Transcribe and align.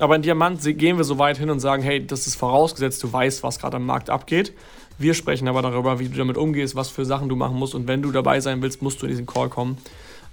Aber 0.00 0.16
in 0.16 0.22
Diamant 0.22 0.62
gehen 0.62 0.96
wir 0.96 1.04
so 1.04 1.18
weit 1.18 1.38
hin 1.38 1.50
und 1.50 1.60
sagen, 1.60 1.82
hey, 1.82 2.06
das 2.06 2.26
ist 2.26 2.36
vorausgesetzt, 2.36 3.02
du 3.02 3.12
weißt, 3.12 3.42
was 3.42 3.58
gerade 3.58 3.76
am 3.76 3.86
Markt 3.86 4.10
abgeht. 4.10 4.52
Wir 4.98 5.14
sprechen 5.14 5.48
aber 5.48 5.62
darüber, 5.62 5.98
wie 5.98 6.08
du 6.08 6.16
damit 6.16 6.36
umgehst, 6.36 6.74
was 6.74 6.88
für 6.88 7.04
Sachen 7.04 7.28
du 7.28 7.36
machen 7.36 7.56
musst. 7.56 7.74
Und 7.74 7.86
wenn 7.86 8.02
du 8.02 8.10
dabei 8.10 8.40
sein 8.40 8.62
willst, 8.62 8.82
musst 8.82 9.00
du 9.00 9.06
in 9.06 9.10
diesen 9.10 9.26
Call 9.26 9.48
kommen. 9.48 9.78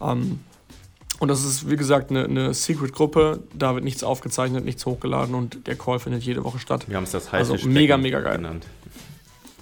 Ähm, 0.01 0.39
und 1.20 1.29
das 1.29 1.46
ist, 1.46 1.70
wie 1.70 1.75
gesagt, 1.75 2.09
eine, 2.09 2.25
eine 2.25 2.54
Secret-Gruppe. 2.54 3.43
Da 3.54 3.75
wird 3.75 3.83
nichts 3.83 4.04
aufgezeichnet, 4.04 4.65
nichts 4.65 4.86
hochgeladen 4.86 5.33
und 5.33 5.68
der 5.68 5.76
Call 5.76 6.00
findet 6.00 6.24
jede 6.24 6.44
Woche 6.44 6.60
statt. 6.60 6.86
Wir 6.88 6.97
haben 6.97 7.04
es 7.04 7.12
das 7.12 7.32
Also 7.32 7.56
mega, 7.68 7.97
mega 7.97 8.20
geil. 8.20 8.38
Genannt. 8.38 8.66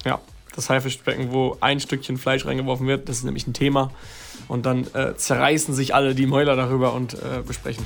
Ja, 0.05 0.19
das 0.55 0.69
Haifischbecken, 0.69 1.31
wo 1.31 1.57
ein 1.59 1.79
Stückchen 1.79 2.17
Fleisch 2.17 2.45
reingeworfen 2.45 2.87
wird. 2.87 3.07
Das 3.07 3.17
ist 3.17 3.23
nämlich 3.23 3.45
ein 3.45 3.53
Thema. 3.53 3.91
Und 4.47 4.65
dann 4.65 4.87
äh, 4.93 5.15
zerreißen 5.15 5.73
sich 5.73 5.93
alle 5.93 6.15
die 6.15 6.25
Mäuler 6.25 6.55
darüber 6.55 6.93
und 6.93 7.13
äh, 7.13 7.41
besprechen. 7.45 7.85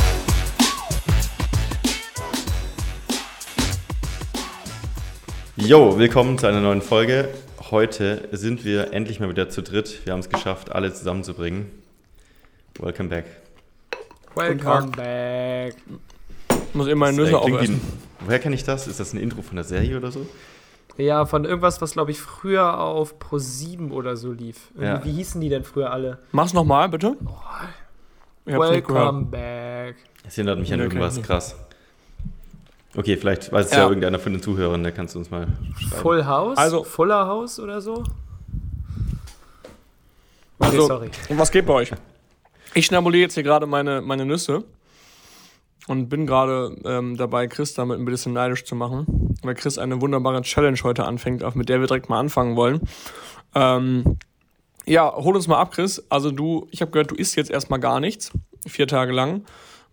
Jo, 5.63 5.99
willkommen 5.99 6.39
zu 6.39 6.47
einer 6.47 6.59
neuen 6.59 6.81
Folge. 6.81 7.29
Heute 7.69 8.27
sind 8.31 8.65
wir 8.65 8.93
endlich 8.93 9.19
mal 9.19 9.29
wieder 9.29 9.47
zu 9.47 9.61
dritt. 9.61 10.03
Wir 10.05 10.13
haben 10.13 10.19
es 10.19 10.27
geschafft, 10.27 10.71
alle 10.71 10.91
zusammenzubringen. 10.91 11.69
Welcome 12.79 13.09
back. 13.09 13.25
Welcome 14.33 14.87
back. 14.87 15.75
Ich 16.49 16.73
muss 16.73 16.87
immer 16.87 17.05
eine 17.05 17.17
Nüsse 17.17 17.37
aufessen. 17.37 17.79
Woher 18.21 18.39
kenne 18.39 18.55
ich 18.55 18.63
das? 18.63 18.87
Ist 18.87 18.99
das 18.99 19.13
ein 19.13 19.19
Intro 19.19 19.43
von 19.43 19.55
der 19.55 19.63
Serie 19.63 19.97
oder 19.97 20.11
so? 20.11 20.25
Ja, 20.97 21.27
von 21.27 21.45
irgendwas, 21.45 21.79
was 21.79 21.91
glaube 21.91 22.09
ich 22.09 22.19
früher 22.19 22.79
auf 22.79 23.19
Pro 23.19 23.37
7 23.37 23.91
oder 23.91 24.17
so 24.17 24.31
lief. 24.31 24.71
Ja. 24.79 25.05
Wie 25.05 25.11
hießen 25.11 25.39
die 25.39 25.49
denn 25.49 25.63
früher 25.63 25.91
alle? 25.91 26.17
Mach's 26.31 26.53
nochmal, 26.53 26.89
bitte. 26.89 27.15
Oh. 27.23 28.51
Welcome 28.51 29.25
back. 29.25 29.95
Das 30.23 30.39
erinnert 30.39 30.57
mich 30.57 30.73
an 30.73 30.79
irgendwas 30.79 31.21
krass. 31.21 31.55
Okay, 32.95 33.15
vielleicht 33.15 33.51
weiß 33.51 33.67
es 33.67 33.71
ja. 33.71 33.79
ja. 33.79 33.87
irgendeiner 33.87 34.19
von 34.19 34.33
den 34.33 34.41
Zuhörern, 34.41 34.83
der 34.83 34.91
kannst 34.91 35.15
du 35.15 35.19
uns 35.19 35.31
mal 35.31 35.47
schreiben. 35.77 36.01
Full 36.01 36.25
House? 36.25 36.57
Also, 36.57 36.83
Fuller 36.83 37.25
House 37.25 37.59
oder 37.59 37.81
so? 37.81 38.03
Okay, 40.59 40.75
also, 40.77 40.87
sorry. 40.87 41.09
Und 41.29 41.37
was 41.39 41.51
geht 41.51 41.65
bei 41.65 41.73
euch? 41.73 41.91
Ich 42.73 42.85
schnabuliere 42.85 43.23
jetzt 43.23 43.33
hier 43.35 43.43
gerade 43.43 43.65
meine, 43.65 44.01
meine 44.01 44.25
Nüsse 44.25 44.63
und 45.87 46.09
bin 46.09 46.27
gerade 46.27 46.75
ähm, 46.85 47.17
dabei, 47.17 47.47
Chris 47.47 47.73
damit 47.73 47.97
ein 47.97 48.05
bisschen 48.05 48.33
neidisch 48.33 48.65
zu 48.65 48.75
machen, 48.75 49.35
weil 49.41 49.55
Chris 49.55 49.77
eine 49.77 50.01
wunderbare 50.01 50.41
Challenge 50.41 50.77
heute 50.83 51.05
anfängt, 51.05 51.43
mit 51.55 51.69
der 51.69 51.79
wir 51.79 51.87
direkt 51.87 52.09
mal 52.09 52.19
anfangen 52.19 52.55
wollen. 52.55 52.81
Ähm, 53.55 54.17
ja, 54.85 55.13
hol 55.15 55.35
uns 55.35 55.47
mal 55.47 55.59
ab, 55.59 55.71
Chris. 55.71 56.03
Also 56.09 56.31
du, 56.31 56.67
ich 56.71 56.81
habe 56.81 56.91
gehört, 56.91 57.11
du 57.11 57.15
isst 57.15 57.35
jetzt 57.35 57.51
erstmal 57.51 57.79
gar 57.79 57.99
nichts, 57.99 58.31
vier 58.67 58.87
Tage 58.87 59.13
lang 59.13 59.43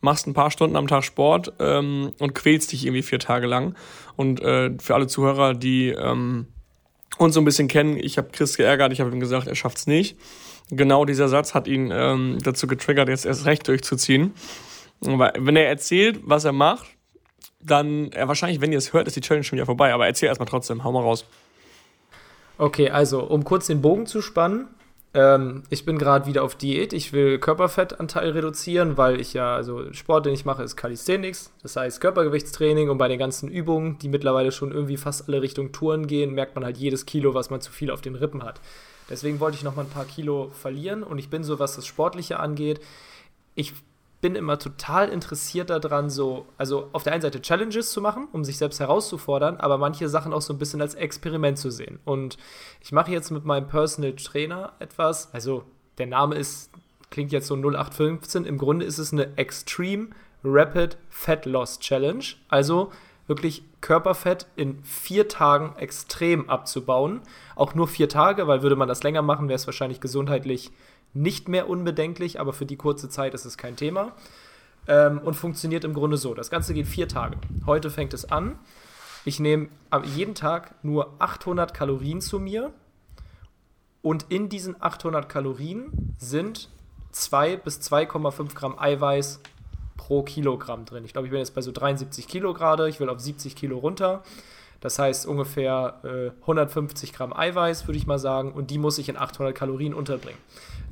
machst 0.00 0.26
ein 0.26 0.34
paar 0.34 0.50
Stunden 0.50 0.76
am 0.76 0.86
Tag 0.86 1.04
Sport 1.04 1.53
ähm, 1.59 2.12
und 2.19 2.34
quälst 2.34 2.72
dich 2.72 2.84
irgendwie 2.84 3.03
vier 3.03 3.19
Tage 3.19 3.47
lang. 3.47 3.75
Und 4.16 4.41
äh, 4.41 4.70
für 4.78 4.94
alle 4.94 5.06
Zuhörer, 5.06 5.54
die 5.54 5.88
ähm, 5.88 6.47
uns 7.19 7.34
so 7.34 7.41
ein 7.41 7.44
bisschen 7.44 7.69
kennen, 7.69 7.97
ich 7.97 8.19
habe 8.19 8.28
Chris 8.32 8.56
geärgert, 8.56 8.92
ich 8.92 9.00
habe 9.00 9.10
ihm 9.10 9.20
gesagt, 9.20 9.47
er 9.47 9.54
schafft's 9.54 9.86
nicht. 9.86 10.16
Genau 10.70 11.04
dieser 11.04 11.28
Satz 11.28 11.54
hat 11.54 11.66
ihn 11.66 11.91
ähm, 11.92 12.38
dazu 12.42 12.66
getriggert, 12.66 13.09
jetzt 13.09 13.26
erst 13.26 13.47
recht 13.47 13.66
durchzuziehen. 13.66 14.34
Weil, 15.00 15.32
wenn 15.38 15.56
er 15.56 15.69
erzählt, 15.69 16.20
was 16.25 16.44
er 16.44 16.53
macht, 16.53 16.86
dann, 17.60 18.10
ja, 18.12 18.28
wahrscheinlich, 18.28 18.60
wenn 18.60 18.72
ihr 18.72 18.78
es 18.78 18.92
hört, 18.92 19.06
ist 19.06 19.16
die 19.16 19.20
Challenge 19.20 19.44
schon 19.44 19.56
wieder 19.56 19.66
vorbei. 19.66 19.92
Aber 19.92 20.06
erzähl 20.06 20.28
erstmal 20.28 20.48
trotzdem, 20.48 20.84
hau 20.84 20.92
mal 20.92 21.03
raus. 21.03 21.25
Okay, 22.59 22.91
also, 22.91 23.22
um 23.22 23.44
kurz 23.44 23.69
den 23.69 23.80
Bogen 23.80 24.06
zu 24.06 24.20
spannen, 24.20 24.69
ähm, 25.14 25.62
ich 25.70 25.84
bin 25.84 25.98
gerade 25.98 26.26
wieder 26.26 26.42
auf 26.42 26.54
Diät. 26.54 26.92
Ich 26.92 27.12
will 27.12 27.38
Körperfettanteil 27.38 28.30
reduzieren, 28.30 28.96
weil 28.96 29.20
ich 29.20 29.32
ja, 29.32 29.54
also 29.54 29.92
Sport, 29.92 30.26
den 30.26 30.34
ich 30.34 30.44
mache, 30.44 30.62
ist 30.62 30.76
Calisthenics. 30.76 31.52
Das 31.62 31.76
heißt 31.76 32.00
Körpergewichtstraining 32.00 32.91
und 32.91 32.98
bei 32.98 33.08
den 33.08 33.18
ganzen 33.18 33.48
Übungen, 33.48 33.98
die 33.98 34.08
mittlerweile 34.08 34.52
schon 34.52 34.72
irgendwie 34.72 34.97
fast 34.97 35.28
alle 35.28 35.41
Richtung 35.41 35.72
Touren 35.72 36.06
gehen, 36.06 36.34
merkt 36.34 36.54
man 36.54 36.64
halt 36.64 36.76
jedes 36.76 37.06
Kilo, 37.06 37.34
was 37.34 37.50
man 37.50 37.60
zu 37.60 37.72
viel 37.72 37.91
auf 37.91 38.00
den 38.00 38.14
Rippen 38.14 38.42
hat. 38.42 38.60
Deswegen 39.08 39.41
wollte 39.41 39.56
ich 39.56 39.64
noch 39.64 39.74
mal 39.74 39.82
ein 39.82 39.91
paar 39.91 40.04
Kilo 40.04 40.50
verlieren 40.52 41.02
und 41.02 41.18
ich 41.18 41.30
bin 41.30 41.42
so, 41.42 41.58
was 41.58 41.76
das 41.76 41.86
Sportliche 41.86 42.38
angeht, 42.38 42.80
ich 43.54 43.72
bin 44.20 44.34
immer 44.34 44.58
total 44.58 45.08
interessiert 45.10 45.70
daran, 45.70 46.10
so, 46.10 46.46
also 46.56 46.88
auf 46.92 47.04
der 47.04 47.12
einen 47.12 47.22
Seite 47.22 47.40
Challenges 47.40 47.92
zu 47.92 48.00
machen, 48.00 48.26
um 48.32 48.44
sich 48.44 48.58
selbst 48.58 48.80
herauszufordern, 48.80 49.58
aber 49.58 49.78
manche 49.78 50.08
Sachen 50.08 50.32
auch 50.32 50.42
so 50.42 50.52
ein 50.52 50.58
bisschen 50.58 50.80
als 50.80 50.94
Experiment 50.94 51.58
zu 51.58 51.70
sehen. 51.70 52.00
Und 52.04 52.36
ich 52.80 52.90
mache 52.90 53.12
jetzt 53.12 53.30
mit 53.30 53.44
meinem 53.44 53.68
Personal 53.68 54.14
Trainer 54.14 54.72
etwas, 54.80 55.32
also 55.32 55.62
der 55.98 56.06
Name 56.06 56.34
ist, 56.34 56.70
klingt 57.10 57.30
jetzt 57.30 57.46
so 57.46 57.54
0815, 57.54 58.44
im 58.44 58.58
Grunde 58.58 58.84
ist 58.84 58.98
es 58.98 59.12
eine 59.12 59.36
Extreme 59.36 60.08
Rapid 60.42 60.98
Fat 61.08 61.46
Loss 61.46 61.78
Challenge, 61.78 62.24
also 62.48 62.90
wirklich 63.28 63.62
Körperfett 63.80 64.46
in 64.56 64.82
vier 64.82 65.28
Tagen 65.28 65.76
extrem 65.76 66.48
abzubauen. 66.48 67.20
Auch 67.54 67.74
nur 67.74 67.86
vier 67.86 68.08
Tage, 68.08 68.48
weil 68.48 68.62
würde 68.62 68.74
man 68.74 68.88
das 68.88 69.02
länger 69.02 69.22
machen, 69.22 69.48
wäre 69.48 69.56
es 69.56 69.66
wahrscheinlich 69.66 70.00
gesundheitlich 70.00 70.72
nicht 71.18 71.48
mehr 71.48 71.68
unbedenklich, 71.68 72.40
aber 72.40 72.52
für 72.52 72.66
die 72.66 72.76
kurze 72.76 73.08
Zeit 73.08 73.34
ist 73.34 73.44
es 73.44 73.58
kein 73.58 73.76
Thema. 73.76 74.12
Ähm, 74.86 75.18
und 75.18 75.34
funktioniert 75.34 75.84
im 75.84 75.92
Grunde 75.92 76.16
so. 76.16 76.32
Das 76.34 76.50
Ganze 76.50 76.72
geht 76.72 76.86
vier 76.86 77.08
Tage. 77.08 77.36
Heute 77.66 77.90
fängt 77.90 78.14
es 78.14 78.30
an. 78.30 78.58
Ich 79.24 79.40
nehme 79.40 79.68
jeden 80.04 80.34
Tag 80.34 80.82
nur 80.82 81.14
800 81.18 81.74
Kalorien 81.74 82.20
zu 82.20 82.38
mir. 82.38 82.72
Und 84.00 84.26
in 84.30 84.48
diesen 84.48 84.80
800 84.80 85.28
Kalorien 85.28 86.14
sind 86.18 86.70
2 87.12 87.56
bis 87.56 87.80
2,5 87.80 88.54
Gramm 88.54 88.78
Eiweiß 88.78 89.40
pro 89.96 90.22
Kilogramm 90.22 90.84
drin. 90.84 91.04
Ich 91.04 91.12
glaube, 91.12 91.26
ich 91.26 91.30
bin 91.30 91.40
jetzt 91.40 91.54
bei 91.54 91.60
so 91.60 91.72
73 91.72 92.28
Kilo 92.28 92.54
gerade. 92.54 92.88
Ich 92.88 93.00
will 93.00 93.08
auf 93.10 93.20
70 93.20 93.56
Kilo 93.56 93.76
runter. 93.78 94.22
Das 94.81 94.99
heißt 94.99 95.27
ungefähr 95.27 96.00
äh, 96.05 96.31
150 96.43 97.12
Gramm 97.12 97.33
Eiweiß, 97.33 97.89
würde 97.89 97.99
ich 97.99 98.06
mal 98.06 98.19
sagen, 98.19 98.53
und 98.53 98.71
die 98.71 98.78
muss 98.78 98.99
ich 98.99 99.09
in 99.09 99.16
800 99.16 99.55
Kalorien 99.55 99.93
unterbringen. 99.93 100.39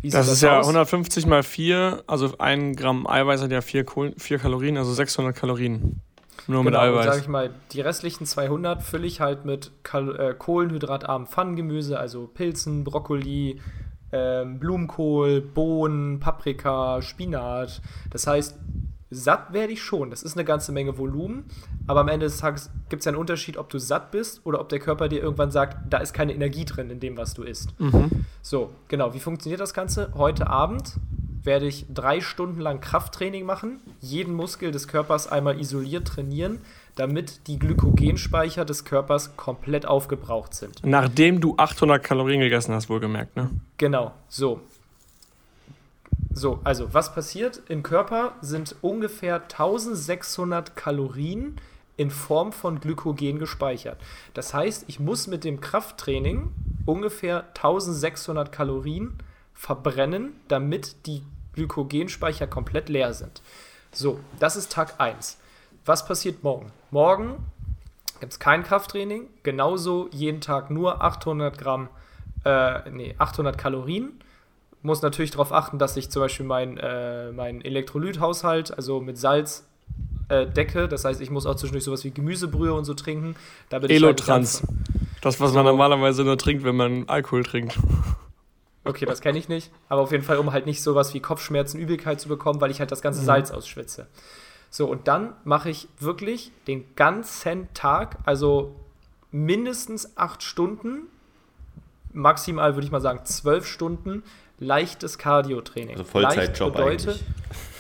Wie 0.00 0.10
das, 0.10 0.26
das 0.26 0.36
ist 0.36 0.42
ja 0.42 0.58
150 0.60 1.26
mal 1.26 1.42
4, 1.42 2.02
also 2.06 2.34
ein 2.38 2.74
Gramm 2.74 3.06
Eiweiß 3.06 3.42
hat 3.42 3.52
ja 3.52 3.60
4, 3.60 3.86
4 4.16 4.38
Kalorien, 4.38 4.76
also 4.76 4.92
600 4.92 5.34
Kalorien. 5.34 6.00
Nur 6.48 6.64
genau, 6.64 6.80
mit 6.80 6.88
Eiweiß. 6.88 7.06
Sag 7.06 7.20
ich 7.20 7.28
mal, 7.28 7.50
die 7.72 7.80
restlichen 7.80 8.26
200 8.26 8.82
fülle 8.82 9.06
ich 9.06 9.20
halt 9.20 9.44
mit 9.44 9.72
Kal 9.82 10.16
äh, 10.16 10.34
kohlenhydratarmen 10.34 11.26
Pfannengemüse, 11.26 11.98
also 11.98 12.26
Pilzen, 12.26 12.84
Brokkoli, 12.84 13.60
ähm, 14.12 14.58
Blumenkohl, 14.58 15.40
Bohnen, 15.40 16.20
Paprika, 16.20 17.02
Spinat. 17.02 17.80
Das 18.10 18.26
heißt, 18.26 18.56
satt 19.10 19.52
werde 19.52 19.72
ich 19.72 19.82
schon. 19.82 20.10
Das 20.10 20.22
ist 20.22 20.36
eine 20.36 20.44
ganze 20.44 20.72
Menge 20.72 20.98
Volumen. 20.98 21.44
Aber 21.86 22.00
am 22.00 22.08
Ende 22.08 22.26
des 22.26 22.38
Tages 22.38 22.70
gibt 22.88 23.00
es 23.00 23.06
ja 23.06 23.10
einen 23.10 23.18
Unterschied, 23.18 23.56
ob 23.56 23.68
du 23.70 23.78
satt 23.78 24.10
bist 24.10 24.40
oder 24.44 24.60
ob 24.60 24.68
der 24.68 24.78
Körper 24.78 25.08
dir 25.08 25.22
irgendwann 25.22 25.50
sagt, 25.50 25.78
da 25.90 25.98
ist 25.98 26.12
keine 26.12 26.34
Energie 26.34 26.64
drin 26.64 26.90
in 26.90 27.00
dem, 27.00 27.16
was 27.16 27.34
du 27.34 27.42
isst. 27.42 27.78
Mhm. 27.78 28.24
So, 28.42 28.70
genau. 28.88 29.14
Wie 29.14 29.20
funktioniert 29.20 29.60
das 29.60 29.74
Ganze? 29.74 30.12
Heute 30.14 30.48
Abend 30.48 30.94
werde 31.46 31.66
ich 31.66 31.86
drei 31.88 32.20
Stunden 32.20 32.60
lang 32.60 32.80
Krafttraining 32.80 33.46
machen, 33.46 33.80
jeden 34.00 34.34
Muskel 34.34 34.72
des 34.72 34.88
Körpers 34.88 35.30
einmal 35.30 35.58
isoliert 35.60 36.08
trainieren, 36.08 36.58
damit 36.96 37.46
die 37.46 37.58
Glykogenspeicher 37.58 38.64
des 38.64 38.84
Körpers 38.84 39.36
komplett 39.36 39.86
aufgebraucht 39.86 40.54
sind. 40.54 40.84
Nachdem 40.84 41.40
du 41.40 41.54
800 41.56 42.02
Kalorien 42.02 42.40
gegessen 42.40 42.74
hast, 42.74 42.90
wohlgemerkt, 42.90 43.36
ne? 43.36 43.50
Genau, 43.78 44.12
so. 44.28 44.60
So, 46.32 46.60
also 46.64 46.92
was 46.92 47.14
passiert? 47.14 47.62
Im 47.68 47.82
Körper 47.82 48.34
sind 48.42 48.76
ungefähr 48.82 49.42
1600 49.42 50.76
Kalorien 50.76 51.56
in 51.96 52.10
Form 52.10 52.52
von 52.52 52.80
Glykogen 52.80 53.38
gespeichert. 53.38 53.98
Das 54.34 54.52
heißt, 54.52 54.84
ich 54.86 55.00
muss 55.00 55.26
mit 55.26 55.44
dem 55.44 55.60
Krafttraining 55.60 56.50
ungefähr 56.84 57.44
1600 57.54 58.52
Kalorien 58.52 59.14
verbrennen, 59.54 60.34
damit 60.48 61.06
die 61.06 61.22
Glykogenspeicher 61.54 62.46
komplett 62.46 62.88
leer 62.88 63.14
sind. 63.14 63.40
So, 63.92 64.20
das 64.38 64.56
ist 64.56 64.72
Tag 64.72 65.00
1. 65.00 65.38
was 65.86 66.06
passiert 66.06 66.44
morgen? 66.44 66.70
Morgen 66.90 67.36
gibt 68.20 68.32
es 68.32 68.38
kein 68.38 68.62
Krafttraining, 68.62 69.28
genauso 69.42 70.08
jeden 70.12 70.40
Tag 70.40 70.70
nur 70.70 71.02
800 71.02 71.56
Gramm, 71.56 71.88
äh, 72.44 72.90
nee, 72.90 73.14
800 73.18 73.56
Kalorien. 73.56 74.20
Muss 74.86 75.02
natürlich 75.02 75.32
darauf 75.32 75.52
achten, 75.52 75.78
dass 75.80 75.96
ich 75.96 76.10
zum 76.10 76.22
Beispiel 76.22 76.46
meinen 76.46 76.78
äh, 76.78 77.32
mein 77.32 77.60
Elektrolythaushalt, 77.60 78.72
also 78.76 79.00
mit 79.00 79.18
Salz, 79.18 79.64
äh, 80.28 80.46
decke. 80.46 80.86
Das 80.86 81.04
heißt, 81.04 81.20
ich 81.20 81.28
muss 81.28 81.44
auch 81.44 81.56
zwischendurch 81.56 81.82
sowas 81.82 82.04
wie 82.04 82.12
Gemüsebrühe 82.12 82.72
und 82.72 82.84
so 82.84 82.94
trinken. 82.94 83.34
Da 83.68 83.80
bin 83.80 83.90
Elotrans. 83.90 84.62
Halt 84.62 84.70
das, 85.22 85.40
was 85.40 85.52
man 85.54 85.64
normalerweise 85.64 86.22
nur 86.22 86.38
trinkt, 86.38 86.62
wenn 86.62 86.76
man 86.76 87.08
Alkohol 87.08 87.42
trinkt. 87.42 87.76
Okay, 88.84 89.06
das 89.06 89.20
kenne 89.20 89.38
ich 89.38 89.48
nicht. 89.48 89.72
Aber 89.88 90.02
auf 90.02 90.12
jeden 90.12 90.22
Fall, 90.22 90.38
um 90.38 90.52
halt 90.52 90.66
nicht 90.66 90.80
sowas 90.80 91.12
wie 91.14 91.18
Kopfschmerzen, 91.18 91.80
Übelkeit 91.80 92.20
zu 92.20 92.28
bekommen, 92.28 92.60
weil 92.60 92.70
ich 92.70 92.78
halt 92.78 92.92
das 92.92 93.02
ganze 93.02 93.22
mhm. 93.22 93.26
Salz 93.26 93.50
ausschwitze. 93.50 94.06
So, 94.70 94.86
und 94.86 95.08
dann 95.08 95.32
mache 95.42 95.68
ich 95.68 95.88
wirklich 95.98 96.52
den 96.68 96.84
ganzen 96.94 97.66
Tag, 97.74 98.18
also 98.24 98.76
mindestens 99.32 100.16
acht 100.16 100.44
Stunden, 100.44 101.08
maximal 102.16 102.74
würde 102.74 102.86
ich 102.86 102.92
mal 102.92 103.00
sagen 103.00 103.24
zwölf 103.24 103.66
Stunden, 103.66 104.22
leichtes 104.58 105.18
Cardio-Training. 105.18 105.96
Also 105.96 106.04
Vollzeitjob 106.04 106.74
bedeutet, 106.74 107.22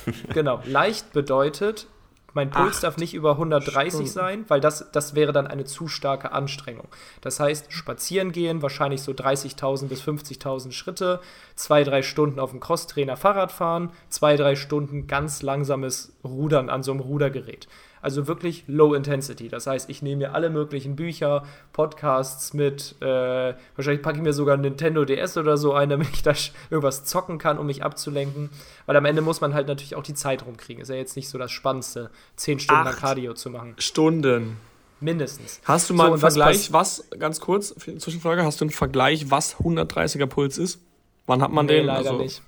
eigentlich. 0.06 0.24
genau, 0.34 0.60
leicht 0.64 1.12
bedeutet, 1.12 1.88
mein 2.36 2.50
Puls 2.50 2.76
Acht 2.76 2.84
darf 2.84 2.96
nicht 2.98 3.14
über 3.14 3.32
130 3.32 3.92
Stunden. 3.92 4.06
sein, 4.06 4.44
weil 4.48 4.60
das, 4.60 4.92
das 4.92 5.14
wäre 5.14 5.32
dann 5.32 5.46
eine 5.46 5.64
zu 5.64 5.88
starke 5.88 6.32
Anstrengung. 6.32 6.86
Das 7.22 7.40
heißt, 7.40 7.72
spazieren 7.72 8.30
gehen, 8.30 8.60
wahrscheinlich 8.60 9.00
so 9.00 9.12
30.000 9.12 9.86
bis 9.86 10.02
50.000 10.02 10.72
Schritte, 10.72 11.20
zwei, 11.54 11.82
drei 11.82 12.02
Stunden 12.02 12.38
auf 12.38 12.50
dem 12.50 12.60
Crosstrainer 12.60 13.16
Fahrrad 13.16 13.52
fahren, 13.52 13.90
zwei, 14.10 14.36
drei 14.36 14.54
Stunden 14.54 15.06
ganz 15.06 15.40
langsames 15.40 16.12
Rudern 16.22 16.68
an 16.68 16.82
so 16.82 16.92
einem 16.92 17.00
Rudergerät. 17.00 17.68
Also 18.06 18.28
wirklich 18.28 18.62
Low 18.68 18.94
Intensity. 18.94 19.48
Das 19.48 19.66
heißt, 19.66 19.90
ich 19.90 20.00
nehme 20.00 20.18
mir 20.18 20.32
alle 20.32 20.48
möglichen 20.48 20.94
Bücher, 20.94 21.42
Podcasts 21.72 22.54
mit. 22.54 22.94
Äh, 23.00 23.54
wahrscheinlich 23.74 24.00
packe 24.00 24.18
ich 24.18 24.22
mir 24.22 24.32
sogar 24.32 24.56
ein 24.56 24.60
Nintendo 24.60 25.04
DS 25.04 25.36
oder 25.36 25.56
so 25.56 25.72
ein, 25.72 25.88
damit 25.88 26.10
ich 26.12 26.22
da 26.22 26.32
irgendwas 26.70 27.04
zocken 27.04 27.38
kann, 27.38 27.58
um 27.58 27.66
mich 27.66 27.82
abzulenken. 27.82 28.50
Weil 28.86 28.94
am 28.94 29.06
Ende 29.06 29.22
muss 29.22 29.40
man 29.40 29.54
halt 29.54 29.66
natürlich 29.66 29.96
auch 29.96 30.04
die 30.04 30.14
Zeit 30.14 30.46
rumkriegen. 30.46 30.80
Ist 30.80 30.88
ja 30.88 30.94
jetzt 30.94 31.16
nicht 31.16 31.28
so 31.28 31.36
das 31.36 31.50
Spannendste, 31.50 32.10
10 32.36 32.60
Stunden 32.60 32.86
Acht 32.86 32.98
Cardio 32.98 33.34
zu 33.34 33.50
machen. 33.50 33.74
Stunden. 33.78 34.58
Mindestens. 35.00 35.60
Hast 35.64 35.90
du 35.90 35.94
mal 35.94 36.04
so, 36.04 36.12
einen 36.12 36.20
Vergleich, 36.20 36.72
was, 36.72 37.06
was, 37.10 37.18
ganz 37.18 37.40
kurz, 37.40 37.74
Zwischenfrage, 37.74 38.44
hast 38.44 38.60
du 38.60 38.66
einen 38.66 38.70
Vergleich, 38.70 39.32
was 39.32 39.56
130er 39.56 40.26
Puls 40.26 40.58
ist? 40.58 40.80
Wann 41.26 41.42
hat 41.42 41.50
man 41.50 41.66
nee, 41.66 41.78
den? 41.78 41.86
leider 41.86 42.10
also, 42.10 42.22
nicht. 42.22 42.40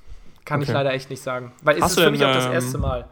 Kann 0.45 0.61
okay. 0.61 0.71
ich 0.71 0.73
leider 0.73 0.93
echt 0.93 1.11
nicht 1.11 1.21
sagen. 1.21 1.51
Weil 1.63 1.79
es 1.79 1.85
ist 1.85 1.99
für 1.99 2.13
mich 2.13 2.25
auch 2.25 2.33
das 2.33 2.47
ähm, 2.47 2.53
erste 2.53 2.79
Mal. 2.79 3.09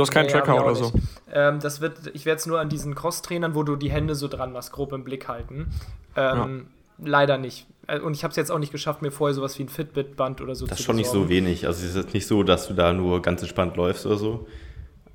Du 0.00 0.06
hast 0.06 0.12
keinen 0.12 0.26
nee, 0.26 0.32
Tracker 0.32 0.64
oder 0.64 0.74
so. 0.74 0.92
Ähm, 1.32 1.60
das 1.60 1.80
wird, 1.80 2.10
ich 2.14 2.24
werde 2.26 2.38
es 2.38 2.46
nur 2.46 2.58
an 2.58 2.68
diesen 2.68 2.94
Cross-Trainern, 2.94 3.54
wo 3.54 3.62
du 3.62 3.76
die 3.76 3.90
Hände 3.90 4.14
so 4.14 4.28
dran 4.28 4.52
machst, 4.52 4.72
grob 4.72 4.92
im 4.92 5.04
Blick 5.04 5.28
halten. 5.28 5.70
Ähm, 6.16 6.66
ja. 6.98 7.06
Leider 7.06 7.38
nicht. 7.38 7.66
Äh, 7.86 8.00
und 8.00 8.14
ich 8.14 8.24
habe 8.24 8.30
es 8.30 8.36
jetzt 8.36 8.50
auch 8.50 8.58
nicht 8.58 8.72
geschafft, 8.72 9.02
mir 9.02 9.10
vorher 9.10 9.34
sowas 9.34 9.58
wie 9.58 9.64
ein 9.64 9.68
Fitbit-Band 9.68 10.40
oder 10.40 10.54
so 10.54 10.66
das 10.66 10.70
zu 10.70 10.70
Das 10.70 10.80
ist 10.80 10.86
schon 10.86 10.96
besorgen. 10.96 11.20
nicht 11.20 11.28
so 11.28 11.34
wenig. 11.34 11.66
Also 11.66 11.84
es 11.84 11.90
ist 11.90 11.96
jetzt 11.96 12.14
nicht 12.14 12.26
so, 12.26 12.42
dass 12.42 12.68
du 12.68 12.74
da 12.74 12.92
nur 12.92 13.22
ganz 13.22 13.42
entspannt 13.42 13.76
läufst 13.76 14.06
oder 14.06 14.16
so. 14.16 14.46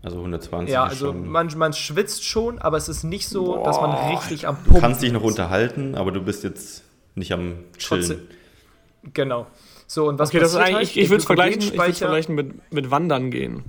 Also 0.04 0.18
120 0.18 0.72
Ja, 0.72 0.84
also 0.84 1.14
man, 1.14 1.50
man 1.58 1.74
schwitzt 1.74 2.24
schon, 2.24 2.60
aber 2.60 2.78
es 2.78 2.88
ist 2.90 3.04
nicht 3.04 3.28
so, 3.28 3.56
Boah. 3.56 3.64
dass 3.64 3.82
man 3.82 3.92
richtig 4.12 4.48
am 4.48 4.56
Pumpen 4.56 4.74
Du 4.76 4.80
kannst 4.80 5.02
dich 5.02 5.12
noch 5.12 5.24
ist. 5.24 5.30
unterhalten, 5.30 5.96
aber 5.96 6.12
du 6.12 6.22
bist 6.22 6.44
jetzt 6.44 6.84
nicht 7.16 7.34
am 7.34 7.56
Chillen. 7.78 8.02
Trotzdem, 8.02 8.20
genau. 9.14 9.48
So, 9.88 10.08
und 10.08 10.20
was 10.20 10.30
okay, 10.30 10.40
das 10.40 10.52
ist 10.52 10.58
eigentlich, 10.58 10.76
halt? 10.76 10.84
ich, 10.90 10.98
ich 10.98 11.10
würde 11.10 11.22
es 11.22 11.26
vergleichen, 11.26 11.62
vergleichen 11.62 12.36
mit, 12.36 12.72
mit 12.72 12.92
Wandern 12.92 13.32
gehen. 13.32 13.64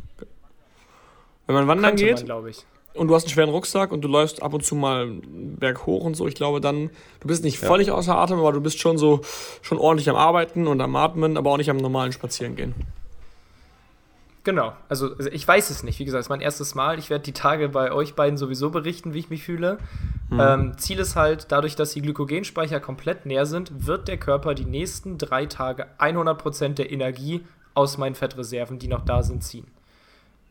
Wenn 1.46 1.54
man 1.54 1.68
wandern 1.68 1.96
geht 1.96 2.26
man, 2.26 2.52
und 2.94 3.08
du 3.08 3.14
hast 3.14 3.24
einen 3.24 3.30
schweren 3.30 3.50
Rucksack 3.50 3.92
und 3.92 4.00
du 4.02 4.08
läufst 4.08 4.42
ab 4.42 4.54
und 4.54 4.64
zu 4.64 4.74
mal 4.74 5.08
berg 5.22 5.86
hoch 5.86 6.04
und 6.04 6.14
so, 6.14 6.26
ich 6.26 6.34
glaube 6.34 6.60
dann, 6.60 6.90
du 7.20 7.28
bist 7.28 7.44
nicht 7.44 7.60
ja. 7.60 7.68
völlig 7.68 7.90
außer 7.90 8.16
Atem, 8.16 8.38
aber 8.38 8.52
du 8.52 8.60
bist 8.60 8.78
schon 8.78 8.98
so 8.98 9.20
schon 9.62 9.78
ordentlich 9.78 10.08
am 10.08 10.16
Arbeiten 10.16 10.66
und 10.66 10.80
am 10.80 10.96
Atmen, 10.96 11.36
aber 11.36 11.50
auch 11.50 11.58
nicht 11.58 11.70
am 11.70 11.76
normalen 11.76 12.12
Spazierengehen. 12.12 12.74
Genau, 14.46 14.74
also, 14.88 15.12
also 15.16 15.28
ich 15.32 15.46
weiß 15.46 15.70
es 15.70 15.82
nicht. 15.82 15.98
Wie 15.98 16.04
gesagt, 16.04 16.20
es 16.20 16.26
ist 16.26 16.30
mein 16.30 16.40
erstes 16.40 16.76
Mal. 16.76 17.00
Ich 17.00 17.10
werde 17.10 17.24
die 17.24 17.32
Tage 17.32 17.68
bei 17.68 17.90
euch 17.90 18.14
beiden 18.14 18.38
sowieso 18.38 18.70
berichten, 18.70 19.12
wie 19.12 19.18
ich 19.18 19.28
mich 19.28 19.42
fühle. 19.42 19.78
Mhm. 20.30 20.40
Ähm, 20.40 20.78
Ziel 20.78 21.00
ist 21.00 21.16
halt, 21.16 21.50
dadurch, 21.50 21.74
dass 21.74 21.90
die 21.94 22.00
Glykogenspeicher 22.00 22.78
komplett 22.78 23.24
leer 23.24 23.44
sind, 23.44 23.88
wird 23.88 24.06
der 24.06 24.18
Körper 24.18 24.54
die 24.54 24.64
nächsten 24.64 25.18
drei 25.18 25.46
Tage 25.46 25.88
100% 25.98 26.74
der 26.74 26.92
Energie 26.92 27.44
aus 27.74 27.98
meinen 27.98 28.14
Fettreserven, 28.14 28.78
die 28.78 28.86
noch 28.86 29.04
da 29.04 29.24
sind, 29.24 29.42
ziehen. 29.42 29.66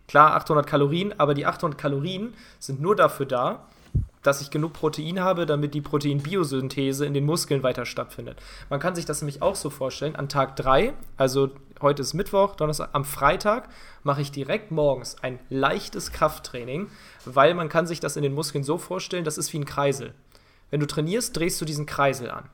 Klar, 0.08 0.36
800 0.36 0.68
Kalorien, 0.68 1.14
aber 1.20 1.34
die 1.34 1.46
800 1.46 1.80
Kalorien 1.80 2.34
sind 2.60 2.82
nur 2.82 2.96
dafür 2.96 3.26
da, 3.26 3.66
dass 4.26 4.42
ich 4.42 4.50
genug 4.50 4.74
Protein 4.74 5.20
habe, 5.20 5.46
damit 5.46 5.74
die 5.74 5.82
Proteinbiosynthese 5.82 7.06
in 7.06 7.14
den 7.14 7.26
Muskeln 7.26 7.64
weiter 7.64 7.86
stattfindet. 7.86 8.38
Man 8.70 8.80
kann 8.80 8.96
sich 8.96 9.06
das 9.06 9.22
nämlich 9.22 9.42
auch 9.42 9.56
so 9.56 9.70
vorstellen, 9.70 10.16
an 10.16 10.30
Tag 10.30 10.56
3, 10.56 10.94
also 11.18 11.52
heute 11.82 12.02
ist 12.02 12.14
Mittwoch, 12.14 12.56
Donnerstag, 12.56 12.90
am 12.94 13.06
Freitag 13.06 13.70
mache 14.04 14.22
ich 14.22 14.32
direkt 14.32 14.72
morgens 14.72 15.18
ein 15.22 15.40
leichtes 15.50 16.12
Krafttraining, 16.12 16.88
weil 17.26 17.54
man 17.54 17.70
kann 17.70 17.88
sich 17.88 18.00
das 18.00 18.16
in 18.16 18.24
den 18.24 18.34
Muskeln 18.34 18.64
so 18.64 18.78
vorstellen, 18.78 19.26
das 19.26 19.38
ist 19.38 19.54
wie 19.54 19.60
ein 19.60 19.66
Kreisel. 19.66 20.14
Wenn 20.72 20.80
du 20.80 20.88
trainierst, 20.88 21.38
drehst 21.38 21.62
du 21.62 21.66
diesen 21.66 21.86
Kreisel 21.86 22.32
an. 22.32 22.50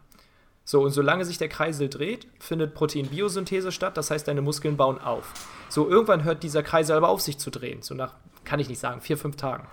So, 0.71 0.79
und 0.81 0.91
solange 0.91 1.25
sich 1.25 1.37
der 1.37 1.49
Kreisel 1.49 1.89
dreht, 1.89 2.27
findet 2.39 2.73
Proteinbiosynthese 2.73 3.73
statt, 3.73 3.97
das 3.97 4.09
heißt, 4.09 4.25
deine 4.25 4.41
Muskeln 4.41 4.77
bauen 4.77 4.99
auf. 4.99 5.33
So, 5.67 5.89
irgendwann 5.89 6.23
hört 6.23 6.43
dieser 6.43 6.63
Kreisel 6.63 6.95
aber 6.95 7.09
auf 7.09 7.19
sich 7.19 7.37
zu 7.37 7.49
drehen, 7.49 7.81
so 7.81 7.93
nach, 7.93 8.13
kann 8.45 8.61
ich 8.61 8.69
nicht 8.69 8.79
sagen, 8.79 9.01
vier, 9.01 9.17
fünf 9.17 9.35
Tagen. 9.35 9.67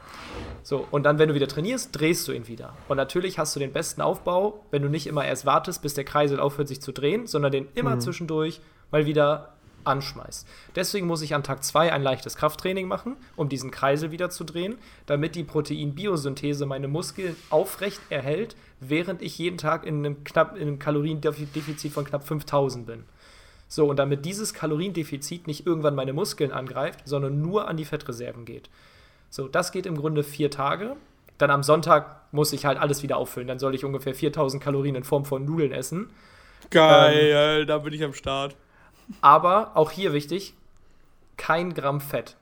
So, 0.65 0.89
und 0.91 1.05
dann, 1.05 1.21
wenn 1.21 1.29
du 1.29 1.37
wieder 1.37 1.47
trainierst, 1.47 1.91
drehst 1.93 2.27
du 2.27 2.33
ihn 2.33 2.49
wieder. 2.49 2.73
Und 2.89 2.97
natürlich 2.97 3.39
hast 3.39 3.55
du 3.55 3.61
den 3.61 3.73
besten 3.73 4.03
Aufbau, 4.03 4.65
wenn 4.73 4.83
du 4.83 4.89
nicht 4.89 5.07
immer 5.07 5.25
erst 5.25 5.47
wartest, 5.47 5.83
bis 5.83 5.95
der 5.95 6.03
Kreisel 6.03 6.41
aufhört, 6.41 6.67
sich 6.67 6.83
zu 6.83 6.91
drehen, 6.91 7.29
sondern 7.29 7.53
den 7.53 7.69
immer 7.77 7.95
mhm. 7.95 8.01
zwischendurch 8.01 8.61
mal 8.91 9.07
wieder 9.07 9.55
anschmeißt. 9.89 10.47
Deswegen 10.77 11.07
muss 11.07 11.23
ich 11.23 11.35
an 11.35 11.43
Tag 11.43 11.65
2 11.65 11.93
ein 11.93 12.03
leichtes 12.03 12.37
Krafttraining 12.37 12.87
machen, 12.87 13.17
um 13.37 13.49
diesen 13.49 13.71
Kreisel 13.71 14.11
wieder 14.11 14.31
zu 14.31 14.45
drehen, 14.45 14.79
damit 15.07 15.35
die 15.35 15.45
Proteinbiosynthese 15.45 16.67
meine 16.67 16.89
Muskeln 16.89 17.35
aufrecht 17.51 18.01
erhält, 18.11 18.55
während 18.81 19.23
ich 19.23 19.39
jeden 19.39 19.59
Tag 19.59 19.85
in 19.85 19.99
einem, 19.99 20.25
knapp, 20.25 20.57
in 20.57 20.63
einem 20.63 20.79
Kaloriendefizit 20.79 21.93
von 21.93 22.05
knapp 22.05 22.27
5000 22.27 22.87
bin. 22.87 23.05
So, 23.69 23.89
und 23.89 23.99
damit 23.99 24.25
dieses 24.25 24.55
Kaloriendefizit 24.55 25.47
nicht 25.47 25.67
irgendwann 25.67 25.95
meine 25.95 26.15
Muskeln 26.15 26.53
angreift, 26.53 27.01
sondern 27.05 27.43
nur 27.43 27.69
an 27.69 27.77
die 27.77 27.85
Fettreserven 27.85 28.45
geht. 28.45 28.71
So, 29.31 29.47
das 29.47 29.73
geht 29.73 29.85
im 29.85 29.97
Grunde 29.97 30.25
vier 30.25 30.51
Tage. 30.51 30.97
Dann 31.37 31.51
am 31.51 31.63
Sonntag 31.63 32.23
muss 32.33 32.53
ich 32.53 32.65
halt 32.65 32.79
alles 32.79 33.03
wieder 33.03 33.19
auffüllen. 33.19 33.47
Dann 33.47 33.59
soll 33.59 33.75
ich 33.75 33.85
ungefähr 33.85 34.15
4000 34.15 34.63
Kalorien 34.63 34.95
in 34.95 35.05
Form 35.05 35.25
von 35.25 35.45
Nudeln 35.45 35.73
essen. 35.73 36.11
Geil, 36.71 37.61
ähm, 37.61 37.67
da 37.67 37.79
bin 37.79 37.93
ich 37.93 38.03
am 38.03 38.15
Start. 38.15 38.57
Aber 39.21 39.73
auch 39.75 39.91
hier 39.91 40.13
wichtig, 40.13 40.55
kein 41.37 41.75
Gramm 41.75 42.01
Fett 42.01 42.37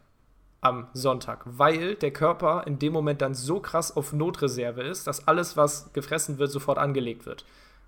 am 0.61 0.89
Sonntag, 0.95 1.43
weil 1.45 1.95
der 1.95 2.11
Körper 2.11 2.65
in 2.67 2.79
dem 2.79 2.93
Moment 2.93 3.23
dann 3.23 3.35
so 3.35 3.61
krass 3.61 3.97
auf 3.97 4.13
Notreserve 4.13 4.83
ist, 4.83 5.07
dass 5.07 5.29
alles, 5.29 5.57
was 5.57 5.93
gefressen 5.93 6.39
wird, 6.39 6.51
sofort 6.51 6.79
angelegt 6.79 7.27
wird. 7.27 7.45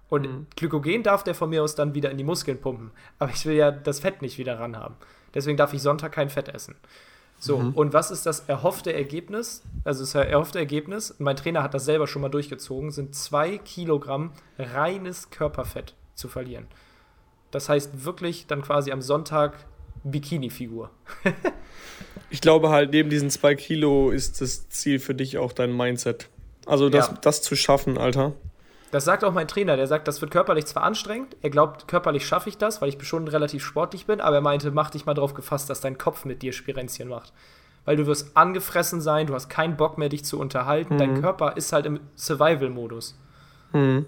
Und 0.09 0.23
mhm. 0.23 0.47
Glykogen 0.57 1.03
darf 1.03 1.25
der 1.25 1.35
von 1.35 1.51
mir 1.51 1.63
aus 1.63 1.75
dann 1.75 1.95
wieder 1.95 2.11
in 2.11 2.19
die 2.19 2.25
Muskeln 2.25 2.61
pumpen. 2.61 2.91
Aber 3.19 3.31
ich 3.33 3.45
will 3.47 3.57
ja 3.57 3.71
das 3.71 4.01
Fett 4.01 4.23
nicht 4.23 4.39
wieder 4.39 4.59
ran 4.59 4.77
haben. 4.77 4.95
Deswegen 5.35 5.57
darf 5.57 5.75
ich 5.75 5.83
Sonntag 5.83 6.13
kein 6.13 6.31
Fett 6.31 6.49
essen. 6.49 6.77
So, 7.41 7.59
mhm. 7.59 7.75
und 7.75 7.93
was 7.93 8.11
ist 8.11 8.27
das 8.27 8.41
erhoffte 8.41 8.93
Ergebnis? 8.93 9.63
Also 9.85 10.03
das 10.03 10.15
erhoffte 10.15 10.59
Ergebnis, 10.59 11.15
mein 11.19 11.37
Trainer 11.37 11.63
hat 11.63 11.75
das 11.75 11.85
selber 11.85 12.07
schon 12.07 12.23
mal 12.23 12.31
durchgezogen, 12.31 12.91
sind 12.91 13.15
zwei 13.15 13.59
Kilogramm 13.59 14.33
reines 14.59 15.31
Körperfett 15.31 15.95
zu 16.15 16.29
verlieren. 16.29 16.67
Das 17.51 17.69
heißt 17.69 18.05
wirklich 18.05 18.47
dann 18.47 18.63
quasi 18.63 18.93
am 18.93 19.03
Sonntag 19.03 19.55
Bikini-Figur. 20.05 20.91
ich 22.31 22.41
glaube 22.41 22.71
halt, 22.71 22.91
neben 22.91 23.11
diesen 23.11 23.31
zwei 23.31 23.55
Kilo 23.55 24.11
ist 24.11 24.41
das 24.41 24.69
Ziel 24.69 24.99
für 24.99 25.15
dich 25.15 25.39
auch 25.39 25.53
dein 25.53 25.77
Mindset. 25.77 26.29
Also 26.67 26.89
das, 26.89 27.09
ja. 27.09 27.19
das 27.23 27.43
zu 27.43 27.57
schaffen, 27.57 27.97
Alter. 27.97 28.35
Das 28.91 29.05
sagt 29.05 29.23
auch 29.23 29.33
mein 29.33 29.49
Trainer, 29.49 29.77
der 29.77 29.87
sagt, 29.87 30.09
das 30.09 30.21
wird 30.21 30.31
körperlich 30.31 30.67
zwar 30.67 30.83
anstrengend, 30.83 31.37
er 31.43 31.51
glaubt, 31.51 31.89
körperlich 31.89 32.27
schaffe 32.27 32.49
ich 32.49 32.57
das, 32.57 32.81
weil 32.81 32.89
ich 32.89 33.03
schon 33.07 33.29
relativ 33.29 33.63
sportlich 33.63 34.07
bin, 34.07 34.21
aber 34.21 34.37
er 34.37 34.43
meinte, 34.43 34.71
mach 34.71 34.91
dich 34.91 35.05
mal 35.05 35.15
darauf 35.15 35.35
gefasst, 35.35 35.69
dass 35.69 35.81
dein 35.81 35.99
Kopf 35.99 36.25
mit 36.25 36.41
dir 36.41 36.53
Spirenzchen 36.53 37.09
macht. 37.09 37.33
Weil 37.85 37.97
du 37.97 38.07
wirst 38.07 38.37
angefressen 38.37 39.01
sein, 39.01 39.27
du 39.27 39.35
hast 39.35 39.49
keinen 39.49 39.77
Bock 39.77 39.99
mehr, 39.99 40.09
dich 40.09 40.25
zu 40.25 40.39
unterhalten, 40.39 40.95
mhm. 40.95 40.99
dein 40.99 41.21
Körper 41.21 41.57
ist 41.57 41.73
halt 41.73 41.85
im 41.85 42.01
Survival-Modus. 42.17 43.19
Mhm. 43.73 44.07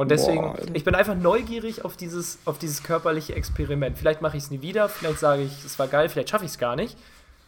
Und 0.00 0.10
deswegen, 0.10 0.40
Boah, 0.40 0.56
ich 0.72 0.82
bin 0.82 0.94
einfach 0.94 1.14
neugierig 1.14 1.84
auf 1.84 1.94
dieses, 1.94 2.38
auf 2.46 2.56
dieses 2.56 2.82
körperliche 2.82 3.34
Experiment. 3.34 3.98
Vielleicht 3.98 4.22
mache 4.22 4.38
ich 4.38 4.44
es 4.44 4.50
nie 4.50 4.62
wieder, 4.62 4.88
vielleicht 4.88 5.18
sage 5.18 5.42
ich, 5.42 5.62
es 5.62 5.78
war 5.78 5.88
geil, 5.88 6.08
vielleicht 6.08 6.30
schaffe 6.30 6.46
ich 6.46 6.52
es 6.52 6.58
gar 6.58 6.74
nicht. 6.74 6.96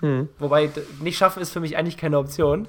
Mhm. 0.02 0.28
Wobei, 0.38 0.68
nicht 1.00 1.16
schaffen 1.16 1.40
ist 1.40 1.50
für 1.50 1.60
mich 1.60 1.78
eigentlich 1.78 1.96
keine 1.96 2.18
Option. 2.18 2.68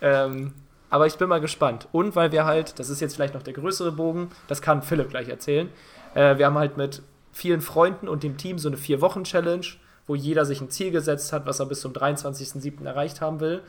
Ähm, 0.00 0.54
aber 0.88 1.06
ich 1.06 1.16
bin 1.16 1.28
mal 1.28 1.42
gespannt. 1.42 1.86
Und 1.92 2.16
weil 2.16 2.32
wir 2.32 2.46
halt, 2.46 2.78
das 2.78 2.88
ist 2.88 3.00
jetzt 3.00 3.14
vielleicht 3.14 3.34
noch 3.34 3.42
der 3.42 3.52
größere 3.52 3.92
Bogen, 3.92 4.30
das 4.48 4.62
kann 4.62 4.80
Philipp 4.80 5.10
gleich 5.10 5.28
erzählen. 5.28 5.68
Äh, 6.14 6.38
wir 6.38 6.46
haben 6.46 6.56
halt 6.56 6.78
mit 6.78 7.02
vielen 7.30 7.60
Freunden 7.60 8.08
und 8.08 8.22
dem 8.22 8.38
Team 8.38 8.58
so 8.58 8.70
eine 8.70 8.78
Vier-Wochen-Challenge, 8.78 9.66
wo 10.06 10.14
jeder 10.14 10.46
sich 10.46 10.62
ein 10.62 10.70
Ziel 10.70 10.92
gesetzt 10.92 11.34
hat, 11.34 11.44
was 11.44 11.60
er 11.60 11.66
bis 11.66 11.82
zum 11.82 11.92
23.07. 11.92 12.86
erreicht 12.86 13.20
haben 13.20 13.40
will. 13.40 13.60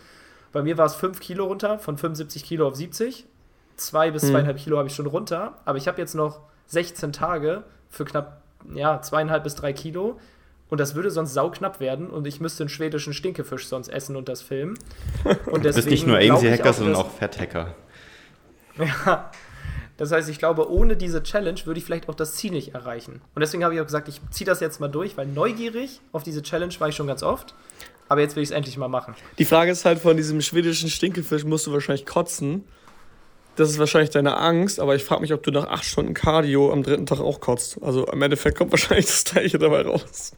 Bei 0.54 0.64
mir 0.64 0.78
war 0.78 0.86
es 0.86 0.96
5 0.96 1.20
Kilo 1.20 1.48
runter, 1.48 1.78
von 1.78 1.98
75 1.98 2.46
Kilo 2.46 2.70
auf 2.70 2.78
70. 2.78 3.26
Zwei 3.82 4.12
bis 4.12 4.24
hm. 4.24 4.30
zweieinhalb 4.32 4.58
Kilo 4.58 4.78
habe 4.78 4.88
ich 4.88 4.96
schon 4.96 5.08
runter. 5.08 5.58
Aber 5.66 5.78
ich 5.78 5.88
habe 5.88 6.00
jetzt 6.00 6.16
noch 6.16 6.42
16 6.68 7.12
Tage 7.12 7.64
für 7.90 8.06
knapp 8.06 8.42
ja, 8.74 9.02
zweieinhalb 9.02 9.44
bis 9.44 9.56
drei 9.56 9.74
Kilo. 9.74 10.20
Und 10.70 10.80
das 10.80 10.96
würde 10.96 11.12
sonst 11.12 11.34
sauknapp 11.34 11.82
werden 11.82 12.10
und 12.10 12.26
ich 12.26 12.40
müsste 12.40 12.64
einen 12.64 12.70
schwedischen 12.70 13.14
Stinkefisch 13.14 13.68
sonst 13.68 13.90
essen 13.90 14.16
und 14.16 14.30
das 14.30 14.42
filmen. 14.42 14.80
Und 15.48 15.66
du 15.66 15.74
bist 15.74 15.90
nicht 15.90 16.08
nur 16.08 16.16
AMC-Hacker, 16.18 16.72
sondern 16.72 16.96
auch 16.96 17.12
Fett-Hacker. 17.12 17.76
Ja, 18.78 19.30
das 19.98 20.14
heißt, 20.14 20.30
ich 20.30 20.40
glaube, 20.40 20.72
ohne 20.72 20.96
diese 20.96 21.22
Challenge 21.22 21.60
würde 21.66 21.78
ich 21.78 21.86
vielleicht 21.86 22.08
auch 22.08 22.16
das 22.16 22.36
Ziel 22.36 22.52
nicht 22.52 22.74
erreichen. 22.74 23.22
Und 23.36 23.42
deswegen 23.42 23.66
habe 23.66 23.76
ich 23.76 23.82
auch 23.82 23.86
gesagt, 23.86 24.08
ich 24.08 24.22
ziehe 24.32 24.46
das 24.46 24.62
jetzt 24.62 24.80
mal 24.80 24.88
durch, 24.88 25.18
weil 25.18 25.28
neugierig 25.28 26.00
auf 26.14 26.24
diese 26.24 26.42
Challenge 26.42 26.74
war 26.80 26.88
ich 26.88 26.96
schon 26.96 27.06
ganz 27.06 27.22
oft. 27.22 27.54
Aber 28.08 28.22
jetzt 28.22 28.38
will 28.38 28.44
ich 28.44 28.50
es 28.50 28.56
endlich 28.56 28.78
mal 28.78 28.88
machen. 28.88 29.14
Die 29.38 29.46
Frage 29.46 29.72
ist 29.72 29.86
halt, 29.86 30.00
von 30.00 30.16
diesem 30.16 30.42
schwedischen 30.42 30.90
Stinkefisch 30.90 31.44
musst 31.44 31.68
du 31.68 31.74
wahrscheinlich 31.74 32.06
kotzen. 32.06 32.64
Das 33.62 33.70
ist 33.70 33.78
wahrscheinlich 33.78 34.10
deine 34.10 34.38
Angst, 34.38 34.80
aber 34.80 34.96
ich 34.96 35.04
frage 35.04 35.22
mich, 35.22 35.32
ob 35.34 35.44
du 35.44 35.52
nach 35.52 35.68
acht 35.68 35.86
Stunden 35.86 36.16
Cardio 36.16 36.74
am 36.74 36.82
dritten 36.82 37.06
Tag 37.06 37.20
auch 37.20 37.40
kotzt. 37.40 37.78
Also 37.84 38.08
im 38.08 38.20
Endeffekt 38.20 38.58
kommt 38.58 38.72
wahrscheinlich 38.72 39.06
das 39.06 39.24
gleiche 39.24 39.60
dabei 39.60 39.84
raus. 39.84 40.32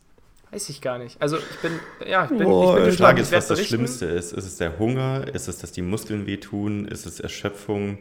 Weiß 0.52 0.68
ich 0.68 0.82
gar 0.82 0.98
nicht. 0.98 1.22
Also 1.22 1.38
ich 1.38 1.60
bin, 1.62 1.80
ja, 2.06 2.26
ich 2.26 2.32
bin, 2.32 2.44
Boah, 2.44 2.78
ich 2.78 2.84
bin 2.84 2.92
Die 2.92 2.98
Frage 2.98 3.22
ist, 3.22 3.32
was 3.32 3.48
das 3.48 3.66
Schlimmste 3.66 4.08
ist. 4.08 4.34
Ist 4.34 4.46
es 4.46 4.58
der 4.58 4.78
Hunger? 4.78 5.26
Ist 5.34 5.48
es, 5.48 5.58
dass 5.60 5.72
die 5.72 5.82
Muskeln 5.82 6.26
wehtun? 6.26 6.86
Ist 6.86 7.06
es 7.06 7.22
Erschöpfung? 7.22 7.98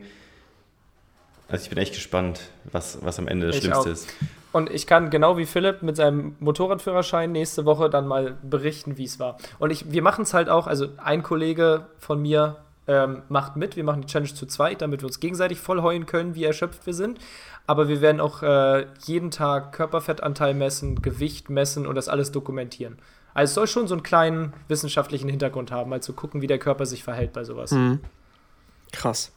Also 1.46 1.62
ich 1.62 1.68
bin 1.68 1.78
echt 1.78 1.94
gespannt, 1.94 2.40
was, 2.72 2.98
was 3.02 3.20
am 3.20 3.28
Ende 3.28 3.46
das 3.46 3.56
ich 3.56 3.62
Schlimmste 3.62 3.90
auch. 3.90 3.92
ist. 3.92 4.08
Und 4.50 4.70
ich 4.70 4.88
kann 4.88 5.08
genau 5.10 5.38
wie 5.38 5.46
Philipp 5.46 5.84
mit 5.84 5.94
seinem 5.94 6.34
Motorradführerschein 6.40 7.30
nächste 7.30 7.64
Woche 7.64 7.88
dann 7.88 8.08
mal 8.08 8.36
berichten, 8.42 8.98
wie 8.98 9.04
es 9.04 9.20
war. 9.20 9.38
Und 9.60 9.70
ich, 9.70 9.92
wir 9.92 10.02
machen 10.02 10.22
es 10.22 10.34
halt 10.34 10.48
auch, 10.48 10.66
also 10.66 10.88
ein 10.96 11.22
Kollege 11.22 11.86
von 12.00 12.20
mir 12.20 12.56
ähm, 12.86 13.22
macht 13.28 13.56
mit, 13.56 13.76
wir 13.76 13.84
machen 13.84 14.02
die 14.02 14.08
Challenge 14.08 14.34
zu 14.34 14.46
zweit, 14.46 14.82
damit 14.82 15.02
wir 15.02 15.06
uns 15.06 15.20
gegenseitig 15.20 15.60
voll 15.60 15.82
heulen 15.82 16.06
können, 16.06 16.34
wie 16.34 16.44
erschöpft 16.44 16.86
wir 16.86 16.94
sind 16.94 17.20
aber 17.66 17.88
wir 17.88 18.00
werden 18.00 18.20
auch 18.20 18.42
äh, 18.42 18.86
jeden 19.04 19.30
Tag 19.30 19.72
Körperfettanteil 19.72 20.54
messen, 20.54 21.00
Gewicht 21.00 21.50
messen 21.50 21.86
und 21.86 21.94
das 21.94 22.08
alles 22.08 22.32
dokumentieren. 22.32 22.98
Also 23.34 23.50
es 23.50 23.54
soll 23.54 23.66
schon 23.66 23.88
so 23.88 23.94
einen 23.94 24.02
kleinen 24.02 24.52
wissenschaftlichen 24.68 25.28
Hintergrund 25.28 25.70
haben, 25.70 25.90
mal 25.90 26.02
zu 26.02 26.12
gucken, 26.12 26.42
wie 26.42 26.46
der 26.46 26.58
Körper 26.58 26.86
sich 26.86 27.02
verhält 27.02 27.32
bei 27.32 27.44
sowas. 27.44 27.70
Mhm. 27.70 28.00
Krass. 28.92 29.32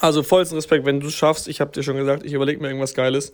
Also 0.00 0.22
vollsten 0.22 0.56
Respekt, 0.56 0.84
wenn 0.84 1.00
du 1.00 1.06
es 1.06 1.14
schaffst. 1.14 1.48
Ich 1.48 1.60
habe 1.60 1.70
dir 1.72 1.82
schon 1.82 1.96
gesagt, 1.96 2.24
ich 2.24 2.34
überlege 2.34 2.60
mir 2.60 2.68
irgendwas 2.68 2.94
Geiles. 2.94 3.32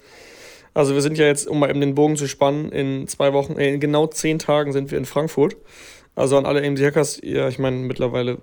Also 0.74 0.94
wir 0.94 1.02
sind 1.02 1.18
ja 1.18 1.26
jetzt, 1.26 1.48
um 1.48 1.58
mal 1.58 1.68
eben 1.68 1.80
den 1.80 1.94
Bogen 1.94 2.16
zu 2.16 2.28
spannen, 2.28 2.70
in 2.70 3.08
zwei 3.08 3.32
Wochen, 3.32 3.54
äh, 3.54 3.74
in 3.74 3.80
genau 3.80 4.06
zehn 4.06 4.38
Tagen 4.38 4.72
sind 4.72 4.90
wir 4.90 4.98
in 4.98 5.06
Frankfurt. 5.06 5.56
Also 6.14 6.36
an 6.36 6.44
alle 6.44 6.66
AMC 6.66 6.80
Hackers, 6.80 7.20
ja, 7.22 7.48
ich 7.48 7.58
meine 7.58 7.76
mittlerweile, 7.76 8.38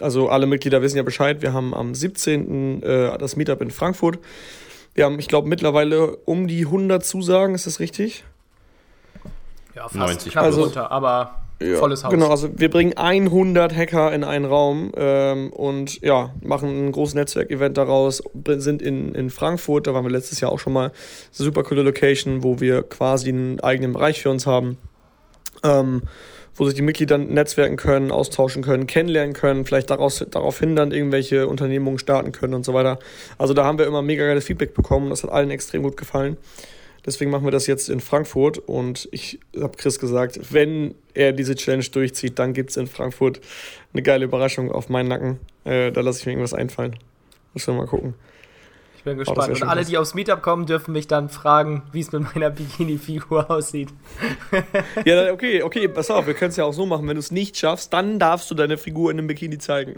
also 0.00 0.28
alle 0.28 0.46
Mitglieder 0.46 0.82
wissen 0.82 0.98
ja 0.98 1.02
Bescheid, 1.02 1.40
wir 1.40 1.54
haben 1.54 1.72
am 1.72 1.94
17. 1.94 2.82
Äh, 2.82 3.18
das 3.18 3.36
Meetup 3.36 3.62
in 3.62 3.70
Frankfurt. 3.70 4.18
Wir 4.94 5.06
haben, 5.06 5.18
ich 5.18 5.28
glaube, 5.28 5.48
mittlerweile 5.48 6.16
um 6.16 6.48
die 6.48 6.66
100 6.66 7.04
Zusagen, 7.04 7.54
ist 7.54 7.66
das 7.66 7.80
richtig? 7.80 8.24
Ja, 9.74 9.82
fast 9.84 9.94
90 9.94 10.32
knapp 10.32 10.44
also, 10.44 10.62
runter, 10.64 10.90
aber 10.90 11.36
ja, 11.60 11.76
volles 11.76 12.04
Haus. 12.04 12.10
Genau, 12.10 12.28
also 12.28 12.50
wir 12.58 12.68
bringen 12.68 12.92
100 12.96 13.74
Hacker 13.74 14.12
in 14.12 14.22
einen 14.22 14.44
Raum 14.44 14.92
ähm, 14.96 15.50
und 15.52 16.00
ja, 16.02 16.34
machen 16.42 16.88
ein 16.88 16.92
großes 16.92 17.14
Netzwerkevent 17.14 17.76
daraus, 17.76 18.22
sind 18.56 18.82
in, 18.82 19.14
in 19.14 19.30
Frankfurt, 19.30 19.86
da 19.86 19.94
waren 19.94 20.04
wir 20.04 20.10
letztes 20.10 20.40
Jahr 20.40 20.52
auch 20.52 20.58
schon 20.58 20.72
mal, 20.72 20.92
super 21.30 21.62
coole 21.62 21.82
Location, 21.82 22.42
wo 22.42 22.60
wir 22.60 22.82
quasi 22.82 23.30
einen 23.30 23.60
eigenen 23.60 23.94
Bereich 23.94 24.20
für 24.20 24.30
uns 24.30 24.46
haben. 24.46 24.78
Ähm, 25.64 26.02
wo 26.58 26.66
sich 26.66 26.74
die 26.74 26.82
Mitglieder 26.82 27.16
netzwerken 27.16 27.76
können, 27.76 28.10
austauschen 28.10 28.62
können, 28.62 28.86
kennenlernen 28.86 29.32
können, 29.32 29.64
vielleicht 29.64 29.90
daraus, 29.90 30.24
darauf 30.30 30.58
hindern, 30.58 30.92
irgendwelche 30.92 31.46
Unternehmungen 31.46 31.98
starten 31.98 32.32
können 32.32 32.54
und 32.54 32.64
so 32.64 32.74
weiter. 32.74 32.98
Also 33.38 33.54
da 33.54 33.64
haben 33.64 33.78
wir 33.78 33.86
immer 33.86 34.02
mega 34.02 34.26
geiles 34.26 34.44
Feedback 34.44 34.74
bekommen. 34.74 35.08
Das 35.10 35.22
hat 35.22 35.30
allen 35.30 35.50
extrem 35.50 35.82
gut 35.82 35.96
gefallen. 35.96 36.36
Deswegen 37.06 37.30
machen 37.30 37.44
wir 37.44 37.52
das 37.52 37.66
jetzt 37.66 37.88
in 37.88 38.00
Frankfurt 38.00 38.58
und 38.58 39.08
ich 39.12 39.38
habe 39.58 39.76
Chris 39.78 39.98
gesagt, 39.98 40.52
wenn 40.52 40.94
er 41.14 41.32
diese 41.32 41.54
Challenge 41.54 41.84
durchzieht, 41.84 42.38
dann 42.38 42.52
gibt 42.52 42.70
es 42.70 42.76
in 42.76 42.86
Frankfurt 42.86 43.40
eine 43.94 44.02
geile 44.02 44.24
Überraschung 44.24 44.70
auf 44.70 44.88
meinen 44.88 45.08
Nacken. 45.08 45.38
Äh, 45.64 45.92
da 45.92 46.02
lasse 46.02 46.20
ich 46.20 46.26
mir 46.26 46.32
irgendwas 46.32 46.54
einfallen. 46.54 46.96
Müssen 47.54 47.74
wir 47.74 47.78
mal 47.78 47.86
gucken 47.86 48.14
bin 49.04 49.18
gespannt. 49.18 49.50
Und 49.50 49.62
alle, 49.68 49.84
die 49.84 49.98
aufs 49.98 50.14
Meetup 50.14 50.42
kommen, 50.42 50.66
dürfen 50.66 50.92
mich 50.92 51.06
dann 51.06 51.28
fragen, 51.28 51.82
wie 51.92 52.00
es 52.00 52.12
mit 52.12 52.34
meiner 52.34 52.50
Bikini-Figur 52.50 53.50
aussieht. 53.50 53.90
ja, 55.04 55.32
okay, 55.32 55.62
okay, 55.62 55.88
pass 55.88 56.10
auf, 56.10 56.26
wir 56.26 56.34
können 56.34 56.50
es 56.50 56.56
ja 56.56 56.64
auch 56.64 56.72
so 56.72 56.86
machen. 56.86 57.06
Wenn 57.08 57.16
du 57.16 57.20
es 57.20 57.30
nicht 57.30 57.56
schaffst, 57.56 57.92
dann 57.92 58.18
darfst 58.18 58.50
du 58.50 58.54
deine 58.54 58.78
Figur 58.78 59.10
in 59.10 59.18
einem 59.18 59.26
Bikini 59.26 59.58
zeigen. 59.58 59.94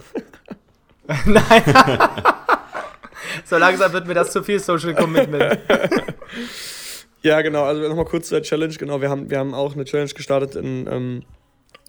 Nein. 1.27 1.63
so 3.45 3.57
langsam 3.57 3.93
wird 3.93 4.07
mir 4.07 4.15
das 4.15 4.33
zu 4.33 4.43
viel 4.43 4.61
Social 4.61 4.95
Commitment. 4.95 5.59
ja, 7.23 7.41
genau. 7.43 7.65
Also 7.65 7.89
nochmal 7.89 8.05
kurz 8.05 8.29
zur 8.29 8.43
Challenge. 8.43 8.75
Genau, 8.75 9.01
wir 9.01 9.11
haben, 9.11 9.31
wir 9.31 9.39
haben 9.39 9.55
auch 9.55 9.75
eine 9.75 9.85
Challenge 9.85 10.13
gestartet 10.13 10.57
in, 10.57 10.87
ähm, 10.87 11.23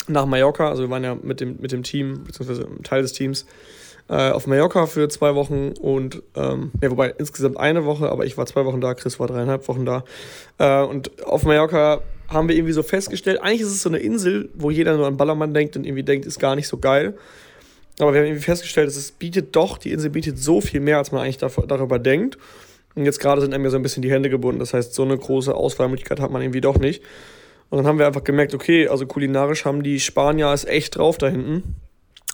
nach 0.07 0.25
Mallorca. 0.25 0.69
Also 0.69 0.83
wir 0.83 0.89
waren 0.89 1.03
ja 1.03 1.15
mit 1.15 1.39
dem, 1.41 1.57
mit 1.59 1.71
dem 1.71 1.83
Team, 1.83 2.23
beziehungsweise 2.23 2.67
Teil 2.83 3.01
des 3.01 3.13
Teams 3.13 3.45
äh, 4.11 4.31
auf 4.31 4.45
Mallorca 4.45 4.87
für 4.87 5.07
zwei 5.07 5.35
Wochen 5.35 5.71
und, 5.79 6.21
ähm, 6.35 6.71
ja, 6.81 6.91
wobei 6.91 7.13
insgesamt 7.17 7.57
eine 7.57 7.85
Woche, 7.85 8.09
aber 8.09 8.25
ich 8.25 8.37
war 8.37 8.45
zwei 8.45 8.65
Wochen 8.65 8.81
da, 8.81 8.93
Chris 8.93 9.21
war 9.21 9.27
dreieinhalb 9.27 9.67
Wochen 9.69 9.85
da. 9.85 10.03
Äh, 10.57 10.83
und 10.83 11.25
auf 11.25 11.43
Mallorca 11.43 12.01
haben 12.27 12.49
wir 12.49 12.55
irgendwie 12.55 12.73
so 12.73 12.83
festgestellt, 12.83 13.41
eigentlich 13.41 13.61
ist 13.61 13.69
es 13.69 13.81
so 13.81 13.89
eine 13.89 13.99
Insel, 13.99 14.49
wo 14.53 14.69
jeder 14.69 14.97
nur 14.97 15.07
an 15.07 15.15
Ballermann 15.15 15.53
denkt 15.53 15.77
und 15.77 15.85
irgendwie 15.85 16.03
denkt, 16.03 16.25
ist 16.25 16.39
gar 16.39 16.57
nicht 16.57 16.67
so 16.67 16.77
geil. 16.77 17.13
Aber 17.99 18.13
wir 18.13 18.19
haben 18.19 18.27
irgendwie 18.27 18.43
festgestellt, 18.43 18.87
dass 18.87 18.97
es 18.97 19.11
bietet 19.11 19.55
doch, 19.55 19.77
die 19.77 19.91
Insel 19.91 20.09
bietet 20.09 20.37
so 20.37 20.59
viel 20.59 20.81
mehr, 20.81 20.97
als 20.97 21.13
man 21.13 21.21
eigentlich 21.21 21.37
darüber 21.37 21.97
denkt. 21.97 22.37
Und 22.95 23.05
jetzt 23.05 23.19
gerade 23.19 23.39
sind 23.39 23.53
einem 23.53 23.63
ja 23.63 23.69
so 23.69 23.77
ein 23.77 23.83
bisschen 23.83 24.03
die 24.03 24.11
Hände 24.11 24.29
gebunden. 24.29 24.59
Das 24.59 24.73
heißt, 24.73 24.93
so 24.93 25.03
eine 25.03 25.17
große 25.17 25.55
Auswahlmöglichkeit 25.55 26.19
hat 26.19 26.31
man 26.31 26.41
irgendwie 26.41 26.61
doch 26.61 26.77
nicht. 26.77 27.01
Und 27.69 27.77
dann 27.77 27.87
haben 27.87 27.99
wir 27.99 28.07
einfach 28.07 28.23
gemerkt, 28.25 28.53
okay, 28.53 28.89
also 28.89 29.05
kulinarisch 29.05 29.63
haben 29.63 29.83
die 29.83 30.01
Spanier 30.01 30.51
es 30.51 30.65
echt 30.65 30.97
drauf 30.97 31.17
da 31.17 31.29
hinten. 31.29 31.75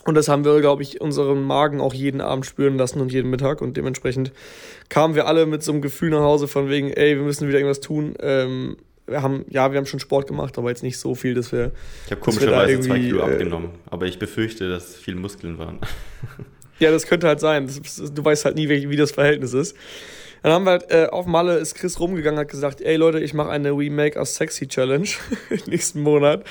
Und 0.07 0.15
das 0.15 0.29
haben 0.29 0.45
wir, 0.45 0.61
glaube 0.61 0.83
ich, 0.83 1.01
unseren 1.01 1.43
Magen 1.43 1.81
auch 1.81 1.93
jeden 1.93 2.21
Abend 2.21 2.45
spüren 2.45 2.77
lassen 2.77 3.01
und 3.01 3.11
jeden 3.11 3.29
Mittag. 3.29 3.61
Und 3.61 3.75
dementsprechend 3.75 4.31
kamen 4.87 5.15
wir 5.15 5.27
alle 5.27 5.45
mit 5.45 5.63
so 5.63 5.73
einem 5.73 5.81
Gefühl 5.81 6.11
nach 6.11 6.21
Hause 6.21 6.47
von 6.47 6.69
wegen, 6.69 6.91
ey, 6.91 7.17
wir 7.17 7.23
müssen 7.23 7.45
wieder 7.45 7.57
irgendwas 7.57 7.81
tun. 7.81 8.13
Ähm, 8.21 8.77
wir 9.05 9.21
haben, 9.21 9.43
ja, 9.49 9.69
wir 9.69 9.77
haben 9.77 9.85
schon 9.85 9.99
Sport 9.99 10.25
gemacht, 10.27 10.57
aber 10.57 10.69
jetzt 10.69 10.81
nicht 10.81 10.97
so 10.97 11.13
viel, 11.13 11.33
dass 11.33 11.51
wir. 11.51 11.73
Ich 12.05 12.11
habe 12.11 12.21
komischerweise 12.21 12.79
zwei 12.79 12.99
Kilo 12.99 13.19
äh, 13.19 13.33
abgenommen, 13.33 13.71
aber 13.89 14.05
ich 14.05 14.17
befürchte, 14.17 14.69
dass 14.69 14.95
viele 14.95 15.17
Muskeln 15.17 15.57
waren. 15.57 15.79
ja, 16.79 16.89
das 16.89 17.05
könnte 17.05 17.27
halt 17.27 17.41
sein. 17.41 17.69
Du 18.13 18.23
weißt 18.23 18.45
halt 18.45 18.55
nie, 18.55 18.69
wie, 18.69 18.89
wie 18.89 18.95
das 18.95 19.11
Verhältnis 19.11 19.51
ist. 19.51 19.75
Dann 20.47 20.53
haben 20.53 20.63
wir 20.65 20.71
halt, 20.71 20.91
äh, 20.91 21.07
auf 21.11 21.25
Malle 21.25 21.57
ist 21.57 21.75
Chris 21.75 21.99
rumgegangen, 21.99 22.39
hat 22.39 22.47
gesagt, 22.47 22.79
ey 22.79 22.95
Leute, 22.95 23.19
ich 23.19 23.33
mache 23.33 23.49
eine 23.49 23.77
We 23.77 23.91
Make 23.91 24.17
Us 24.17 24.35
Sexy 24.35 24.65
Challenge 24.65 25.09
nächsten 25.65 25.99
Monat. 25.99 26.45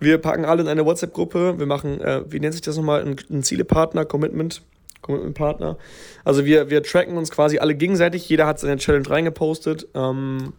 Wir 0.00 0.16
packen 0.16 0.46
alle 0.46 0.62
in 0.62 0.68
eine 0.68 0.86
WhatsApp-Gruppe. 0.86 1.58
Wir 1.58 1.66
machen, 1.66 2.00
äh, 2.00 2.22
wie 2.32 2.40
nennt 2.40 2.54
sich 2.54 2.62
das 2.62 2.78
nochmal, 2.78 3.04
ein, 3.04 3.16
ein 3.28 3.42
Zielepartner, 3.42 4.06
Commitment. 4.06 4.62
Commitment 5.02 5.34
Partner. 5.34 5.76
Also 6.24 6.46
wir, 6.46 6.70
wir 6.70 6.82
tracken 6.82 7.18
uns 7.18 7.30
quasi 7.30 7.58
alle 7.58 7.74
gegenseitig. 7.74 8.26
Jeder 8.26 8.46
hat 8.46 8.58
seine 8.58 8.78
Challenge 8.78 9.10
reingepostet. 9.10 9.86
Ähm, 9.94 10.54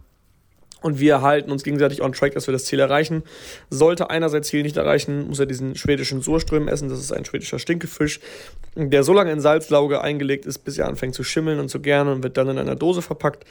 und 0.84 1.00
wir 1.00 1.22
halten 1.22 1.50
uns 1.50 1.62
gegenseitig 1.62 2.02
on 2.02 2.12
track, 2.12 2.34
dass 2.34 2.46
wir 2.46 2.52
das 2.52 2.66
Ziel 2.66 2.78
erreichen. 2.78 3.22
Sollte 3.70 4.10
einer 4.10 4.28
sein 4.28 4.42
Ziel 4.42 4.62
nicht 4.62 4.76
erreichen, 4.76 5.28
muss 5.28 5.38
er 5.38 5.46
diesen 5.46 5.76
schwedischen 5.76 6.20
Surström 6.20 6.68
essen. 6.68 6.90
Das 6.90 6.98
ist 6.98 7.10
ein 7.10 7.24
schwedischer 7.24 7.58
Stinkefisch, 7.58 8.20
der 8.76 9.02
so 9.02 9.14
lange 9.14 9.32
in 9.32 9.40
Salzlauge 9.40 10.02
eingelegt 10.02 10.44
ist, 10.44 10.58
bis 10.58 10.76
er 10.76 10.86
anfängt 10.86 11.14
zu 11.14 11.24
schimmeln 11.24 11.58
und 11.58 11.70
zu 11.70 11.80
gären 11.80 12.08
und 12.08 12.22
wird 12.22 12.36
dann 12.36 12.50
in 12.50 12.58
einer 12.58 12.76
Dose 12.76 13.00
verpackt. 13.00 13.46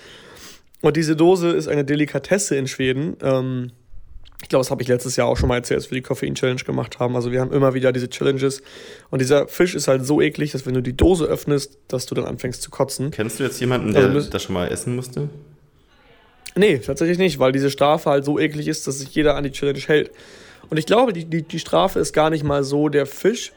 Und 0.82 0.96
diese 0.96 1.16
Dose 1.16 1.50
ist 1.50 1.68
eine 1.68 1.84
Delikatesse 1.84 2.56
in 2.56 2.68
Schweden. 2.68 3.18
Ähm, 3.24 3.72
ich 4.44 4.50
glaube, 4.50 4.60
das 4.60 4.70
habe 4.70 4.84
ich 4.84 4.88
letztes 4.88 5.16
Jahr 5.16 5.28
auch 5.28 5.38
schon 5.38 5.50
mal 5.50 5.56
erzählt, 5.56 5.80
als 5.80 5.90
wir 5.90 5.96
die 5.96 6.04
Koffein-Challenge 6.04 6.62
gemacht 6.64 7.00
haben. 7.00 7.16
Also 7.16 7.32
wir 7.32 7.42
haben 7.42 7.52
immer 7.52 7.74
wieder 7.74 7.92
diese 7.92 8.10
Challenges. 8.12 8.62
Und 9.10 9.24
dieser 9.24 9.48
Fisch 9.48 9.74
ist 9.74 9.88
halt 9.88 10.06
so 10.06 10.22
eklig, 10.22 10.52
dass 10.52 10.68
wenn 10.68 10.76
du 10.76 10.82
die 10.82 10.96
Dose 10.96 11.26
öffnest, 11.26 11.80
dass 11.88 12.06
du 12.06 12.14
dann 12.14 12.26
anfängst 12.26 12.62
zu 12.62 12.70
kotzen. 12.70 13.10
Kennst 13.10 13.40
du 13.40 13.44
jetzt 13.44 13.60
jemanden, 13.60 13.92
der 13.92 14.04
also, 14.04 14.30
das 14.30 14.44
schon 14.44 14.54
mal 14.54 14.68
essen 14.68 14.96
musste? 14.96 15.30
Nee, 16.56 16.78
tatsächlich 16.80 17.18
nicht, 17.18 17.40
weil 17.40 17.52
diese 17.52 17.72
Strafe 17.72 18.10
halt 18.10 18.26
so 18.26 18.40
eklig 18.40 18.68
ist, 18.68 18.86
dass 18.88 19.00
sich 19.00 19.14
jeder 19.16 19.36
an 19.36 19.44
die 19.44 19.52
Challenge 19.52 19.80
hält. 19.80 20.12
Und 20.70 20.78
ich 20.78 20.86
glaube, 20.86 21.14
die, 21.14 21.26
die, 21.26 21.44
die 21.44 21.60
Strafe 21.60 22.00
ist 22.00 22.14
gar 22.14 22.30
nicht 22.30 22.44
mal 22.44 22.64
so 22.64 22.90
der 22.90 23.06
Fisch. 23.06 23.52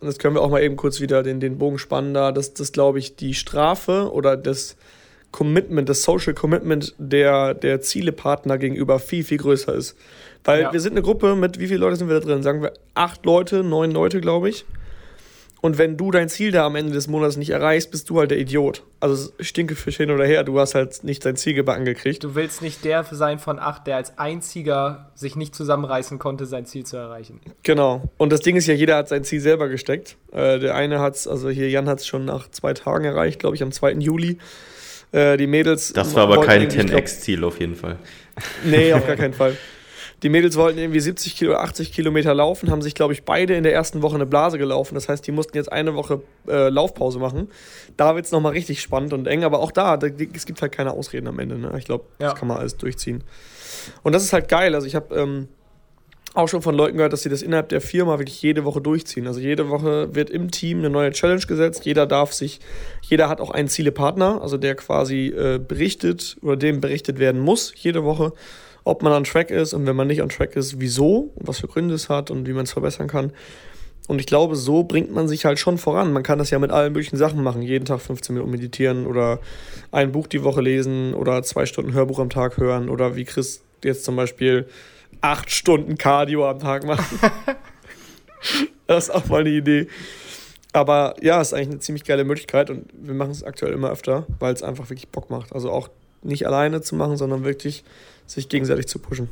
Und 0.00 0.06
das 0.06 0.18
können 0.18 0.34
wir 0.34 0.42
auch 0.42 0.50
mal 0.50 0.62
eben 0.62 0.76
kurz 0.76 1.00
wieder 1.00 1.22
den, 1.22 1.40
den 1.40 1.58
Bogen 1.58 1.78
spannen 1.78 2.12
da, 2.12 2.32
dass 2.32 2.52
das, 2.52 2.72
glaube 2.72 2.98
ich, 2.98 3.16
die 3.16 3.34
Strafe 3.34 4.12
oder 4.12 4.36
das 4.36 4.76
Commitment, 5.32 5.88
das 5.88 6.02
Social 6.02 6.34
Commitment 6.34 6.94
der, 6.98 7.54
der 7.54 7.80
Zielepartner 7.80 8.58
gegenüber 8.58 8.98
viel, 8.98 9.24
viel 9.24 9.38
größer 9.38 9.74
ist. 9.74 9.96
Weil 10.44 10.62
ja. 10.62 10.72
wir 10.72 10.80
sind 10.80 10.92
eine 10.92 11.02
Gruppe 11.02 11.34
mit, 11.34 11.58
wie 11.58 11.66
viele 11.66 11.80
Leute 11.80 11.96
sind 11.96 12.08
wir 12.08 12.20
da 12.20 12.26
drin? 12.26 12.42
Sagen 12.42 12.62
wir 12.62 12.72
acht 12.94 13.24
Leute, 13.24 13.64
neun 13.64 13.90
Leute, 13.90 14.20
glaube 14.20 14.48
ich. 14.48 14.64
Und 15.66 15.78
wenn 15.78 15.96
du 15.96 16.12
dein 16.12 16.28
Ziel 16.28 16.52
da 16.52 16.64
am 16.64 16.76
Ende 16.76 16.92
des 16.92 17.08
Monats 17.08 17.36
nicht 17.36 17.50
erreichst, 17.50 17.90
bist 17.90 18.08
du 18.08 18.20
halt 18.20 18.30
der 18.30 18.38
Idiot. 18.38 18.84
Also 19.00 19.32
stinke 19.40 19.74
für 19.74 19.90
hin 19.90 20.12
oder 20.12 20.24
her, 20.24 20.44
du 20.44 20.60
hast 20.60 20.76
halt 20.76 21.02
nicht 21.02 21.26
dein 21.26 21.34
Ziel 21.34 21.54
gebacken 21.54 21.84
gekriegt. 21.84 22.22
Du 22.22 22.36
willst 22.36 22.62
nicht 22.62 22.84
der 22.84 23.02
sein 23.02 23.40
von 23.40 23.58
acht, 23.58 23.84
der 23.88 23.96
als 23.96 24.16
einziger 24.16 25.10
sich 25.16 25.34
nicht 25.34 25.56
zusammenreißen 25.56 26.20
konnte, 26.20 26.46
sein 26.46 26.66
Ziel 26.66 26.86
zu 26.86 26.96
erreichen. 26.96 27.40
Genau. 27.64 28.08
Und 28.16 28.30
das 28.30 28.42
Ding 28.42 28.54
ist 28.54 28.68
ja, 28.68 28.74
jeder 28.74 28.94
hat 28.94 29.08
sein 29.08 29.24
Ziel 29.24 29.40
selber 29.40 29.66
gesteckt. 29.68 30.14
Äh, 30.30 30.60
der 30.60 30.76
eine 30.76 31.00
hat 31.00 31.16
es, 31.16 31.26
also 31.26 31.48
hier 31.50 31.68
Jan 31.68 31.88
hat 31.88 31.98
es 31.98 32.06
schon 32.06 32.24
nach 32.24 32.48
zwei 32.48 32.72
Tagen 32.72 33.04
erreicht, 33.04 33.40
glaube 33.40 33.56
ich, 33.56 33.62
am 33.64 33.72
2. 33.72 33.94
Juli. 33.94 34.38
Äh, 35.10 35.36
die 35.36 35.48
Mädels. 35.48 35.92
Das 35.92 36.14
war 36.14 36.22
aber 36.22 36.42
kein 36.42 36.68
10x-Ziel 36.70 37.42
auf 37.42 37.58
jeden 37.58 37.74
Fall. 37.74 37.96
Nee, 38.62 38.92
auf 38.92 39.04
gar 39.04 39.16
keinen 39.16 39.34
Fall. 39.34 39.56
Die 40.22 40.30
Mädels 40.30 40.56
wollten 40.56 40.78
irgendwie 40.78 41.00
70 41.00 41.36
Kilo, 41.36 41.54
80 41.54 41.92
Kilometer 41.92 42.32
laufen, 42.32 42.70
haben 42.70 42.80
sich, 42.80 42.94
glaube 42.94 43.12
ich, 43.12 43.24
beide 43.24 43.54
in 43.54 43.62
der 43.62 43.74
ersten 43.74 44.00
Woche 44.00 44.14
eine 44.14 44.24
Blase 44.24 44.56
gelaufen. 44.56 44.94
Das 44.94 45.08
heißt, 45.08 45.26
die 45.26 45.32
mussten 45.32 45.56
jetzt 45.56 45.70
eine 45.70 45.94
Woche 45.94 46.22
äh, 46.48 46.70
Laufpause 46.70 47.18
machen. 47.18 47.48
Da 47.96 48.14
wird 48.14 48.24
es 48.24 48.32
nochmal 48.32 48.52
richtig 48.52 48.80
spannend 48.80 49.12
und 49.12 49.26
eng, 49.26 49.44
aber 49.44 49.60
auch 49.60 49.72
da, 49.72 49.96
da, 49.98 50.06
es 50.06 50.46
gibt 50.46 50.62
halt 50.62 50.72
keine 50.72 50.92
Ausreden 50.92 51.26
am 51.28 51.38
Ende. 51.38 51.58
Ne? 51.58 51.74
Ich 51.78 51.84
glaube, 51.84 52.04
ja. 52.18 52.30
das 52.30 52.38
kann 52.38 52.48
man 52.48 52.56
alles 52.56 52.76
durchziehen. 52.78 53.24
Und 54.02 54.14
das 54.14 54.24
ist 54.24 54.32
halt 54.32 54.48
geil. 54.48 54.74
Also 54.74 54.86
ich 54.86 54.94
habe 54.94 55.14
ähm, 55.14 55.48
auch 56.36 56.48
schon 56.48 56.62
von 56.62 56.74
Leuten 56.74 56.96
gehört, 56.96 57.12
dass 57.12 57.22
sie 57.22 57.28
das 57.28 57.42
innerhalb 57.42 57.68
der 57.68 57.80
Firma 57.80 58.18
wirklich 58.18 58.40
jede 58.42 58.64
Woche 58.64 58.80
durchziehen. 58.80 59.26
Also 59.26 59.40
jede 59.40 59.68
Woche 59.68 60.14
wird 60.14 60.30
im 60.30 60.50
Team 60.50 60.78
eine 60.78 60.90
neue 60.90 61.10
Challenge 61.10 61.44
gesetzt. 61.46 61.84
Jeder 61.84 62.06
darf 62.06 62.32
sich, 62.32 62.60
jeder 63.02 63.28
hat 63.28 63.40
auch 63.40 63.50
einen 63.50 63.68
Zielepartner, 63.68 64.40
also 64.42 64.56
der 64.56 64.74
quasi 64.74 65.28
äh, 65.28 65.58
berichtet 65.58 66.36
oder 66.42 66.56
dem 66.56 66.80
berichtet 66.80 67.18
werden 67.18 67.40
muss 67.40 67.72
jede 67.76 68.04
Woche 68.04 68.32
ob 68.86 69.02
man 69.02 69.12
on 69.12 69.24
Track 69.24 69.50
ist 69.50 69.74
und 69.74 69.84
wenn 69.84 69.96
man 69.96 70.06
nicht 70.06 70.22
on 70.22 70.28
Track 70.28 70.54
ist, 70.54 70.80
wieso, 70.80 71.32
was 71.34 71.58
für 71.58 71.66
Gründe 71.66 71.94
es 71.94 72.08
hat 72.08 72.30
und 72.30 72.46
wie 72.46 72.52
man 72.52 72.64
es 72.64 72.72
verbessern 72.72 73.08
kann. 73.08 73.32
Und 74.06 74.20
ich 74.20 74.26
glaube, 74.26 74.54
so 74.54 74.84
bringt 74.84 75.12
man 75.12 75.26
sich 75.26 75.44
halt 75.44 75.58
schon 75.58 75.76
voran. 75.76 76.12
Man 76.12 76.22
kann 76.22 76.38
das 76.38 76.50
ja 76.50 76.60
mit 76.60 76.70
allen 76.70 76.92
möglichen 76.92 77.16
Sachen 77.16 77.42
machen. 77.42 77.62
Jeden 77.62 77.84
Tag 77.84 78.00
15 78.00 78.32
Minuten 78.32 78.52
meditieren 78.52 79.06
oder 79.06 79.40
ein 79.90 80.12
Buch 80.12 80.28
die 80.28 80.44
Woche 80.44 80.60
lesen 80.60 81.14
oder 81.14 81.42
zwei 81.42 81.66
Stunden 81.66 81.94
Hörbuch 81.94 82.20
am 82.20 82.30
Tag 82.30 82.58
hören 82.58 82.88
oder 82.88 83.16
wie 83.16 83.24
Chris 83.24 83.60
jetzt 83.82 84.04
zum 84.04 84.14
Beispiel 84.14 84.68
acht 85.20 85.50
Stunden 85.50 85.98
Cardio 85.98 86.48
am 86.48 86.60
Tag 86.60 86.86
machen. 86.86 87.18
das 88.86 89.08
ist 89.08 89.10
auch 89.10 89.26
mal 89.26 89.40
eine 89.40 89.50
Idee. 89.50 89.88
Aber 90.72 91.16
ja, 91.20 91.40
ist 91.40 91.52
eigentlich 91.52 91.70
eine 91.70 91.78
ziemlich 91.80 92.04
geile 92.04 92.22
Möglichkeit 92.22 92.70
und 92.70 92.86
wir 92.92 93.14
machen 93.14 93.32
es 93.32 93.42
aktuell 93.42 93.72
immer 93.72 93.90
öfter, 93.90 94.26
weil 94.38 94.54
es 94.54 94.62
einfach 94.62 94.88
wirklich 94.90 95.08
Bock 95.08 95.28
macht. 95.28 95.52
Also 95.52 95.72
auch 95.72 95.88
nicht 96.22 96.46
alleine 96.46 96.82
zu 96.82 96.94
machen, 96.94 97.16
sondern 97.16 97.42
wirklich 97.42 97.82
sich 98.26 98.48
gegenseitig 98.48 98.88
zu 98.88 98.98
pushen. 98.98 99.28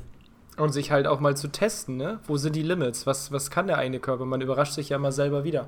Und 0.57 0.73
sich 0.73 0.93
halt 0.93 1.07
auch 1.07 1.19
mal 1.19 1.37
zu 1.37 1.49
testen, 1.49 1.97
ne? 1.97 2.21
Wo 2.27 2.37
sind 2.37 2.55
die 2.55 2.63
Limits? 2.63 3.07
Was, 3.07 3.33
was 3.33 3.51
kann 3.51 3.67
der 3.67 3.79
eine 3.79 3.99
Körper? 3.99 4.25
Man 4.25 4.41
überrascht 4.41 4.75
sich 4.75 4.89
ja 4.89 4.99
mal 4.99 5.11
selber 5.11 5.43
wieder. 5.43 5.67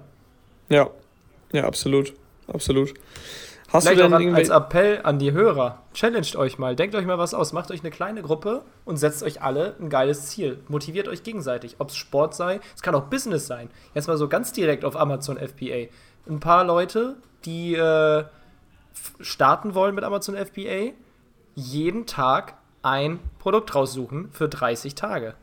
Ja, 0.68 0.90
ja, 1.52 1.64
absolut. 1.64 2.14
Absolut. 2.46 2.94
Hast 3.68 3.88
Vielleicht 3.88 4.00
du 4.00 4.16
denn 4.16 4.32
auch 4.32 4.36
als 4.36 4.48
Appell 4.48 5.00
an 5.02 5.18
die 5.18 5.32
Hörer, 5.32 5.82
challenged 5.92 6.36
euch 6.36 6.56
mal, 6.56 6.76
denkt 6.76 6.94
euch 6.94 7.04
mal 7.04 7.18
was 7.18 7.34
aus, 7.34 7.52
macht 7.52 7.72
euch 7.72 7.80
eine 7.80 7.90
kleine 7.90 8.22
Gruppe 8.22 8.62
und 8.84 8.96
setzt 8.96 9.24
euch 9.24 9.42
alle 9.42 9.74
ein 9.80 9.90
geiles 9.90 10.28
Ziel. 10.28 10.60
Motiviert 10.68 11.08
euch 11.08 11.24
gegenseitig, 11.24 11.76
ob 11.78 11.88
es 11.88 11.96
Sport 11.96 12.34
sei, 12.34 12.60
es 12.76 12.82
kann 12.82 12.94
auch 12.94 13.04
Business 13.04 13.48
sein. 13.48 13.68
Jetzt 13.92 14.06
mal 14.06 14.16
so 14.16 14.28
ganz 14.28 14.52
direkt 14.52 14.84
auf 14.84 14.96
Amazon 14.96 15.36
FBA. 15.36 15.88
Ein 16.28 16.38
paar 16.38 16.62
Leute, 16.62 17.16
die 17.44 17.74
äh, 17.74 18.24
starten 19.20 19.74
wollen 19.74 19.96
mit 19.96 20.04
Amazon 20.04 20.36
FBA, 20.36 20.92
jeden 21.56 22.06
Tag 22.06 22.54
ein 22.82 23.18
Produkt 23.38 23.74
raussuchen 23.74 24.30
für 24.32 24.48
30 24.48 24.94
Tage. 24.94 25.34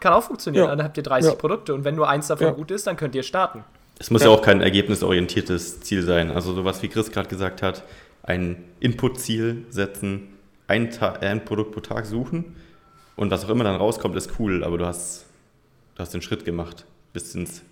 Kann 0.00 0.12
auch 0.12 0.22
funktionieren. 0.22 0.64
Ja. 0.64 0.76
Dann 0.76 0.84
habt 0.84 0.96
ihr 0.96 1.02
30 1.02 1.32
ja. 1.32 1.36
Produkte 1.38 1.74
und 1.74 1.84
wenn 1.84 1.94
nur 1.94 2.08
eins 2.08 2.26
davon 2.26 2.48
ja. 2.48 2.52
gut 2.52 2.70
ist, 2.70 2.86
dann 2.86 2.96
könnt 2.96 3.14
ihr 3.14 3.22
starten. 3.22 3.64
Es 3.98 4.10
muss 4.10 4.22
ja. 4.22 4.28
auch 4.28 4.42
kein 4.42 4.60
ergebnisorientiertes 4.60 5.80
Ziel 5.80 6.02
sein. 6.02 6.30
Also 6.30 6.54
sowas 6.54 6.82
wie 6.82 6.88
Chris 6.88 7.10
gerade 7.10 7.28
gesagt 7.28 7.62
hat, 7.62 7.82
ein 8.22 8.64
Input-Ziel 8.80 9.66
setzen, 9.70 10.34
ein, 10.66 10.90
ein, 11.00 11.44
Produkt 11.44 11.72
pro 11.72 11.80
Tag 11.80 12.06
suchen 12.06 12.56
und 13.14 13.30
was 13.30 13.44
auch 13.44 13.48
immer 13.48 13.64
dann 13.64 13.76
rauskommt, 13.76 14.16
ist 14.16 14.32
cool, 14.38 14.64
aber 14.64 14.78
du 14.78 14.86
hast, 14.86 15.26
du 15.94 16.00
hast 16.00 16.12
den 16.12 16.22
Schritt 16.22 16.44
gemacht 16.44 16.84
bis 17.12 17.34
ins 17.34 17.62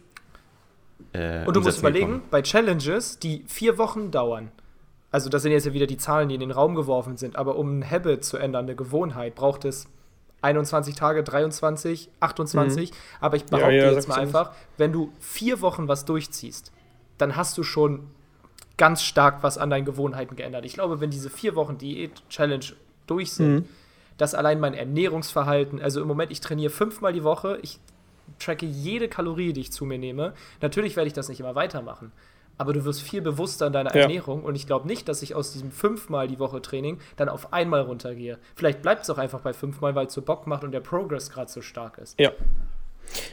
äh, 1.12 1.44
Und 1.44 1.56
du 1.56 1.60
musst 1.60 1.80
überlegen, 1.80 2.06
kommen. 2.06 2.22
bei 2.30 2.40
Challenges, 2.40 3.18
die 3.18 3.44
vier 3.46 3.76
Wochen 3.78 4.10
dauern, 4.10 4.52
also 5.14 5.30
das 5.30 5.42
sind 5.42 5.52
jetzt 5.52 5.64
ja 5.64 5.72
wieder 5.72 5.86
die 5.86 5.96
Zahlen, 5.96 6.28
die 6.28 6.34
in 6.34 6.40
den 6.40 6.50
Raum 6.50 6.74
geworfen 6.74 7.16
sind, 7.16 7.36
aber 7.36 7.54
um 7.54 7.78
ein 7.78 7.88
Habit 7.88 8.24
zu 8.24 8.36
ändern, 8.36 8.64
eine 8.64 8.74
Gewohnheit, 8.74 9.36
braucht 9.36 9.64
es 9.64 9.86
21 10.42 10.96
Tage, 10.96 11.22
23, 11.22 12.10
28. 12.18 12.90
Mhm. 12.90 12.96
Aber 13.20 13.36
ich 13.36 13.44
behaupte 13.44 13.76
ja, 13.76 13.84
ja, 13.84 13.92
jetzt 13.92 14.08
mal 14.08 14.18
einfach, 14.18 14.50
wenn 14.76 14.90
du 14.90 15.12
vier 15.20 15.60
Wochen 15.60 15.86
was 15.86 16.04
durchziehst, 16.04 16.72
dann 17.16 17.36
hast 17.36 17.56
du 17.56 17.62
schon 17.62 18.08
ganz 18.76 19.04
stark 19.04 19.44
was 19.44 19.56
an 19.56 19.70
deinen 19.70 19.84
Gewohnheiten 19.84 20.34
geändert. 20.34 20.64
Ich 20.64 20.74
glaube, 20.74 21.00
wenn 21.00 21.10
diese 21.10 21.30
vier 21.30 21.54
Wochen 21.54 21.78
Diät-Challenge 21.78 22.64
durch 23.06 23.34
sind, 23.34 23.54
mhm. 23.54 23.68
dass 24.18 24.34
allein 24.34 24.58
mein 24.58 24.74
Ernährungsverhalten, 24.74 25.80
also 25.80 26.02
im 26.02 26.08
Moment, 26.08 26.32
ich 26.32 26.40
trainiere 26.40 26.70
fünfmal 26.70 27.12
die 27.12 27.22
Woche, 27.22 27.60
ich 27.62 27.78
tracke 28.40 28.66
jede 28.66 29.06
Kalorie, 29.06 29.52
die 29.52 29.60
ich 29.60 29.70
zu 29.70 29.84
mir 29.84 29.98
nehme. 29.98 30.34
Natürlich 30.60 30.96
werde 30.96 31.06
ich 31.06 31.14
das 31.14 31.28
nicht 31.28 31.38
immer 31.38 31.54
weitermachen 31.54 32.10
aber 32.58 32.72
du 32.72 32.84
wirst 32.84 33.02
viel 33.02 33.20
bewusster 33.20 33.66
in 33.66 33.72
deiner 33.72 33.94
ja. 33.94 34.02
Ernährung 34.02 34.44
und 34.44 34.54
ich 34.54 34.66
glaube 34.66 34.86
nicht, 34.86 35.08
dass 35.08 35.22
ich 35.22 35.34
aus 35.34 35.52
diesem 35.52 35.70
fünfmal 35.70 36.28
die 36.28 36.38
Woche 36.38 36.62
Training 36.62 36.98
dann 37.16 37.28
auf 37.28 37.52
einmal 37.52 37.82
runtergehe. 37.82 38.38
Vielleicht 38.54 38.82
bleibt 38.82 39.02
es 39.02 39.10
auch 39.10 39.18
einfach 39.18 39.40
bei 39.40 39.52
fünfmal, 39.52 39.94
weil 39.94 40.06
es 40.06 40.12
so 40.12 40.22
Bock 40.22 40.46
macht 40.46 40.64
und 40.64 40.72
der 40.72 40.80
Progress 40.80 41.30
gerade 41.30 41.50
so 41.50 41.62
stark 41.62 41.98
ist. 41.98 42.18
Ja. 42.18 42.32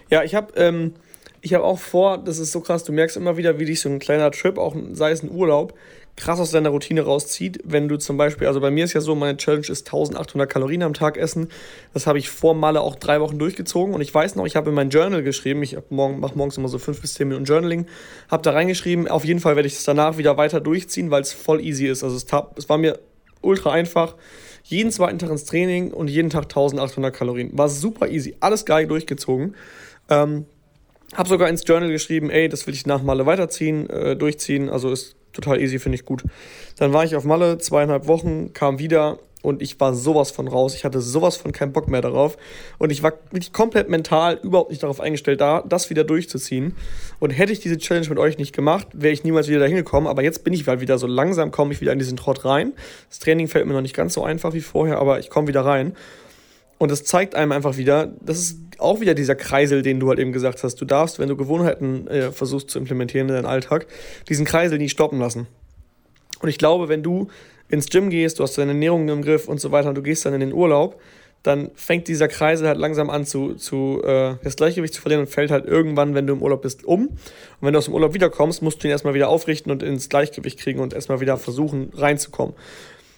Ja, 0.10 0.24
ich 0.24 0.36
habe 0.36 0.54
ähm, 0.56 0.94
hab 1.46 1.62
auch 1.62 1.80
vor, 1.80 2.18
das 2.18 2.40
ist 2.40 2.52
so 2.52 2.62
krass, 2.62 2.84
du 2.84 2.92
merkst 2.92 3.18
immer 3.18 3.38
wieder, 3.38 3.58
wie 3.58 3.66
dich 3.66 3.82
so 3.82 3.90
ein 3.90 4.00
kleiner 4.00 4.32
Trip, 4.32 4.58
auch 4.58 4.76
sei 4.92 5.12
es 5.12 5.24
ein 5.24 5.32
Urlaub, 5.32 5.74
krass 6.22 6.40
aus 6.40 6.52
deiner 6.52 6.70
Routine 6.70 7.02
rauszieht, 7.02 7.60
wenn 7.64 7.88
du 7.88 7.98
zum 7.98 8.16
Beispiel, 8.16 8.46
also 8.46 8.62
bei 8.62 8.70
mir 8.70 8.86
ist 8.86 8.94
ja 8.94 9.02
so, 9.02 9.16
meine 9.16 9.38
Challenge 9.38 9.66
ist 9.68 9.88
1800 9.88 10.48
Kalorien 10.48 10.84
am 10.84 10.94
Tag 10.94 11.18
essen. 11.18 11.48
Das 11.96 12.06
habe 12.06 12.20
ich 12.20 12.30
vor 12.30 12.54
Malle 12.54 12.82
auch 12.82 12.96
drei 12.96 13.20
Wochen 13.22 13.40
durchgezogen 13.40 13.96
und 13.96 14.02
ich 14.02 14.14
weiß 14.14 14.36
noch, 14.36 14.46
ich 14.46 14.56
habe 14.56 14.70
in 14.70 14.76
mein 14.76 14.92
Journal 14.92 15.24
geschrieben, 15.24 15.64
ich 15.64 15.78
morgen, 15.90 16.20
mache 16.20 16.38
morgens 16.38 16.58
immer 16.58 16.68
so 16.68 16.78
fünf 16.78 17.02
bis 17.02 17.16
zehn 17.16 17.28
Minuten 17.28 17.46
Journaling, 17.46 17.88
habe 18.30 18.44
da 18.44 18.52
reingeschrieben, 18.52 19.08
auf 19.08 19.26
jeden 19.26 19.40
Fall 19.40 19.56
werde 19.56 19.66
ich 19.66 19.74
es 19.74 19.84
danach 19.84 20.20
wieder 20.20 20.38
weiter 20.38 20.62
durchziehen, 20.62 21.10
weil 21.10 21.24
es 21.24 21.34
voll 21.34 21.60
easy 21.60 21.88
ist. 21.88 22.04
Also 22.04 22.16
es, 22.18 22.28
es 22.56 22.70
war 22.70 22.78
mir 22.78 23.00
ultra 23.42 23.72
einfach. 23.72 24.16
Jeden 24.64 24.92
zweiten 24.92 25.18
Tag 25.18 25.32
ins 25.32 25.46
Training 25.46 25.92
und 25.92 26.08
jeden 26.08 26.30
Tag 26.30 26.44
1800 26.44 27.16
Kalorien. 27.16 27.50
War 27.58 27.68
super 27.68 28.08
easy, 28.08 28.36
alles 28.42 28.66
geil 28.66 28.86
durchgezogen. 28.86 29.56
Ähm, 30.08 30.46
hab 31.16 31.28
sogar 31.28 31.50
ins 31.50 31.64
Journal 31.68 31.92
geschrieben, 31.92 32.30
ey, 32.30 32.48
das 32.48 32.68
will 32.68 32.76
ich 32.76 32.86
nach 32.86 33.02
Malle 33.02 33.26
weiterziehen, 33.26 33.90
äh, 33.90 34.16
durchziehen. 34.16 34.70
Also 34.70 34.92
ist 34.92 35.16
total 35.34 35.60
easy, 35.62 35.80
finde 35.80 35.96
ich 35.96 36.06
gut. 36.06 36.24
Dann 36.78 36.94
war 36.94 37.04
ich 37.04 37.16
auf 37.16 37.24
Malle, 37.24 37.58
zweieinhalb 37.58 38.08
Wochen, 38.08 38.54
kam 38.54 38.80
wieder 38.80 39.20
und 39.42 39.62
ich 39.62 39.80
war 39.80 39.94
sowas 39.94 40.32
von 40.32 40.48
raus. 40.48 40.76
Ich 40.76 40.86
hatte 40.86 41.02
sowas 41.02 41.38
von 41.38 41.52
keinen 41.52 41.74
Bock 41.74 41.88
mehr 41.88 42.02
darauf. 42.02 42.38
Und 42.78 42.92
ich 42.92 43.02
war 43.02 43.14
wirklich 43.32 43.54
komplett 43.54 43.90
mental 43.90 44.40
überhaupt 44.44 44.70
nicht 44.70 44.84
darauf 44.84 45.00
eingestellt, 45.00 45.42
da 45.42 45.64
das 45.68 45.90
wieder 45.90 46.04
durchzuziehen. 46.04 46.76
Und 47.20 47.32
hätte 47.32 47.52
ich 47.52 47.60
diese 47.60 47.78
Challenge 47.78 48.08
mit 48.10 48.20
euch 48.20 48.38
nicht 48.38 48.54
gemacht, 48.54 48.88
wäre 48.94 49.14
ich 49.14 49.24
niemals 49.24 49.48
wieder 49.48 49.60
dahin 49.60 49.76
gekommen. 49.76 50.08
Aber 50.08 50.24
jetzt 50.24 50.44
bin 50.44 50.54
ich 50.54 50.68
halt 50.68 50.82
wieder 50.82 50.98
so 50.98 51.08
langsam, 51.08 51.52
komme 51.52 51.74
ich 51.74 51.82
wieder 51.82 51.92
in 51.92 52.00
diesen 52.00 52.18
Trott 52.18 52.46
rein. 52.46 52.74
Das 53.10 53.20
Training 53.20 53.48
fällt 53.48 53.66
mir 53.66 53.74
noch 53.74 53.82
nicht 53.82 53.96
ganz 53.96 54.14
so 54.14 54.24
einfach 54.24 54.54
wie 54.54 54.62
vorher, 54.62 55.00
aber 55.00 55.20
ich 55.20 55.30
komme 55.30 55.48
wieder 55.48 55.66
rein. 55.66 55.96
Und 56.82 56.90
das 56.90 57.04
zeigt 57.04 57.36
einem 57.36 57.52
einfach 57.52 57.78
wieder, 57.78 58.12
das 58.22 58.40
ist 58.40 58.58
auch 58.80 59.02
wieder 59.02 59.14
dieser 59.14 59.36
Kreisel, 59.36 59.84
den 59.84 60.00
du 60.00 60.10
halt 60.10 60.18
eben 60.18 60.32
gesagt 60.32 60.64
hast. 60.64 60.82
Du 60.82 60.86
darfst, 60.86 61.20
wenn 61.20 61.30
du 61.30 61.38
Gewohnheiten 61.38 62.08
äh, 62.08 62.32
versuchst 62.32 62.72
zu 62.72 62.80
implementieren 62.80 63.30
in 63.30 63.36
deinen 63.36 63.46
Alltag, 63.46 63.86
diesen 64.30 64.48
Kreisel 64.48 64.80
nie 64.80 64.90
stoppen 64.90 65.20
lassen. 65.20 65.46
Und 66.40 66.50
ich 66.50 66.58
glaube, 66.58 66.90
wenn 66.90 67.04
du 67.04 67.28
ins 67.70 67.86
Gym 67.86 68.10
gehst, 68.10 68.40
du 68.40 68.44
hast 68.44 68.58
deine 68.58 68.72
Ernährung 68.72 69.08
im 69.10 69.22
Griff 69.22 69.48
und 69.48 69.62
so 69.62 69.72
weiter 69.72 69.90
und 69.90 69.96
du 69.96 70.02
gehst 70.02 70.26
dann 70.26 70.34
in 70.34 70.40
den 70.40 70.54
Urlaub, 70.54 71.00
dann 71.44 71.70
fängt 71.76 72.08
dieser 72.08 72.28
Kreisel 72.28 72.68
halt 72.68 72.80
langsam 72.80 73.12
an 73.12 73.28
zu, 73.28 73.54
zu 73.54 74.02
äh, 74.04 74.38
das 74.44 74.56
Gleichgewicht 74.56 74.96
zu 74.96 75.04
verlieren 75.04 75.26
und 75.26 75.30
fällt 75.30 75.52
halt 75.52 75.68
irgendwann, 75.68 76.16
wenn 76.16 76.26
du 76.26 76.34
im 76.34 76.42
Urlaub 76.42 76.64
bist, 76.64 76.84
um. 76.84 77.10
Und 77.10 77.18
wenn 77.62 77.74
du 77.74 77.78
aus 77.78 77.86
dem 77.86 77.94
Urlaub 77.94 78.16
wiederkommst, 78.16 78.64
musst 78.64 78.82
du 78.82 78.88
ihn 78.88 78.92
erstmal 78.92 79.14
wieder 79.14 79.30
aufrichten 79.30 79.72
und 79.72 79.84
ins 79.84 80.10
Gleichgewicht 80.10 80.58
kriegen 80.58 80.80
und 80.80 80.94
erstmal 80.96 81.20
wieder 81.22 81.38
versuchen 81.38 81.92
reinzukommen. 81.94 82.56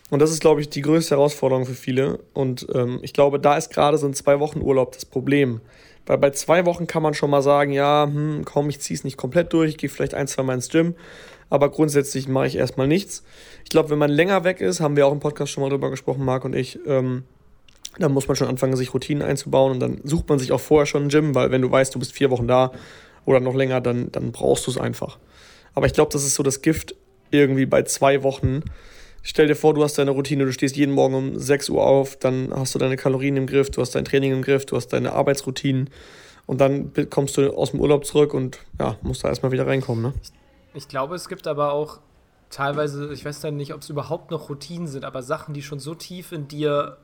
Und 0.10 0.20
das 0.20 0.32
ist, 0.32 0.42
glaube 0.42 0.62
ich, 0.62 0.70
die 0.70 0.82
größte 0.82 1.16
Herausforderung 1.16 1.66
für 1.66 1.74
viele. 1.74 2.20
Und 2.34 2.68
ähm, 2.74 3.00
ich 3.02 3.14
glaube, 3.14 3.40
da 3.40 3.58
ist 3.58 3.72
gerade 3.72 3.98
so 3.98 4.06
ein 4.06 4.14
zwei 4.14 4.40
Wochen 4.40 4.62
Urlaub 4.62 4.92
das 4.92 5.06
Problem. 5.06 5.62
Weil 6.06 6.18
bei 6.18 6.32
zwei 6.32 6.66
Wochen 6.66 6.86
kann 6.86 7.02
man 7.02 7.14
schon 7.14 7.30
mal 7.30 7.42
sagen, 7.42 7.72
ja, 7.72 8.06
hm, 8.06 8.44
komm, 8.46 8.70
ich 8.70 8.82
ziehe 8.82 8.98
es 8.98 9.04
nicht 9.04 9.18
komplett 9.18 9.54
durch, 9.54 9.78
gehe 9.78 9.90
vielleicht 9.90 10.14
ein, 10.14 10.28
zwei 10.28 10.44
Mal 10.44 10.56
ins 10.56 10.70
Gym, 10.70 10.96
aber 11.50 11.70
grundsätzlich 11.70 12.28
mache 12.28 12.48
ich 12.48 12.58
erstmal 12.58 12.88
nichts. 12.88 13.24
Ich 13.64 13.70
glaube, 13.70 13.90
wenn 13.90 13.98
man 13.98 14.10
länger 14.10 14.44
weg 14.44 14.60
ist, 14.60 14.82
haben 14.82 14.98
wir 14.98 15.08
auch 15.08 15.14
im 15.14 15.20
Podcast 15.20 15.52
schon 15.52 15.64
mal 15.64 15.70
drüber 15.70 15.90
gesprochen, 15.90 16.26
Marc 16.26 16.44
und 16.44 16.56
ich, 16.56 16.80
ähm, 16.86 17.24
dann 18.00 18.12
muss 18.12 18.28
man 18.28 18.36
schon 18.36 18.48
anfangen, 18.48 18.76
sich 18.76 18.94
Routinen 18.94 19.24
einzubauen 19.24 19.72
und 19.72 19.80
dann 19.80 20.02
sucht 20.04 20.28
man 20.28 20.40
sich 20.40 20.52
auch 20.52 20.60
vorher 20.60 20.86
schon 20.86 21.04
ein 21.04 21.10
Gym, 21.10 21.36
weil 21.36 21.52
wenn 21.52 21.62
du 21.62 21.72
weißt, 21.72 21.96
du 21.96 22.00
bist 22.00 22.12
vier 22.12 22.32
Wochen 22.32 22.48
da 22.48 22.72
oder 23.26 23.40
noch 23.40 23.56
länger, 23.56 23.80
dann, 23.80 24.12
dann 24.12 24.32
brauchst 24.34 24.68
du 24.68 24.72
es 24.72 24.78
einfach. 24.78 25.20
Aber 25.74 25.86
ich 25.86 25.94
glaube, 25.94 26.12
das 26.12 26.26
ist 26.26 26.36
so 26.36 26.44
das 26.44 26.62
Gift 26.62 26.96
irgendwie 27.32 27.66
bei 27.66 27.84
zwei 27.84 28.24
Wochen, 28.24 28.64
Stell 29.26 29.48
dir 29.48 29.56
vor, 29.56 29.74
du 29.74 29.82
hast 29.84 29.98
deine 29.98 30.12
Routine, 30.12 30.46
du 30.46 30.52
stehst 30.52 30.76
jeden 30.76 30.94
Morgen 30.94 31.16
um 31.16 31.40
6 31.40 31.70
Uhr 31.70 31.82
auf, 31.82 32.18
dann 32.18 32.54
hast 32.54 32.76
du 32.76 32.80
deine 32.80 32.98
Kalorien 32.98 33.38
im 33.38 33.48
Griff, 33.48 33.72
du 33.72 33.82
hast 33.82 33.96
dein 33.96 34.04
Training 34.04 34.34
im 34.34 34.42
Griff, 34.42 34.66
du 34.66 34.76
hast 34.76 34.90
deine 34.90 35.14
Arbeitsroutinen 35.14 35.90
Und 36.46 36.60
dann 36.60 36.92
kommst 37.10 37.38
du 37.38 37.56
aus 37.56 37.72
dem 37.72 37.80
Urlaub 37.80 38.06
zurück 38.06 38.34
und 38.34 38.60
ja, 38.80 38.98
musst 39.02 39.24
da 39.24 39.30
erstmal 39.30 39.54
wieder 39.54 39.66
reinkommen. 39.66 40.04
Ne? 40.04 40.14
Ich 40.74 40.90
glaube, 40.90 41.16
es 41.16 41.30
gibt 41.30 41.48
aber 41.48 41.72
auch 41.72 42.00
teilweise, 42.50 43.14
ich 43.14 43.24
weiß 43.24 43.40
dann 43.40 43.56
nicht, 43.56 43.74
ob 43.74 43.82
es 43.82 43.90
überhaupt 43.90 44.30
noch 44.30 44.50
Routinen 44.50 44.88
sind, 44.88 45.06
aber 45.06 45.24
Sachen, 45.24 45.54
die 45.54 45.62
schon 45.62 45.80
so 45.80 45.96
tief 45.96 46.34
in 46.34 46.50
dir 46.50 46.98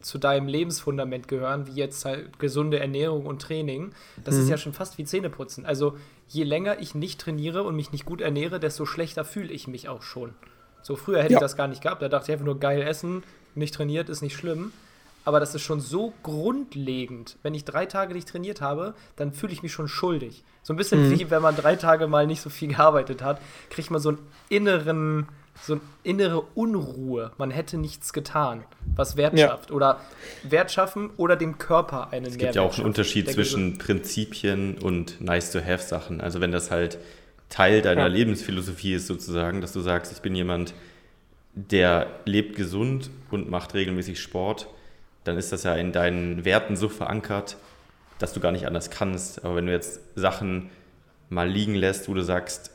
zu 0.00 0.18
deinem 0.18 0.48
Lebensfundament 0.48 1.28
gehören, 1.28 1.68
wie 1.68 1.74
jetzt 1.74 2.04
halt 2.04 2.38
gesunde 2.40 2.80
Ernährung 2.80 3.26
und 3.26 3.42
Training. 3.42 3.92
Das 4.24 4.34
mhm. 4.34 4.42
ist 4.42 4.48
ja 4.48 4.56
schon 4.56 4.72
fast 4.72 4.98
wie 4.98 5.04
Zähneputzen. 5.04 5.66
Also 5.66 5.96
je 6.26 6.42
länger 6.42 6.80
ich 6.80 6.96
nicht 6.96 7.20
trainiere 7.20 7.62
und 7.62 7.76
mich 7.76 7.92
nicht 7.92 8.06
gut 8.06 8.20
ernähre, 8.20 8.58
desto 8.58 8.86
schlechter 8.86 9.24
fühle 9.24 9.52
ich 9.52 9.68
mich 9.68 9.88
auch 9.88 10.02
schon. 10.02 10.34
So 10.82 10.96
früher 10.96 11.22
hätte 11.22 11.34
ja. 11.34 11.38
ich 11.38 11.42
das 11.42 11.56
gar 11.56 11.68
nicht 11.68 11.82
gehabt. 11.82 12.02
Da 12.02 12.08
dachte 12.08 12.26
ich 12.26 12.32
einfach 12.32 12.46
nur 12.46 12.58
geil 12.58 12.82
essen, 12.82 13.22
nicht 13.54 13.74
trainiert 13.74 14.08
ist 14.08 14.22
nicht 14.22 14.36
schlimm. 14.36 14.72
Aber 15.24 15.38
das 15.38 15.54
ist 15.54 15.62
schon 15.62 15.80
so 15.80 16.14
grundlegend. 16.22 17.36
Wenn 17.42 17.54
ich 17.54 17.64
drei 17.64 17.84
Tage 17.84 18.14
nicht 18.14 18.28
trainiert 18.28 18.60
habe, 18.60 18.94
dann 19.16 19.32
fühle 19.32 19.52
ich 19.52 19.62
mich 19.62 19.72
schon 19.72 19.86
schuldig. 19.86 20.44
So 20.62 20.72
ein 20.72 20.76
bisschen 20.76 21.08
mhm. 21.08 21.18
wie 21.18 21.30
wenn 21.30 21.42
man 21.42 21.56
drei 21.56 21.76
Tage 21.76 22.06
mal 22.06 22.26
nicht 22.26 22.40
so 22.40 22.48
viel 22.48 22.68
gearbeitet 22.68 23.22
hat, 23.22 23.40
kriegt 23.68 23.90
man 23.90 24.00
so 24.00 24.10
einen 24.10 24.18
inneren 24.48 25.28
so 25.62 25.74
eine 25.74 25.82
innere 26.02 26.40
Unruhe. 26.54 27.32
Man 27.38 27.50
hätte 27.50 27.76
nichts 27.76 28.12
getan, 28.12 28.64
was 28.96 29.16
Wert 29.16 29.38
ja. 29.38 29.48
schafft. 29.48 29.70
Oder 29.70 30.00
Wert 30.42 30.70
schaffen 30.70 31.10
oder 31.16 31.36
dem 31.36 31.58
Körper 31.58 32.12
einen 32.12 32.26
Es 32.26 32.38
gibt 32.38 32.54
ja 32.54 32.62
auch 32.62 32.76
einen 32.76 32.86
Unterschied 32.86 33.30
zwischen 33.30 33.78
Prinzipien 33.78 34.78
und 34.78 35.20
Nice-to-Have-Sachen. 35.20 36.20
Also 36.20 36.40
wenn 36.40 36.52
das 36.52 36.70
halt 36.70 36.98
Teil 37.50 37.82
deiner 37.82 38.02
ja. 38.02 38.06
Lebensphilosophie 38.06 38.94
ist 38.94 39.06
sozusagen, 39.06 39.60
dass 39.60 39.72
du 39.72 39.80
sagst, 39.80 40.12
ich 40.12 40.22
bin 40.22 40.34
jemand, 40.34 40.72
der 41.54 42.06
lebt 42.24 42.56
gesund 42.56 43.10
und 43.30 43.50
macht 43.50 43.74
regelmäßig 43.74 44.20
Sport, 44.20 44.68
dann 45.24 45.36
ist 45.36 45.52
das 45.52 45.64
ja 45.64 45.74
in 45.74 45.92
deinen 45.92 46.44
Werten 46.44 46.76
so 46.76 46.88
verankert, 46.88 47.56
dass 48.18 48.32
du 48.32 48.40
gar 48.40 48.52
nicht 48.52 48.66
anders 48.66 48.90
kannst. 48.90 49.44
Aber 49.44 49.56
wenn 49.56 49.66
du 49.66 49.72
jetzt 49.72 50.00
Sachen 50.14 50.70
mal 51.28 51.48
liegen 51.48 51.74
lässt, 51.74 52.08
wo 52.08 52.14
du 52.14 52.22
sagst, 52.22 52.70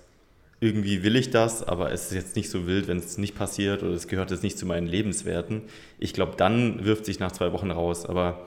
irgendwie 0.59 1.03
will 1.03 1.15
ich 1.15 1.29
das, 1.31 1.67
aber 1.67 1.91
es 1.91 2.07
ist 2.07 2.13
jetzt 2.13 2.35
nicht 2.35 2.49
so 2.49 2.65
wild, 2.65 2.87
wenn 2.87 2.97
es 2.97 3.17
nicht 3.17 3.35
passiert 3.35 3.83
oder 3.83 3.93
es 3.93 4.07
gehört 4.07 4.31
jetzt 4.31 4.43
nicht 4.43 4.57
zu 4.57 4.65
meinen 4.65 4.87
Lebenswerten. 4.87 5.63
Ich 5.99 6.13
glaube, 6.13 6.35
dann 6.37 6.85
wirft 6.85 7.05
sich 7.05 7.19
nach 7.19 7.31
zwei 7.31 7.51
Wochen 7.51 7.71
raus. 7.71 8.05
Aber 8.05 8.45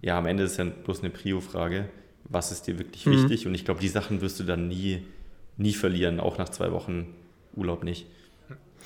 ja, 0.00 0.18
am 0.18 0.26
Ende 0.26 0.44
ist 0.44 0.58
ja 0.58 0.64
bloß 0.64 1.00
eine 1.00 1.10
Prio-Frage. 1.10 1.86
Was 2.24 2.52
ist 2.52 2.66
dir 2.66 2.78
wirklich 2.78 3.04
mhm. 3.06 3.12
wichtig? 3.12 3.46
Und 3.46 3.54
ich 3.54 3.64
glaube, 3.64 3.80
die 3.80 3.88
Sachen 3.88 4.20
wirst 4.20 4.38
du 4.40 4.44
dann 4.44 4.68
nie, 4.68 5.02
nie 5.56 5.72
verlieren, 5.72 6.20
auch 6.20 6.38
nach 6.38 6.48
zwei 6.48 6.72
Wochen 6.72 7.14
Urlaub 7.54 7.84
nicht. 7.84 8.06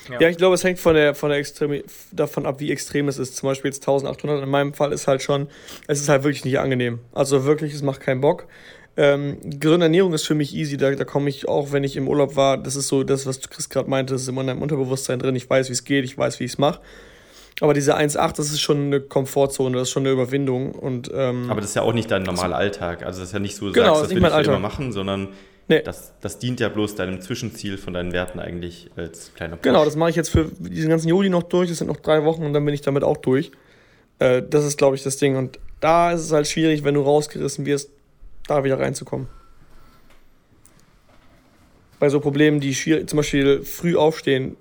Ja. 0.09 0.21
ja, 0.21 0.29
ich 0.29 0.37
glaube, 0.37 0.55
es 0.55 0.63
hängt 0.63 0.79
von 0.79 0.95
der, 0.95 1.13
von 1.13 1.29
der 1.29 1.39
Extreme, 1.39 1.83
davon 2.13 2.45
ab, 2.45 2.59
wie 2.59 2.71
extrem 2.71 3.09
es 3.09 3.17
ist. 3.17 3.35
Zum 3.35 3.49
Beispiel 3.49 3.69
jetzt 3.69 3.81
1800. 3.81 4.43
In 4.43 4.49
meinem 4.49 4.73
Fall 4.73 4.93
ist 4.93 5.07
halt 5.07 5.21
schon, 5.21 5.47
es 5.87 5.99
ist 5.99 6.07
halt 6.07 6.23
wirklich 6.23 6.45
nicht 6.45 6.59
angenehm. 6.59 6.99
Also 7.11 7.43
wirklich, 7.43 7.73
es 7.73 7.81
macht 7.81 7.99
keinen 7.99 8.21
Bock. 8.21 8.47
Ähm, 8.95 9.37
gesunde 9.43 9.85
Ernährung 9.85 10.13
ist 10.13 10.25
für 10.25 10.35
mich 10.35 10.53
easy, 10.53 10.75
da, 10.75 10.91
da 10.91 11.05
komme 11.05 11.29
ich 11.29 11.47
auch, 11.47 11.71
wenn 11.71 11.83
ich 11.83 11.95
im 11.95 12.07
Urlaub 12.07 12.35
war, 12.35 12.57
das 12.57 12.75
ist 12.75 12.89
so 12.89 13.03
das, 13.03 13.25
was 13.25 13.39
Chris 13.41 13.69
gerade 13.69 13.89
meinte, 13.89 14.13
das 14.13 14.23
ist 14.23 14.27
immer 14.27 14.41
in 14.41 14.47
deinem 14.47 14.61
Unterbewusstsein 14.61 15.19
drin, 15.19 15.35
ich 15.37 15.49
weiß, 15.49 15.69
wie 15.69 15.73
es 15.73 15.85
geht, 15.85 16.03
ich 16.03 16.17
weiß, 16.17 16.39
wie 16.39 16.45
ich 16.45 16.51
es 16.51 16.57
mache. 16.57 16.81
Aber 17.61 17.73
diese 17.73 17.97
1,8, 17.97 18.35
das 18.35 18.49
ist 18.49 18.59
schon 18.59 18.87
eine 18.87 18.99
Komfortzone, 18.99 19.77
das 19.77 19.87
ist 19.87 19.91
schon 19.91 20.03
eine 20.03 20.11
Überwindung. 20.11 20.71
Und, 20.71 21.11
ähm, 21.13 21.49
Aber 21.49 21.61
das 21.61 21.71
ist 21.71 21.75
ja 21.75 21.81
auch 21.81 21.93
nicht 21.93 22.09
dein 22.09 22.23
normaler 22.23 22.55
Alltag. 22.55 23.03
Also 23.03 23.19
das 23.19 23.29
ist 23.29 23.33
ja 23.33 23.39
nicht 23.39 23.55
so, 23.55 23.67
du 23.67 23.73
genau, 23.73 23.95
sagst, 23.95 24.11
das 24.11 24.15
will 24.15 24.41
ich 24.41 24.47
immer 24.47 24.59
machen, 24.59 24.91
sondern 24.91 25.29
nee. 25.69 25.81
das, 25.81 26.13
das 26.19 26.39
dient 26.39 26.59
ja 26.59 26.69
bloß 26.69 26.95
deinem 26.95 27.21
Zwischenziel 27.21 27.77
von 27.77 27.93
deinen 27.93 28.11
Werten 28.11 28.39
eigentlich 28.39 28.89
als 28.95 29.33
kleiner 29.33 29.55
Push. 29.55 29.63
Genau, 29.63 29.85
das 29.85 29.95
mache 29.95 30.09
ich 30.09 30.15
jetzt 30.15 30.29
für 30.29 30.51
diesen 30.59 30.89
ganzen 30.89 31.07
Juli 31.07 31.29
noch 31.29 31.43
durch, 31.43 31.69
das 31.69 31.77
sind 31.77 31.87
noch 31.87 31.97
drei 31.97 32.25
Wochen 32.25 32.43
und 32.43 32.53
dann 32.53 32.65
bin 32.65 32.73
ich 32.73 32.81
damit 32.81 33.03
auch 33.03 33.17
durch. 33.17 33.51
Äh, 34.19 34.43
das 34.47 34.65
ist, 34.65 34.77
glaube 34.77 34.95
ich, 34.95 35.03
das 35.03 35.17
Ding. 35.17 35.37
Und 35.37 35.59
da 35.79 36.11
ist 36.11 36.21
es 36.21 36.31
halt 36.31 36.47
schwierig, 36.47 36.83
wenn 36.83 36.93
du 36.93 37.01
rausgerissen 37.01 37.65
wirst, 37.65 37.89
da 38.47 38.63
wieder 38.63 38.79
reinzukommen. 38.79 39.27
Bei 41.99 42.09
so 42.09 42.19
Problemen, 42.19 42.59
die 42.59 42.73
zum 43.05 43.17
Beispiel 43.17 43.63
früh 43.63 43.95
aufstehen, 43.95 44.55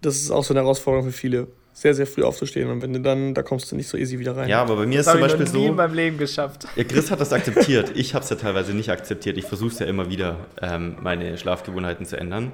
das 0.00 0.16
ist 0.16 0.30
auch 0.30 0.44
so 0.44 0.54
eine 0.54 0.60
Herausforderung 0.60 1.06
für 1.06 1.16
viele. 1.16 1.48
Sehr, 1.78 1.94
sehr 1.94 2.08
früh 2.08 2.24
aufzustehen 2.24 2.68
und 2.70 2.82
wenn 2.82 2.92
du 2.92 3.00
dann, 3.00 3.34
da 3.34 3.44
kommst 3.44 3.70
du 3.70 3.76
nicht 3.76 3.86
so 3.86 3.96
easy 3.96 4.18
wieder 4.18 4.36
rein. 4.36 4.48
Ja, 4.48 4.62
aber 4.62 4.74
bei 4.74 4.86
mir 4.86 4.98
das 4.98 5.06
ist 5.06 5.12
zum 5.12 5.20
Beispiel 5.20 5.44
ich 5.44 5.52
noch 5.52 5.60
nie 5.60 5.66
so. 5.66 5.70
in 5.70 5.76
meinem 5.76 5.94
Leben 5.94 6.18
geschafft. 6.18 6.66
Ja, 6.74 6.82
Chris 6.82 7.08
hat 7.12 7.20
das 7.20 7.32
akzeptiert. 7.32 7.92
Ich 7.94 8.14
habe 8.14 8.24
es 8.24 8.30
ja 8.30 8.34
teilweise 8.34 8.74
nicht 8.74 8.90
akzeptiert. 8.90 9.38
Ich 9.38 9.44
versuche 9.44 9.68
es 9.68 9.78
ja 9.78 9.86
immer 9.86 10.10
wieder, 10.10 10.48
ähm, 10.60 10.96
meine 11.00 11.38
Schlafgewohnheiten 11.38 12.04
zu 12.04 12.16
ändern. 12.16 12.50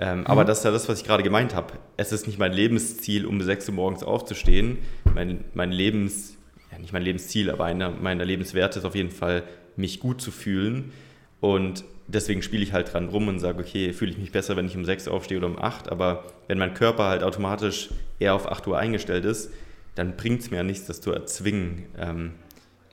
Ähm, 0.00 0.22
mhm. 0.22 0.26
Aber 0.26 0.44
das 0.44 0.58
ist 0.58 0.64
ja 0.64 0.72
das, 0.72 0.88
was 0.88 0.98
ich 0.98 1.06
gerade 1.06 1.22
gemeint 1.22 1.54
habe. 1.54 1.74
Es 1.96 2.10
ist 2.10 2.26
nicht 2.26 2.40
mein 2.40 2.52
Lebensziel, 2.52 3.26
um 3.26 3.40
6 3.40 3.68
Uhr 3.68 3.74
morgens 3.76 4.02
aufzustehen. 4.02 4.78
Mein, 5.14 5.44
mein 5.54 5.70
Lebens, 5.70 6.36
ja 6.72 6.80
nicht 6.80 6.92
mein 6.92 7.02
Lebensziel, 7.02 7.52
aber 7.52 7.64
einer 7.64 7.90
meiner 7.90 8.24
Lebenswerte 8.24 8.80
ist 8.80 8.84
auf 8.84 8.96
jeden 8.96 9.12
Fall, 9.12 9.44
mich 9.76 10.00
gut 10.00 10.20
zu 10.20 10.32
fühlen. 10.32 10.90
Und 11.38 11.84
deswegen 12.08 12.42
spiele 12.42 12.62
ich 12.62 12.72
halt 12.72 12.92
dran 12.92 13.08
rum 13.08 13.28
und 13.28 13.38
sage, 13.38 13.60
okay, 13.60 13.92
fühle 13.92 14.10
ich 14.10 14.18
mich 14.18 14.32
besser, 14.32 14.56
wenn 14.56 14.66
ich 14.66 14.76
um 14.76 14.84
6 14.84 15.08
aufstehe 15.08 15.38
oder 15.38 15.46
um 15.46 15.58
8. 15.58 15.90
Aber 15.90 16.24
wenn 16.48 16.58
mein 16.58 16.74
Körper 16.74 17.04
halt 17.04 17.22
automatisch 17.22 17.90
eher 18.18 18.34
auf 18.34 18.50
8 18.50 18.66
Uhr 18.66 18.78
eingestellt 18.78 19.24
ist, 19.24 19.50
dann 19.94 20.16
bringt 20.16 20.40
es 20.40 20.50
mir 20.50 20.58
ja 20.58 20.62
nichts, 20.62 20.86
das 20.86 21.00
zu 21.00 21.12
erzwingen. 21.12 21.86
Ähm, 21.98 22.32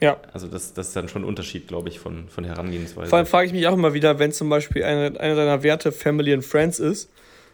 ja. 0.01 0.17
Also 0.33 0.47
das, 0.47 0.73
das 0.73 0.89
ist 0.89 0.95
dann 0.95 1.07
schon 1.07 1.23
ein 1.23 1.25
Unterschied, 1.25 1.67
glaube 1.67 1.89
ich, 1.89 1.99
von, 1.99 2.27
von 2.27 2.43
Herangehensweise. 2.43 3.09
Vor 3.09 3.17
allem 3.17 3.27
frage 3.27 3.47
ich 3.47 3.53
mich 3.53 3.65
auch 3.67 3.73
immer 3.73 3.93
wieder, 3.93 4.19
wenn 4.19 4.31
zum 4.31 4.49
Beispiel 4.49 4.83
eine, 4.83 5.19
eine 5.19 5.35
deiner 5.35 5.63
Werte 5.63 5.91
Family 5.91 6.33
and 6.33 6.43
Friends 6.43 6.79
ist 6.79 7.09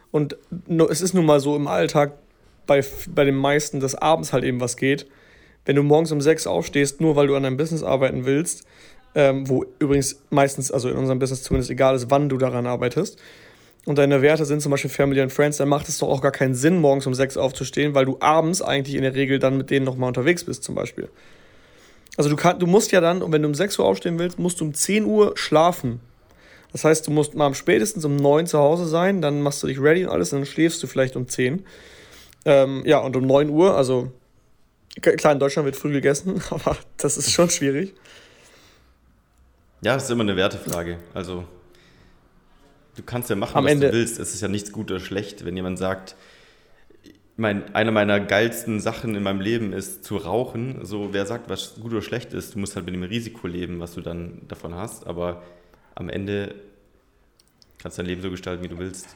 und 0.09 0.35
es 0.89 1.01
ist 1.01 1.13
nun 1.13 1.25
mal 1.25 1.39
so 1.39 1.55
im 1.55 1.67
Alltag 1.67 2.13
bei, 2.65 2.83
bei 3.09 3.23
den 3.23 3.35
meisten, 3.35 3.79
dass 3.79 3.95
abends 3.95 4.33
halt 4.33 4.43
eben 4.43 4.59
was 4.59 4.77
geht. 4.77 5.07
Wenn 5.65 5.75
du 5.75 5.83
morgens 5.83 6.11
um 6.11 6.21
6 6.21 6.47
aufstehst, 6.47 7.01
nur 7.01 7.15
weil 7.15 7.27
du 7.27 7.35
an 7.35 7.43
deinem 7.43 7.57
Business 7.57 7.83
arbeiten 7.83 8.25
willst, 8.25 8.65
ähm, 9.15 9.49
wo 9.49 9.65
übrigens 9.79 10.21
meistens, 10.29 10.71
also 10.71 10.89
in 10.89 10.97
unserem 10.97 11.19
Business 11.19 11.43
zumindest 11.43 11.71
egal 11.71 11.95
ist, 11.95 12.09
wann 12.09 12.29
du 12.29 12.37
daran 12.37 12.67
arbeitest, 12.67 13.19
und 13.85 13.97
deine 13.97 14.21
Werte 14.21 14.45
sind 14.45 14.61
zum 14.61 14.69
Beispiel 14.69 14.91
Family 14.91 15.21
and 15.21 15.33
Friends, 15.33 15.57
dann 15.57 15.67
macht 15.67 15.89
es 15.89 15.97
doch 15.97 16.07
auch 16.07 16.21
gar 16.21 16.31
keinen 16.31 16.53
Sinn, 16.53 16.79
morgens 16.79 17.07
um 17.07 17.15
sechs 17.15 17.35
aufzustehen, 17.35 17.95
weil 17.95 18.05
du 18.05 18.17
abends 18.19 18.61
eigentlich 18.61 18.95
in 18.95 19.01
der 19.01 19.15
Regel 19.15 19.39
dann 19.39 19.57
mit 19.57 19.71
denen 19.71 19.85
nochmal 19.85 20.07
unterwegs 20.07 20.43
bist, 20.43 20.63
zum 20.63 20.75
Beispiel. 20.75 21.09
Also 22.15 22.29
du, 22.29 22.35
kann, 22.35 22.59
du 22.59 22.67
musst 22.67 22.91
ja 22.91 23.01
dann, 23.01 23.23
wenn 23.31 23.41
du 23.41 23.47
um 23.47 23.55
6 23.55 23.79
Uhr 23.79 23.85
aufstehen 23.85 24.19
willst, 24.19 24.37
musst 24.37 24.59
du 24.59 24.65
um 24.65 24.73
10 24.73 25.05
Uhr 25.05 25.33
schlafen. 25.35 25.99
Das 26.71 26.83
heißt, 26.83 27.07
du 27.07 27.11
musst 27.11 27.33
mal 27.35 27.47
am 27.47 27.55
spätestens 27.55 28.05
um 28.05 28.15
9 28.15 28.45
zu 28.45 28.59
Hause 28.59 28.85
sein, 28.85 29.21
dann 29.21 29.41
machst 29.41 29.63
du 29.63 29.67
dich 29.67 29.81
ready 29.81 30.05
und 30.05 30.11
alles, 30.11 30.31
und 30.31 30.39
dann 30.39 30.45
schläfst 30.45 30.83
du 30.83 30.87
vielleicht 30.87 31.15
um 31.15 31.27
10. 31.27 31.65
Ähm, 32.45 32.83
ja, 32.85 32.99
und 32.99 33.15
um 33.15 33.25
9 33.25 33.49
Uhr, 33.49 33.75
also 33.75 34.11
klar, 35.01 35.33
in 35.33 35.39
Deutschland 35.39 35.65
wird 35.65 35.75
früh 35.75 35.91
gegessen, 35.91 36.41
aber 36.51 36.77
das 36.97 37.17
ist 37.17 37.31
schon 37.31 37.49
schwierig. 37.49 37.95
Ja, 39.81 39.95
das 39.95 40.03
ist 40.03 40.09
immer 40.11 40.23
eine 40.23 40.35
Wertefrage. 40.35 40.99
Also, 41.13 41.45
du 42.95 43.03
kannst 43.03 43.29
ja 43.29 43.35
machen, 43.35 43.57
Am 43.57 43.65
was 43.65 43.71
Ende. 43.71 43.87
du 43.87 43.93
willst. 43.93 44.19
Es 44.19 44.33
ist 44.33 44.41
ja 44.41 44.47
nichts 44.47 44.71
gut 44.71 44.91
oder 44.91 44.99
schlecht, 44.99 45.43
wenn 45.43 45.55
jemand 45.55 45.79
sagt, 45.79 46.15
mein, 47.37 47.73
eine 47.73 47.91
meiner 47.91 48.19
geilsten 48.19 48.79
Sachen 48.79 49.15
in 49.15 49.23
meinem 49.23 49.41
Leben 49.41 49.73
ist 49.73 50.03
zu 50.03 50.17
rauchen. 50.17 50.85
So, 50.85 51.13
wer 51.13 51.25
sagt, 51.25 51.49
was 51.49 51.75
gut 51.75 51.91
oder 51.91 52.01
schlecht 52.03 52.33
ist, 52.33 52.53
du 52.53 52.59
musst 52.59 52.75
halt 52.75 52.85
mit 52.85 52.93
dem 52.93 53.03
Risiko 53.03 53.47
leben, 53.47 53.79
was 53.79 53.95
du 53.95 54.01
dann 54.01 54.41
davon 54.47 54.75
hast. 54.75 55.07
Aber 55.07 55.41
am 55.95 56.09
Ende 56.09 56.53
kannst 57.79 57.97
du 57.97 58.03
dein 58.03 58.09
Leben 58.09 58.21
so 58.21 58.29
gestalten, 58.29 58.63
wie 58.63 58.67
du 58.67 58.77
willst. 58.77 59.07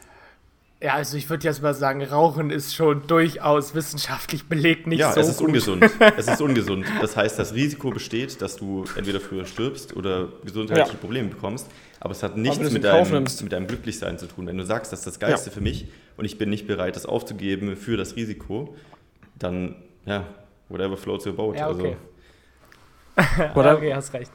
Ja, 0.82 0.96
also 0.96 1.16
ich 1.16 1.30
würde 1.30 1.46
jetzt 1.46 1.62
mal 1.62 1.74
sagen, 1.74 2.04
Rauchen 2.04 2.50
ist 2.50 2.76
schon 2.76 3.08
durchaus 3.08 3.74
wissenschaftlich 3.74 4.48
belegt 4.48 4.88
nicht 4.88 5.00
ja, 5.00 5.14
so 5.14 5.22
es 5.22 5.30
ist 5.30 5.38
gut. 5.38 5.48
ungesund. 5.48 5.84
Es 6.18 6.28
ist 6.28 6.42
ungesund. 6.42 6.86
Das 7.00 7.16
heißt, 7.16 7.40
das 7.40 7.54
Risiko 7.54 7.92
besteht, 7.92 8.42
dass 8.42 8.58
du 8.58 8.84
entweder 8.96 9.22
früher 9.22 9.46
stirbst 9.46 9.96
oder 9.96 10.28
gesundheitliche 10.44 10.92
ja. 10.92 10.98
Probleme 10.98 11.30
bekommst. 11.30 11.68
Aber 12.02 12.12
es 12.12 12.22
hat 12.22 12.36
nichts 12.38 12.72
mit 12.72 12.84
deinem, 12.84 13.24
mit 13.24 13.52
deinem 13.52 13.68
Glücklichsein 13.68 14.20
zu 14.20 14.28
tun. 14.28 14.48
Wenn 14.48 14.58
du 14.58 14.66
sagst, 14.66 14.92
das 14.92 15.00
ist 15.00 15.08
das 15.08 15.20
Geilste 15.20 15.50
ja. 15.50 15.54
für 15.54 15.62
mich 15.62 15.88
und 16.18 16.26
ich 16.26 16.38
bin 16.38 16.50
nicht 16.50 16.68
bereit, 16.68 16.96
das 16.96 17.06
aufzugeben 17.06 17.78
für 17.78 17.96
das 17.96 18.16
Risiko, 18.16 18.76
dann, 19.40 19.76
ja, 20.06 20.26
whatever 20.70 20.98
floats 20.98 21.26
your 21.26 21.34
boat. 21.34 21.58
Ja, 21.58 21.70
okay. 21.70 21.96
Also, 23.16 23.42
ja, 23.62 23.74
okay, 23.76 23.96
hast 23.96 24.14
recht. 24.14 24.32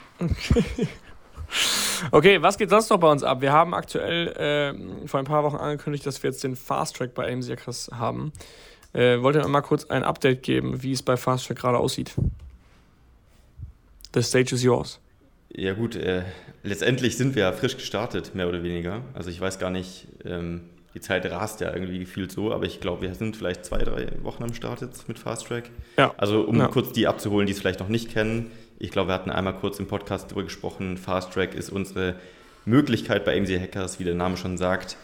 Okay, 2.11 2.43
was 2.43 2.59
geht 2.59 2.71
sonst 2.71 2.91
noch 2.91 2.99
bei 2.99 3.11
uns 3.11 3.23
ab? 3.23 3.41
Wir 3.41 3.53
haben 3.53 3.75
aktuell 3.75 4.29
äh, 4.29 5.07
vor 5.07 5.21
ein 5.21 5.27
paar 5.27 5.45
Wochen 5.45 5.57
angekündigt, 5.57 6.07
dass 6.07 6.23
wir 6.23 6.31
jetzt 6.31 6.43
den 6.45 6.57
Fast 6.57 6.97
Track 6.97 7.15
bei 7.15 7.33
AMC 7.33 7.57
Chris 7.57 7.91
haben. 7.93 8.33
Äh, 8.93 9.21
wollt 9.23 9.37
ihr 9.37 9.47
mal 9.47 9.61
kurz 9.61 9.85
ein 9.85 10.03
Update 10.03 10.43
geben, 10.43 10.83
wie 10.83 10.93
es 10.93 11.03
bei 11.03 11.17
Fast 11.17 11.47
Track 11.47 11.59
gerade 11.59 11.79
aussieht? 11.79 12.15
The 14.15 14.23
stage 14.23 14.55
is 14.55 14.63
yours. 14.63 15.01
Ja 15.53 15.75
gut, 15.75 15.97
äh, 15.97 16.23
letztendlich 16.63 17.17
sind 17.17 17.35
wir 17.35 17.43
ja 17.43 17.53
frisch 17.53 17.77
gestartet, 17.77 18.35
mehr 18.35 18.49
oder 18.49 18.63
weniger. 18.63 19.03
Also 19.15 19.31
ich 19.31 19.41
weiß 19.41 19.59
gar 19.59 19.71
nicht, 19.71 20.07
ähm, 20.25 20.63
die 20.95 21.01
Zeit 21.01 21.25
rast 21.31 21.61
ja 21.61 21.73
irgendwie 21.73 21.99
gefühlt 21.99 22.33
so, 22.33 22.53
aber 22.53 22.65
ich 22.65 22.81
glaube, 22.81 23.03
wir 23.03 23.15
sind 23.15 23.37
vielleicht 23.37 23.65
zwei, 23.65 23.79
drei 23.79 24.09
Wochen 24.23 24.43
am 24.43 24.55
Start 24.55 24.81
jetzt 24.81 25.07
mit 25.09 25.19
Fast 25.19 25.47
Track. 25.47 25.71
Ja. 25.97 26.13
Also 26.17 26.43
um 26.43 26.59
ja. 26.59 26.67
kurz 26.69 26.93
die 26.93 27.07
abzuholen, 27.07 27.47
die 27.47 27.53
es 27.53 27.61
vielleicht 27.61 27.81
noch 27.81 27.89
nicht 27.89 28.11
kennen. 28.11 28.51
Ich 28.83 28.91
glaube, 28.91 29.11
wir 29.11 29.15
hatten 29.15 29.31
einmal 29.31 29.55
kurz 29.57 29.79
im 29.79 29.87
Podcast 29.87 30.31
darüber 30.31 30.45
gesprochen. 30.45 30.97
Fast 30.97 31.35
Track 31.35 31.55
ist 31.55 31.69
unsere 31.69 32.15
Möglichkeit 32.65 33.27
bei 33.27 33.37
AMC 33.37 33.61
Hackers, 33.61 34.01
wie 34.01 34.05
der 34.05 34.15
Name 34.15 34.39
schon 34.39 34.57
sagt, 34.57 34.97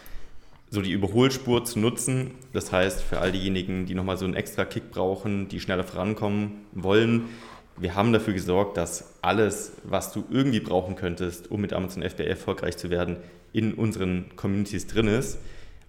so 0.70 0.80
die 0.80 0.92
Überholspur 0.92 1.62
zu 1.62 1.78
nutzen. 1.78 2.30
Das 2.54 2.72
heißt, 2.72 3.02
für 3.02 3.18
all 3.18 3.32
diejenigen, 3.32 3.84
die 3.84 3.94
nochmal 3.94 4.16
so 4.16 4.24
einen 4.24 4.32
extra 4.32 4.64
Kick 4.64 4.90
brauchen, 4.90 5.48
die 5.48 5.60
schneller 5.60 5.84
vorankommen 5.84 6.64
wollen, 6.72 7.24
wir 7.76 7.94
haben 7.94 8.14
dafür 8.14 8.32
gesorgt, 8.32 8.78
dass 8.78 9.12
alles, 9.20 9.72
was 9.84 10.10
du 10.10 10.24
irgendwie 10.30 10.60
brauchen 10.60 10.96
könntest, 10.96 11.50
um 11.50 11.60
mit 11.60 11.74
Amazon 11.74 12.02
FBA 12.02 12.24
erfolgreich 12.24 12.78
zu 12.78 12.88
werden, 12.88 13.18
in 13.52 13.74
unseren 13.74 14.34
Communities 14.36 14.86
drin 14.86 15.06
ist. 15.06 15.38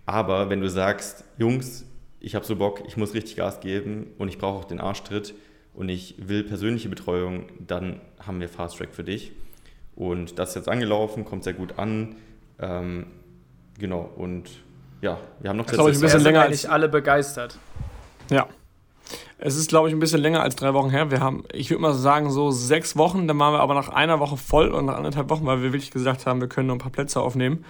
Aber 0.06 0.50
wenn 0.50 0.60
du 0.60 0.70
sagst, 0.70 1.24
Jungs, 1.38 1.86
ich 2.20 2.36
habe 2.36 2.44
so 2.44 2.58
Bock, 2.58 2.84
ich 2.86 2.98
muss 2.98 3.14
richtig 3.14 3.38
Gas 3.38 3.62
geben 3.62 4.08
und 4.18 4.28
ich 4.28 4.40
brauche 4.40 4.60
auch 4.60 4.66
den 4.66 4.82
Arschtritt 4.82 5.34
und 5.78 5.90
ich 5.90 6.16
will 6.18 6.44
persönliche 6.44 6.90
Betreuung, 6.90 7.46
dann 7.60 8.02
haben 8.20 8.40
wir 8.42 8.50
Fast 8.50 8.78
Track 8.78 8.90
für 8.94 9.04
dich. 9.04 9.32
Und 9.96 10.40
das 10.40 10.50
ist 10.50 10.56
jetzt 10.56 10.70
angelaufen, 10.70 11.24
kommt 11.24 11.44
sehr 11.44 11.54
gut 11.54 11.78
an. 11.78 12.16
Ähm, 12.60 13.06
genau, 13.78 14.10
und 14.16 14.50
ja, 15.02 15.20
wir 15.40 15.52
haben 15.52 15.58
noch 15.58 15.68
das 15.68 15.76
glaube 15.76 15.92
ich 15.92 15.98
ein 15.98 16.02
bisschen 16.02 16.22
länger 16.22 16.42
als 16.42 16.66
alle 16.66 16.90
begeistert. 16.90 17.60
Ja. 18.32 18.48
Es 19.38 19.56
ist, 19.56 19.70
glaube 19.70 19.88
ich, 19.88 19.94
ein 19.94 20.00
bisschen 20.00 20.20
länger 20.20 20.42
als 20.42 20.56
drei 20.56 20.74
Wochen 20.74 20.90
her. 20.90 21.12
Wir 21.12 21.20
haben, 21.20 21.44
ich 21.54 21.70
würde 21.70 21.82
mal 21.84 21.94
sagen, 21.94 22.32
so 22.32 22.50
sechs 22.50 22.98
Wochen. 22.98 23.28
Dann 23.28 23.38
waren 23.38 23.54
wir 23.54 23.60
aber 23.60 23.76
nach 23.76 23.90
einer 23.90 24.20
Woche 24.20 24.36
voll 24.36 24.70
und 24.70 24.86
nach 24.86 24.96
anderthalb 24.96 25.30
Wochen, 25.30 25.46
weil 25.46 25.62
wir 25.62 25.74
wirklich 25.74 25.92
gesagt 25.92 26.26
haben, 26.26 26.42
wir 26.42 26.50
können 26.50 26.68
noch 26.68 26.76
ein 26.76 26.80
paar 26.80 26.92
Plätze 26.92 27.22
aufnehmen. 27.22 27.64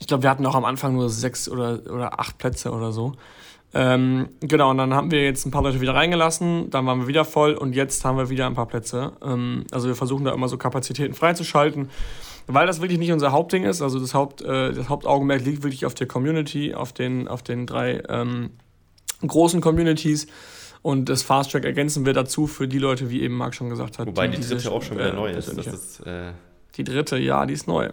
Ich 0.00 0.06
glaube, 0.06 0.22
wir 0.22 0.30
hatten 0.30 0.46
auch 0.46 0.54
am 0.54 0.64
Anfang 0.64 0.94
nur 0.94 1.10
sechs 1.10 1.50
oder, 1.50 1.80
oder 1.92 2.18
acht 2.18 2.38
Plätze 2.38 2.72
oder 2.72 2.92
so. 2.92 3.12
Ähm, 3.74 4.28
genau, 4.40 4.70
und 4.70 4.78
dann 4.78 4.92
haben 4.92 5.10
wir 5.10 5.24
jetzt 5.24 5.46
ein 5.46 5.50
paar 5.50 5.62
Leute 5.62 5.80
wieder 5.80 5.94
reingelassen, 5.94 6.68
dann 6.68 6.84
waren 6.86 7.00
wir 7.00 7.06
wieder 7.06 7.24
voll 7.24 7.54
und 7.54 7.74
jetzt 7.74 8.04
haben 8.04 8.18
wir 8.18 8.28
wieder 8.28 8.46
ein 8.46 8.54
paar 8.54 8.66
Plätze. 8.66 9.12
Ähm, 9.22 9.64
also 9.70 9.88
wir 9.88 9.94
versuchen 9.94 10.24
da 10.24 10.32
immer 10.32 10.48
so 10.48 10.58
Kapazitäten 10.58 11.14
freizuschalten, 11.14 11.88
weil 12.46 12.66
das 12.66 12.80
wirklich 12.80 12.98
nicht 12.98 13.12
unser 13.12 13.32
Hauptding 13.32 13.64
ist. 13.64 13.80
Also 13.80 13.98
das, 13.98 14.12
Haupt, 14.12 14.42
äh, 14.42 14.72
das 14.72 14.88
Hauptaugenmerk 14.88 15.42
liegt 15.44 15.62
wirklich 15.62 15.86
auf 15.86 15.94
der 15.94 16.06
Community, 16.06 16.74
auf 16.74 16.92
den, 16.92 17.28
auf 17.28 17.42
den 17.42 17.66
drei 17.66 18.02
ähm, 18.08 18.50
großen 19.26 19.60
Communities. 19.60 20.26
Und 20.82 21.08
das 21.08 21.22
Fast 21.22 21.52
Track 21.52 21.64
ergänzen 21.64 22.04
wir 22.04 22.12
dazu 22.12 22.46
für 22.46 22.66
die 22.66 22.78
Leute, 22.78 23.08
wie 23.08 23.22
eben 23.22 23.36
Marc 23.36 23.54
schon 23.54 23.70
gesagt 23.70 23.98
hat. 23.98 24.06
Wobei 24.08 24.26
die, 24.28 24.38
die 24.38 24.48
dritte 24.48 24.70
auch 24.72 24.82
schon 24.82 24.98
wieder 24.98 25.12
äh, 25.12 25.16
neu 25.16 25.30
ist. 25.30 25.56
Das 25.56 25.66
ist 25.66 26.00
äh 26.00 26.32
die 26.76 26.84
dritte, 26.84 27.18
ja, 27.18 27.44
die 27.46 27.54
ist 27.54 27.68
neu. 27.68 27.90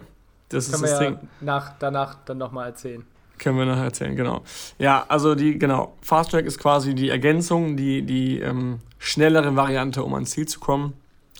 Das 0.48 0.68
ist 0.68 0.82
das 0.82 0.98
Ding. 0.98 1.12
Ja 1.12 1.20
nach, 1.40 1.78
danach 1.78 2.16
dann 2.24 2.38
nochmal 2.38 2.68
erzählen. 2.68 3.04
Können 3.40 3.56
wir 3.56 3.64
nachher 3.64 3.84
erzählen, 3.84 4.14
genau. 4.14 4.42
Ja, 4.78 5.06
also 5.08 5.34
die, 5.34 5.58
genau, 5.58 5.94
Fast 6.02 6.30
Track 6.30 6.44
ist 6.44 6.58
quasi 6.58 6.94
die 6.94 7.08
Ergänzung, 7.08 7.74
die, 7.74 8.02
die 8.02 8.38
ähm, 8.38 8.80
schnellere 8.98 9.56
Variante, 9.56 10.04
um 10.04 10.12
ans 10.12 10.32
Ziel 10.32 10.46
zu 10.46 10.60
kommen. 10.60 10.92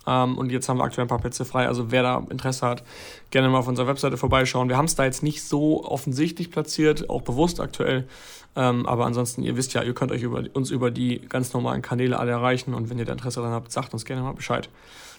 Ähm, 0.07 0.39
und 0.39 0.51
jetzt 0.51 0.67
haben 0.71 0.79
wir 0.79 0.85
aktuell 0.85 1.05
ein 1.05 1.09
paar 1.09 1.19
Plätze 1.19 1.45
frei. 1.45 1.69
Also 1.69 1.91
wer 1.91 2.03
da 2.03 2.27
Interesse 2.31 2.67
hat, 2.67 2.85
gerne 3.31 3.51
mal 3.51 3.59
auf 3.59 3.69
unserer 3.69 3.87
Webseite 3.87 4.17
vorbeischauen. 4.17 4.71
Wir 4.71 4.79
haben 4.79 4.87
es 4.87 4.95
da 4.95 5.05
jetzt 5.05 5.23
nicht 5.23 5.45
so 5.45 5.85
offensichtlich 5.85 6.51
platziert, 6.51 7.11
auch 7.11 7.21
bewusst 7.21 7.61
aktuell. 7.61 8.09
Ähm, 8.57 8.87
aber 8.87 9.05
ansonsten, 9.05 9.43
ihr 9.43 9.59
wisst 9.59 9.75
ja, 9.75 9.83
ihr 9.83 9.93
könnt 9.93 10.11
euch 10.11 10.23
über, 10.23 10.43
uns 10.55 10.71
über 10.71 10.91
die 10.91 11.21
ganz 11.29 11.53
normalen 11.53 11.83
Kanäle 11.83 12.19
alle 12.19 12.31
erreichen. 12.31 12.73
Und 12.73 12.89
wenn 12.89 12.99
ihr 12.99 13.05
da 13.05 13.13
Interesse 13.13 13.41
daran 13.41 13.55
habt, 13.55 13.73
sagt 13.73 13.93
uns 13.93 14.07
gerne 14.07 14.23
mal 14.23 14.33
Bescheid. 14.33 14.71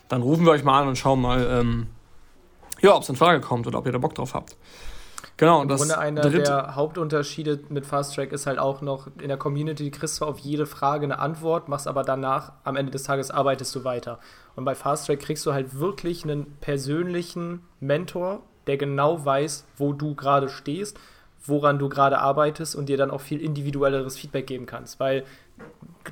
Dann 0.09 0.23
rufen 0.23 0.45
wir 0.45 0.51
euch 0.51 0.63
mal 0.63 0.81
an 0.81 0.87
und 0.87 0.97
schauen 0.97 1.21
mal, 1.21 1.47
ähm, 1.47 1.87
ja, 2.81 2.95
ob 2.95 3.03
es 3.03 3.09
in 3.09 3.15
Frage 3.15 3.39
kommt 3.39 3.67
oder 3.67 3.77
ob 3.77 3.85
ihr 3.85 3.91
da 3.91 3.99
Bock 3.99 4.15
drauf 4.15 4.33
habt. 4.33 4.55
Genau, 5.41 5.63
Im 5.63 5.69
das 5.69 5.79
Grunde 5.79 5.97
einer 5.97 6.21
der 6.21 6.75
Hauptunterschiede 6.75 7.61
mit 7.69 7.87
Fast 7.87 8.13
Track 8.13 8.31
ist 8.31 8.45
halt 8.45 8.59
auch 8.59 8.81
noch 8.81 9.07
in 9.19 9.27
der 9.27 9.37
Community 9.37 9.89
kriegst 9.89 10.21
du 10.21 10.25
auf 10.25 10.37
jede 10.37 10.67
Frage 10.67 11.05
eine 11.05 11.17
Antwort, 11.17 11.67
machst 11.67 11.87
aber 11.87 12.03
danach 12.03 12.53
am 12.63 12.75
Ende 12.75 12.91
des 12.91 13.01
Tages 13.01 13.31
arbeitest 13.31 13.73
du 13.73 13.83
weiter. 13.83 14.19
Und 14.55 14.65
bei 14.65 14.75
Fast 14.75 15.07
Track 15.07 15.21
kriegst 15.21 15.43
du 15.47 15.53
halt 15.53 15.79
wirklich 15.79 16.23
einen 16.23 16.45
persönlichen 16.61 17.63
Mentor, 17.79 18.43
der 18.67 18.77
genau 18.77 19.25
weiß, 19.25 19.65
wo 19.77 19.93
du 19.93 20.13
gerade 20.13 20.47
stehst, 20.47 20.99
woran 21.43 21.79
du 21.79 21.89
gerade 21.89 22.19
arbeitest 22.19 22.75
und 22.75 22.87
dir 22.87 22.97
dann 22.97 23.09
auch 23.09 23.21
viel 23.21 23.41
individuelleres 23.41 24.19
Feedback 24.19 24.45
geben 24.45 24.67
kannst, 24.67 24.99
weil 24.99 25.23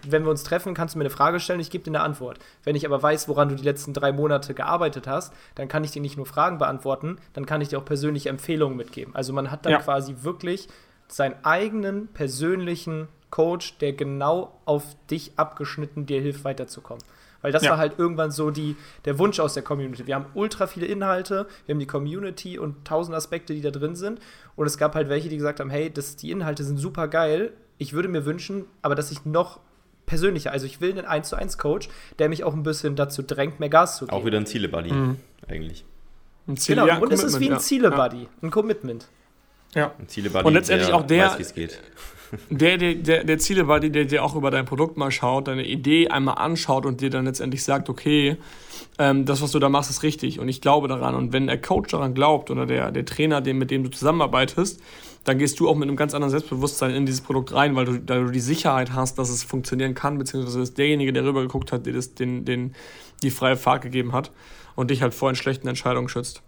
wenn 0.08 0.24
wir 0.24 0.30
uns 0.30 0.44
treffen, 0.44 0.74
kannst 0.74 0.96
du 0.96 1.00
mir 1.00 1.04
eine 1.04 1.10
Frage 1.10 1.40
stellen, 1.40 1.60
ich 1.60 1.72
gebe 1.72 1.84
dir 1.84 1.92
eine 1.92 2.02
Antwort. 2.02 2.40
Wenn 2.64 2.76
ich 2.76 2.86
aber 2.86 3.02
weiß, 3.02 3.28
woran 3.28 3.50
du 3.50 3.56
die 3.56 3.64
letzten 3.64 3.94
drei 3.94 4.12
Monate 4.12 4.54
gearbeitet 4.54 5.08
hast, 5.08 5.34
dann 5.56 5.68
kann 5.68 5.84
ich 5.84 5.92
dir 5.92 6.02
nicht 6.02 6.18
nur 6.18 6.26
Fragen 6.26 6.58
beantworten, 6.58 7.18
dann 7.34 7.46
kann 7.46 7.62
ich 7.62 7.70
dir 7.70 7.80
auch 7.80 7.86
persönliche 7.86 8.30
Empfehlungen 8.30 8.78
mitgeben. 8.78 9.16
Also 9.16 9.34
man 9.34 9.52
hat 9.52 9.66
dann 9.66 9.74
ja. 9.74 9.80
quasi 9.80 10.16
wirklich 10.22 10.68
seinen 11.08 11.36
eigenen 11.44 12.08
persönlichen 12.08 13.08
Coach, 13.32 13.78
der 13.80 13.94
genau 13.94 14.60
auf 14.66 14.84
dich 15.10 15.34
abgeschnitten 15.38 16.06
dir 16.06 16.22
hilft, 16.22 16.44
weiterzukommen. 16.44 17.04
Weil 17.42 17.52
das 17.52 17.64
ja. 17.64 17.72
war 17.72 17.78
halt 17.78 17.98
irgendwann 17.98 18.32
so 18.32 18.52
die, 18.52 18.76
der 19.06 19.18
Wunsch 19.18 19.40
aus 19.40 19.54
der 19.54 19.64
Community. 19.64 20.08
Wir 20.08 20.16
haben 20.16 20.26
ultra 20.34 20.68
viele 20.68 20.88
Inhalte, 20.88 21.48
wir 21.66 21.74
haben 21.74 21.80
die 21.80 21.88
Community 21.88 22.60
und 22.60 22.86
tausend 22.86 23.16
Aspekte, 23.16 23.54
die 23.54 23.62
da 23.62 23.72
drin 23.72 23.96
sind. 23.96 24.20
Und 24.56 24.68
es 24.68 24.78
gab 24.78 24.94
halt 24.94 25.10
welche, 25.10 25.30
die 25.30 25.38
gesagt 25.38 25.60
haben, 25.60 25.70
hey, 25.70 25.90
das, 25.92 26.16
die 26.18 26.32
Inhalte 26.32 26.64
sind 26.64 26.78
super 26.78 27.08
geil. 27.08 27.54
Ich 27.80 27.94
würde 27.94 28.08
mir 28.08 28.26
wünschen, 28.26 28.66
aber 28.84 28.94
dass 28.94 29.10
ich 29.10 29.26
noch 29.26 29.60
persönlicher. 30.06 30.52
Also 30.52 30.66
ich 30.66 30.82
will 30.82 30.92
einen 30.92 31.06
1 31.06 31.30
zu 31.30 31.36
1 31.36 31.58
Coach, 31.58 31.88
der 32.20 32.30
mich 32.30 32.44
auch 32.44 32.54
ein 32.54 32.64
bisschen 32.64 32.96
dazu 32.96 33.24
drängt, 33.24 33.60
mehr 33.60 33.70
Gas 33.70 33.98
zu 33.98 34.06
geben. 34.06 34.18
Auch 34.18 34.26
wieder 34.26 34.38
ein 34.38 34.46
Ziele-Buddy, 34.46 34.92
mhm. 34.92 35.18
eigentlich. 35.48 35.86
Ein 36.48 36.58
Ziel, 36.58 36.76
genau, 36.76 36.88
ja, 36.88 36.98
und 36.98 37.14
es 37.14 37.24
ist 37.24 37.40
wie 37.40 37.46
ein 37.46 37.54
ja. 37.54 37.60
Ziele-Buddy, 37.60 38.28
ein 38.42 38.52
Commitment. 38.52 39.08
Ja. 39.76 39.94
Ein 39.98 40.08
Ziele-Buddy, 40.08 40.46
und 40.46 40.54
letztendlich 40.54 40.90
der 40.90 40.98
auch 40.98 41.08
der, 41.08 41.40
weiß, 41.40 41.56
geht. 41.56 41.80
Der, 42.52 42.78
der, 42.78 42.94
der, 42.94 43.24
der 43.24 43.40
Ziele-Buddy, 43.40 43.90
der 43.90 44.06
dir 44.06 44.24
auch 44.24 44.36
über 44.36 44.52
dein 44.52 44.64
Produkt 44.64 44.98
mal 44.98 45.10
schaut, 45.10 45.48
deine 45.48 45.66
Idee 45.66 46.10
einmal 46.10 46.36
anschaut 46.36 46.86
und 46.86 47.02
dir 47.02 47.10
dann 47.10 47.26
letztendlich 47.26 47.64
sagt, 47.64 47.90
okay, 47.90 48.38
ähm, 49.00 49.26
das, 49.26 49.42
was 49.42 49.50
du 49.50 49.58
da 49.58 49.68
machst, 49.68 49.90
ist 49.90 50.04
richtig 50.04 50.40
und 50.40 50.48
ich 50.48 50.62
glaube 50.62 50.88
daran. 50.88 51.16
Und 51.16 51.34
wenn 51.34 51.48
der 51.48 51.60
Coach 51.60 51.90
daran 51.90 52.14
glaubt 52.14 52.52
oder 52.52 52.68
der, 52.68 52.92
der 52.92 53.04
Trainer, 53.04 53.42
den, 53.42 53.58
mit 53.58 53.72
dem 53.72 53.84
du 53.84 53.90
zusammenarbeitest, 53.90 54.80
dann 55.24 55.38
gehst 55.38 55.60
du 55.60 55.70
auch 55.70 55.76
mit 55.76 55.88
einem 55.88 55.98
ganz 55.98 56.14
anderen 56.14 56.32
Selbstbewusstsein 56.32 56.92
in 56.96 57.06
dieses 57.06 57.22
Produkt 57.22 57.54
rein, 57.54 57.76
weil 57.76 57.86
du, 57.86 57.92
weil 58.08 58.26
du 58.26 58.32
die 58.32 58.40
Sicherheit 58.40 58.94
hast, 58.94 59.20
dass 59.20 59.30
es 59.30 59.44
funktionieren 59.44 59.94
kann, 59.94 60.18
beziehungsweise 60.18 60.60
dass 60.60 60.74
derjenige, 60.74 61.14
der 61.14 61.24
rüber 61.24 61.42
geguckt 61.42 61.72
hat, 61.72 61.86
dir 61.86 61.94
das, 61.94 62.16
den, 62.16 62.46
den, 62.46 62.74
die 63.22 63.32
freie 63.32 63.58
Fahrt 63.58 63.82
gegeben 63.82 64.14
hat 64.14 64.32
und 64.76 64.92
dich 64.92 65.02
halt 65.02 65.14
vor 65.14 65.34
schlechten 65.36 65.68
Entscheidungen 65.68 66.10
schützt. 66.10 66.42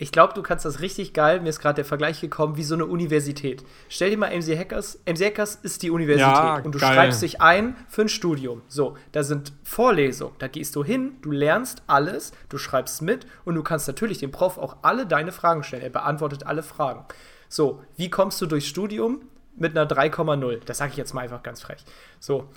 Ich 0.00 0.12
glaube, 0.12 0.32
du 0.32 0.42
kannst 0.42 0.64
das 0.64 0.80
richtig 0.80 1.12
geil. 1.12 1.40
Mir 1.40 1.48
ist 1.48 1.58
gerade 1.58 1.74
der 1.74 1.84
Vergleich 1.84 2.20
gekommen, 2.20 2.56
wie 2.56 2.62
so 2.62 2.74
eine 2.74 2.86
Universität. 2.86 3.64
Stell 3.88 4.10
dir 4.10 4.16
mal 4.16 4.30
MC 4.30 4.56
Hackers. 4.56 5.00
MC 5.06 5.24
Hackers 5.24 5.56
ist 5.56 5.82
die 5.82 5.90
Universität 5.90 6.34
ja, 6.34 6.58
und 6.58 6.72
du 6.72 6.78
geil. 6.78 6.94
schreibst 6.94 7.20
dich 7.20 7.40
ein 7.40 7.76
für 7.88 8.02
ein 8.02 8.08
Studium. 8.08 8.62
So, 8.68 8.96
da 9.10 9.24
sind 9.24 9.52
Vorlesungen. 9.64 10.34
Da 10.38 10.46
gehst 10.46 10.76
du 10.76 10.84
hin, 10.84 11.16
du 11.20 11.32
lernst 11.32 11.82
alles, 11.88 12.30
du 12.48 12.58
schreibst 12.58 13.02
mit 13.02 13.26
und 13.44 13.56
du 13.56 13.64
kannst 13.64 13.88
natürlich 13.88 14.18
dem 14.18 14.30
Prof 14.30 14.56
auch 14.56 14.76
alle 14.82 15.04
deine 15.04 15.32
Fragen 15.32 15.64
stellen. 15.64 15.82
Er 15.82 15.90
beantwortet 15.90 16.46
alle 16.46 16.62
Fragen. 16.62 17.04
So, 17.48 17.82
wie 17.96 18.10
kommst 18.10 18.40
du 18.40 18.46
durchs 18.46 18.66
Studium 18.66 19.22
mit 19.56 19.76
einer 19.76 19.88
3,0? 19.88 20.60
Das 20.64 20.78
sage 20.78 20.92
ich 20.92 20.96
jetzt 20.96 21.14
mal 21.14 21.22
einfach 21.22 21.42
ganz 21.42 21.62
frech. 21.62 21.84
So. 22.20 22.48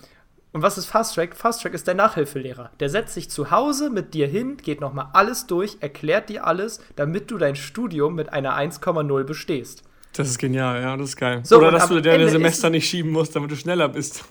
Und 0.54 0.62
was 0.62 0.78
ist 0.78 0.86
Fast 0.86 1.16
Track? 1.16 1.36
Fast 1.36 1.62
Track 1.62 1.74
ist 1.74 1.88
der 1.88 1.94
Nachhilfelehrer. 1.94 2.72
Der 2.82 2.90
setzt 2.90 3.14
sich 3.14 3.30
zu 3.30 3.52
Hause 3.52 3.90
mit 3.90 4.14
dir 4.14 4.28
hin, 4.28 4.58
geht 4.58 4.82
nochmal 4.82 5.08
alles 5.14 5.48
durch, 5.48 5.78
erklärt 5.80 6.28
dir 6.28 6.46
alles, 6.46 6.82
damit 6.98 7.32
du 7.32 7.38
dein 7.38 7.56
Studium 7.56 8.16
mit 8.16 8.34
einer 8.34 8.58
1,0 8.58 9.24
bestehst. 9.24 9.84
Das 10.14 10.28
ist 10.28 10.40
genial, 10.40 10.82
ja, 10.82 10.98
das 10.98 11.10
ist 11.10 11.16
geil. 11.16 11.40
So, 11.44 11.58
Oder 11.58 11.72
dass 11.72 11.88
du 11.88 12.02
deine 12.02 12.30
Semester 12.30 12.70
nicht 12.70 12.90
schieben 12.90 13.12
musst, 13.12 13.34
damit 13.34 13.50
du 13.50 13.56
schneller 13.56 13.88
bist. 13.88 14.26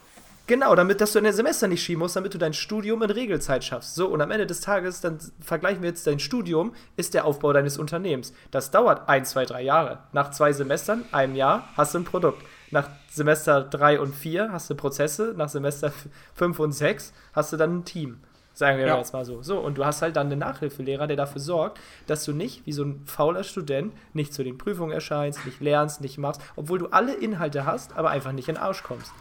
Genau, 0.51 0.75
damit, 0.75 1.01
dass 1.01 1.13
du 1.13 1.21
dein 1.21 1.33
Semester 1.33 1.69
nicht 1.69 1.81
schieben 1.81 2.01
musst, 2.01 2.17
damit 2.17 2.35
du 2.35 2.39
dein 2.39 2.55
Studium 2.55 3.01
in 3.03 3.11
Regelzeit 3.11 3.63
schaffst. 3.63 3.95
So, 3.95 4.09
und 4.09 4.21
am 4.21 4.33
Ende 4.33 4.49
des 4.49 4.61
Tages, 4.61 5.01
dann 5.01 5.21
vergleichen 5.41 5.81
wir 5.81 5.91
jetzt 5.91 6.09
dein 6.09 6.19
Studium, 6.19 6.73
ist 6.97 7.15
der 7.15 7.25
Aufbau 7.25 7.53
deines 7.53 7.79
Unternehmens. 7.79 8.33
Das 8.51 8.73
dauert 8.73 9.09
ein, 9.09 9.25
zwei, 9.25 9.45
drei 9.45 9.63
Jahre. 9.63 10.01
Nach 10.11 10.33
zwei 10.33 10.53
Semestern, 10.53 11.05
einem 11.13 11.37
Jahr, 11.37 11.69
hast 11.77 11.95
du 11.95 12.01
ein 12.01 12.05
Produkt. 12.05 12.43
Nach 12.73 12.89
Semester 13.09 13.63
drei 13.63 14.01
und 14.01 14.13
vier 14.13 14.51
hast 14.51 14.69
du 14.69 14.75
Prozesse. 14.75 15.35
Nach 15.37 15.49
Semester 15.49 15.93
fünf 16.35 16.59
und 16.59 16.73
sechs 16.73 17.13
hast 17.33 17.53
du 17.53 17.57
dann 17.57 17.77
ein 17.77 17.85
Team. 17.85 18.19
Sagen 18.53 18.79
wir 18.79 18.89
ja. 18.89 18.99
jetzt 18.99 19.13
mal 19.13 19.25
so. 19.25 19.45
So, 19.45 19.61
und 19.61 19.79
du 19.79 19.85
hast 19.85 20.03
halt 20.03 20.17
dann 20.17 20.27
einen 20.27 20.41
Nachhilfelehrer, 20.41 21.07
der 21.07 21.17
dafür 21.17 21.41
sorgt, 21.41 21.79
dass 22.09 22.25
du 22.25 22.33
nicht 22.33 22.67
wie 22.67 22.73
so 22.73 22.83
ein 22.83 23.05
fauler 23.07 23.45
Student 23.45 23.95
nicht 24.15 24.35
zu 24.35 24.43
den 24.43 24.59
Prüfungen 24.59 24.91
erscheinst, 24.91 25.47
nicht 25.47 25.61
lernst, 25.61 26.01
nicht 26.01 26.19
machst, 26.19 26.41
obwohl 26.57 26.81
du 26.81 26.89
alle 26.89 27.15
Inhalte 27.15 27.67
hast, 27.67 27.97
aber 27.97 28.11
einfach 28.11 28.33
nicht 28.33 28.49
in 28.49 28.57
den 28.57 28.65
Arsch 28.65 28.83
kommst. 28.83 29.13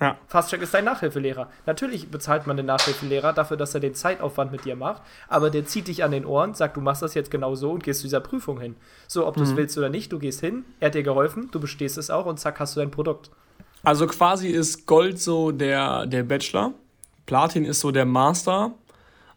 Ja. 0.00 0.18
Fasttrack 0.26 0.62
ist 0.62 0.74
dein 0.74 0.84
Nachhilfelehrer. 0.84 1.48
Natürlich 1.66 2.10
bezahlt 2.10 2.46
man 2.46 2.56
den 2.56 2.66
Nachhilfelehrer 2.66 3.32
dafür, 3.32 3.56
dass 3.56 3.74
er 3.74 3.80
den 3.80 3.94
Zeitaufwand 3.94 4.50
mit 4.50 4.64
dir 4.64 4.74
macht, 4.74 5.02
aber 5.28 5.50
der 5.50 5.66
zieht 5.66 5.86
dich 5.86 6.02
an 6.02 6.10
den 6.10 6.26
Ohren, 6.26 6.54
sagt, 6.54 6.76
du 6.76 6.80
machst 6.80 7.02
das 7.02 7.14
jetzt 7.14 7.30
genau 7.30 7.54
so 7.54 7.70
und 7.70 7.84
gehst 7.84 8.00
zu 8.00 8.06
dieser 8.06 8.20
Prüfung 8.20 8.60
hin. 8.60 8.74
So, 9.06 9.26
ob 9.26 9.36
du 9.36 9.44
es 9.44 9.52
mhm. 9.52 9.56
willst 9.58 9.78
oder 9.78 9.90
nicht, 9.90 10.12
du 10.12 10.18
gehst 10.18 10.40
hin, 10.40 10.64
er 10.80 10.86
hat 10.86 10.94
dir 10.94 11.04
geholfen, 11.04 11.48
du 11.52 11.60
bestehst 11.60 11.96
es 11.96 12.10
auch 12.10 12.26
und 12.26 12.40
zack, 12.40 12.58
hast 12.58 12.74
du 12.74 12.80
dein 12.80 12.90
Produkt. 12.90 13.30
Also 13.84 14.06
quasi 14.06 14.48
ist 14.48 14.86
Gold 14.86 15.20
so 15.20 15.52
der, 15.52 16.06
der 16.06 16.24
Bachelor, 16.24 16.72
Platin 17.26 17.64
ist 17.64 17.80
so 17.80 17.92
der 17.92 18.04
Master 18.04 18.72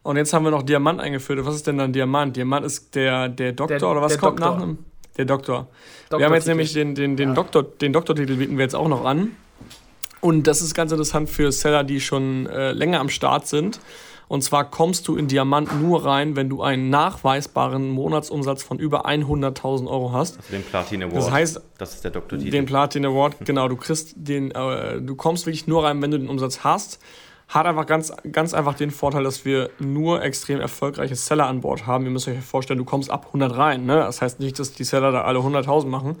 und 0.02 0.16
jetzt 0.16 0.32
haben 0.32 0.44
wir 0.44 0.50
noch 0.50 0.62
Diamant 0.62 1.00
eingeführt. 1.00 1.44
Was 1.44 1.54
ist 1.54 1.66
denn 1.66 1.78
dann 1.78 1.92
Diamant? 1.92 2.36
Diamant 2.36 2.66
ist 2.66 2.94
der, 2.94 3.28
der 3.28 3.52
Doktor 3.52 3.78
der, 3.78 3.90
oder 3.90 4.02
was 4.02 4.18
kommt 4.18 4.40
Doktor. 4.40 4.56
nach 4.56 4.62
einem? 4.62 4.78
Der 5.16 5.24
Doktor. 5.24 5.68
Doktor 6.08 6.18
wir 6.18 6.26
haben 6.26 6.34
jetzt 6.34 6.46
nämlich 6.46 6.72
den, 6.72 6.94
den, 6.94 7.16
den, 7.16 7.30
ja. 7.30 7.34
Doktor, 7.34 7.62
den 7.62 7.92
Doktortitel 7.92 8.36
bieten 8.36 8.56
wir 8.56 8.64
jetzt 8.64 8.74
auch 8.74 8.88
noch 8.88 9.04
an. 9.04 9.32
Und 10.20 10.46
das 10.46 10.60
ist 10.62 10.74
ganz 10.74 10.92
interessant 10.92 11.28
für 11.30 11.52
Seller, 11.52 11.84
die 11.84 12.00
schon 12.00 12.46
äh, 12.46 12.72
länger 12.72 13.00
am 13.00 13.08
Start 13.08 13.46
sind. 13.46 13.80
Und 14.28 14.42
zwar 14.42 14.70
kommst 14.70 15.08
du 15.08 15.16
in 15.16 15.26
Diamant 15.26 15.80
nur 15.80 16.04
rein, 16.04 16.36
wenn 16.36 16.50
du 16.50 16.62
einen 16.62 16.90
nachweisbaren 16.90 17.88
Monatsumsatz 17.88 18.62
von 18.62 18.78
über 18.78 19.06
100.000 19.06 19.88
Euro 19.88 20.12
hast. 20.12 20.36
Also 20.36 20.52
den 20.52 20.62
Platin 20.62 21.02
Award. 21.02 21.16
Das 21.16 21.30
heißt, 21.30 21.60
das 21.78 21.94
ist 21.94 22.04
der 22.04 22.10
Doktortitel. 22.10 22.50
Den 22.50 22.66
Platin 22.66 23.06
Award, 23.06 23.36
genau. 23.44 23.68
Du 23.68 23.76
kriegst 23.76 24.12
den, 24.16 24.50
äh, 24.50 25.00
du 25.00 25.16
kommst 25.16 25.46
wirklich 25.46 25.66
nur 25.66 25.84
rein, 25.84 26.02
wenn 26.02 26.10
du 26.10 26.18
den 26.18 26.28
Umsatz 26.28 26.62
hast. 26.62 27.00
hat 27.48 27.64
einfach 27.64 27.86
ganz, 27.86 28.12
ganz 28.30 28.52
einfach 28.52 28.74
den 28.74 28.90
Vorteil, 28.90 29.24
dass 29.24 29.46
wir 29.46 29.70
nur 29.78 30.22
extrem 30.22 30.60
erfolgreiche 30.60 31.16
Seller 31.16 31.46
an 31.46 31.62
Bord 31.62 31.86
haben. 31.86 32.04
Ihr 32.04 32.10
müsst 32.10 32.28
euch 32.28 32.38
vorstellen, 32.40 32.78
du 32.78 32.84
kommst 32.84 33.10
ab 33.10 33.28
100 33.28 33.56
rein. 33.56 33.86
Ne? 33.86 33.96
Das 33.96 34.20
heißt 34.20 34.40
nicht, 34.40 34.58
dass 34.58 34.72
die 34.74 34.84
Seller 34.84 35.10
da 35.10 35.22
alle 35.22 35.38
100.000 35.38 35.86
machen, 35.86 36.16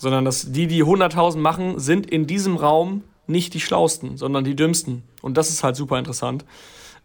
sondern 0.00 0.24
dass 0.24 0.50
die, 0.50 0.66
die 0.66 0.82
100.000 0.82 1.36
machen, 1.36 1.78
sind 1.78 2.10
in 2.10 2.26
diesem 2.26 2.56
Raum 2.56 3.02
nicht 3.26 3.54
die 3.54 3.60
schlausten, 3.60 4.16
sondern 4.16 4.44
die 4.44 4.56
dümmsten. 4.56 5.02
Und 5.22 5.36
das 5.36 5.50
ist 5.50 5.64
halt 5.64 5.76
super 5.76 5.98
interessant. 5.98 6.44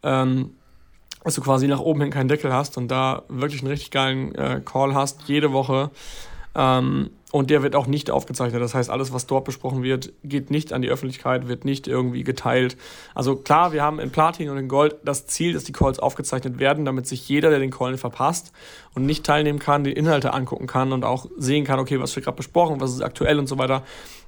Ähm, 0.04 0.52
dass 1.24 1.36
du 1.36 1.42
quasi 1.42 1.68
nach 1.68 1.80
oben 1.80 2.02
hin 2.02 2.12
keinen 2.12 2.30
Deckel 2.30 2.54
hast 2.54 2.78
und 2.78 2.88
da 2.88 3.24
wirklich 3.28 3.62
einen 3.62 3.72
richtig 3.72 3.92
geilen 3.92 4.34
äh, 4.36 4.62
Call 4.64 4.94
hast, 4.94 5.24
jede 5.28 5.52
Woche. 5.52 5.92
Ähm, 6.56 7.10
und 7.32 7.52
der 7.52 7.62
wird 7.62 7.76
auch 7.76 7.86
nicht 7.86 8.10
aufgezeichnet. 8.10 8.62
Das 8.62 8.74
heißt, 8.74 8.90
alles, 8.90 9.14
was 9.14 9.28
dort 9.28 9.46
besprochen 9.46 9.84
wird, 9.84 10.12
geht 10.24 10.50
nicht 10.50 10.74
an 10.74 10.82
die 10.82 10.90
Öffentlichkeit, 10.90 11.48
wird 11.48 11.64
nicht 11.64 11.88
irgendwie 11.88 12.24
geteilt. 12.24 12.76
Also 13.14 13.36
klar, 13.36 13.72
wir 13.72 13.84
haben 13.84 14.00
in 14.00 14.10
Platin 14.10 14.50
und 14.50 14.58
in 14.58 14.68
Gold 14.68 14.96
das 15.04 15.28
Ziel, 15.28 15.54
dass 15.54 15.64
die 15.64 15.72
Calls 15.72 16.00
aufgezeichnet 16.00 16.58
werden, 16.58 16.86
damit 16.86 17.06
sich 17.06 17.30
jeder, 17.30 17.52
der 17.52 17.60
den 17.60 17.70
Call 17.70 17.98
verpasst 17.98 18.52
und 18.96 19.06
nicht 19.06 19.26
teilnehmen 19.26 19.60
kann, 19.60 19.84
die 19.84 19.94
Inhalte 19.94 20.34
angucken 20.34 20.66
kann 20.66 20.92
und 20.92 21.06
auch 21.06 21.28
sehen 21.38 21.66
kann, 21.66 21.80
okay, 21.80 22.00
was 22.00 22.16
wird 22.16 22.26
gerade 22.26 22.38
besprochen, 22.38 22.82
was 22.82 22.94
ist 22.94 23.02
aktuell 23.02 23.38
und 23.38 23.48
so 23.48 23.60
weiter. 23.60 23.84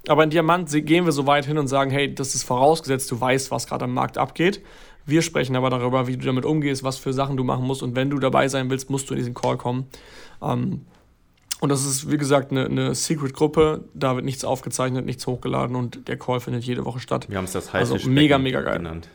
Aber 0.07 0.23
in 0.23 0.29
Diamant 0.29 0.69
gehen 0.85 1.05
wir 1.05 1.11
so 1.11 1.25
weit 1.25 1.45
hin 1.45 1.57
und 1.57 1.67
sagen, 1.67 1.89
hey, 1.89 2.13
das 2.13 2.35
ist 2.35 2.43
vorausgesetzt, 2.43 3.09
du 3.09 3.19
weißt, 3.19 3.49
was 3.49 3.65
gerade 3.65 3.85
am 3.85 3.93
Markt 3.93 4.19
abgeht. 4.19 4.61
Wir 5.07 5.23
sprechen 5.23 5.55
aber 5.55 5.71
darüber, 5.71 6.05
wie 6.05 6.17
du 6.17 6.25
damit 6.25 6.45
umgehst, 6.45 6.83
was 6.83 6.97
für 6.97 7.13
Sachen 7.13 7.35
du 7.35 7.43
machen 7.43 7.65
musst 7.65 7.81
und 7.81 7.95
wenn 7.95 8.11
du 8.11 8.19
dabei 8.19 8.47
sein 8.47 8.69
willst, 8.69 8.91
musst 8.91 9.09
du 9.09 9.15
in 9.15 9.19
diesen 9.19 9.33
Call 9.33 9.57
kommen. 9.57 9.87
Ähm, 10.43 10.85
und 11.61 11.69
das 11.69 11.85
ist, 11.85 12.09
wie 12.09 12.17
gesagt, 12.17 12.49
eine, 12.49 12.65
eine 12.65 12.95
Secret-Gruppe. 12.95 13.83
Da 13.93 14.15
wird 14.15 14.25
nichts 14.25 14.43
aufgezeichnet, 14.43 15.05
nichts 15.05 15.27
hochgeladen 15.27 15.75
und 15.75 16.07
der 16.07 16.17
Call 16.17 16.39
findet 16.39 16.63
jede 16.63 16.85
Woche 16.85 16.99
statt. 16.99 17.29
Wir 17.29 17.37
haben 17.37 17.45
es 17.45 17.51
das 17.51 17.71
Haifischbecken 17.71 17.99
also 17.99 18.09
mega, 18.09 18.39
mega 18.39 18.61
geil. 18.61 18.79
genannt. 18.79 19.09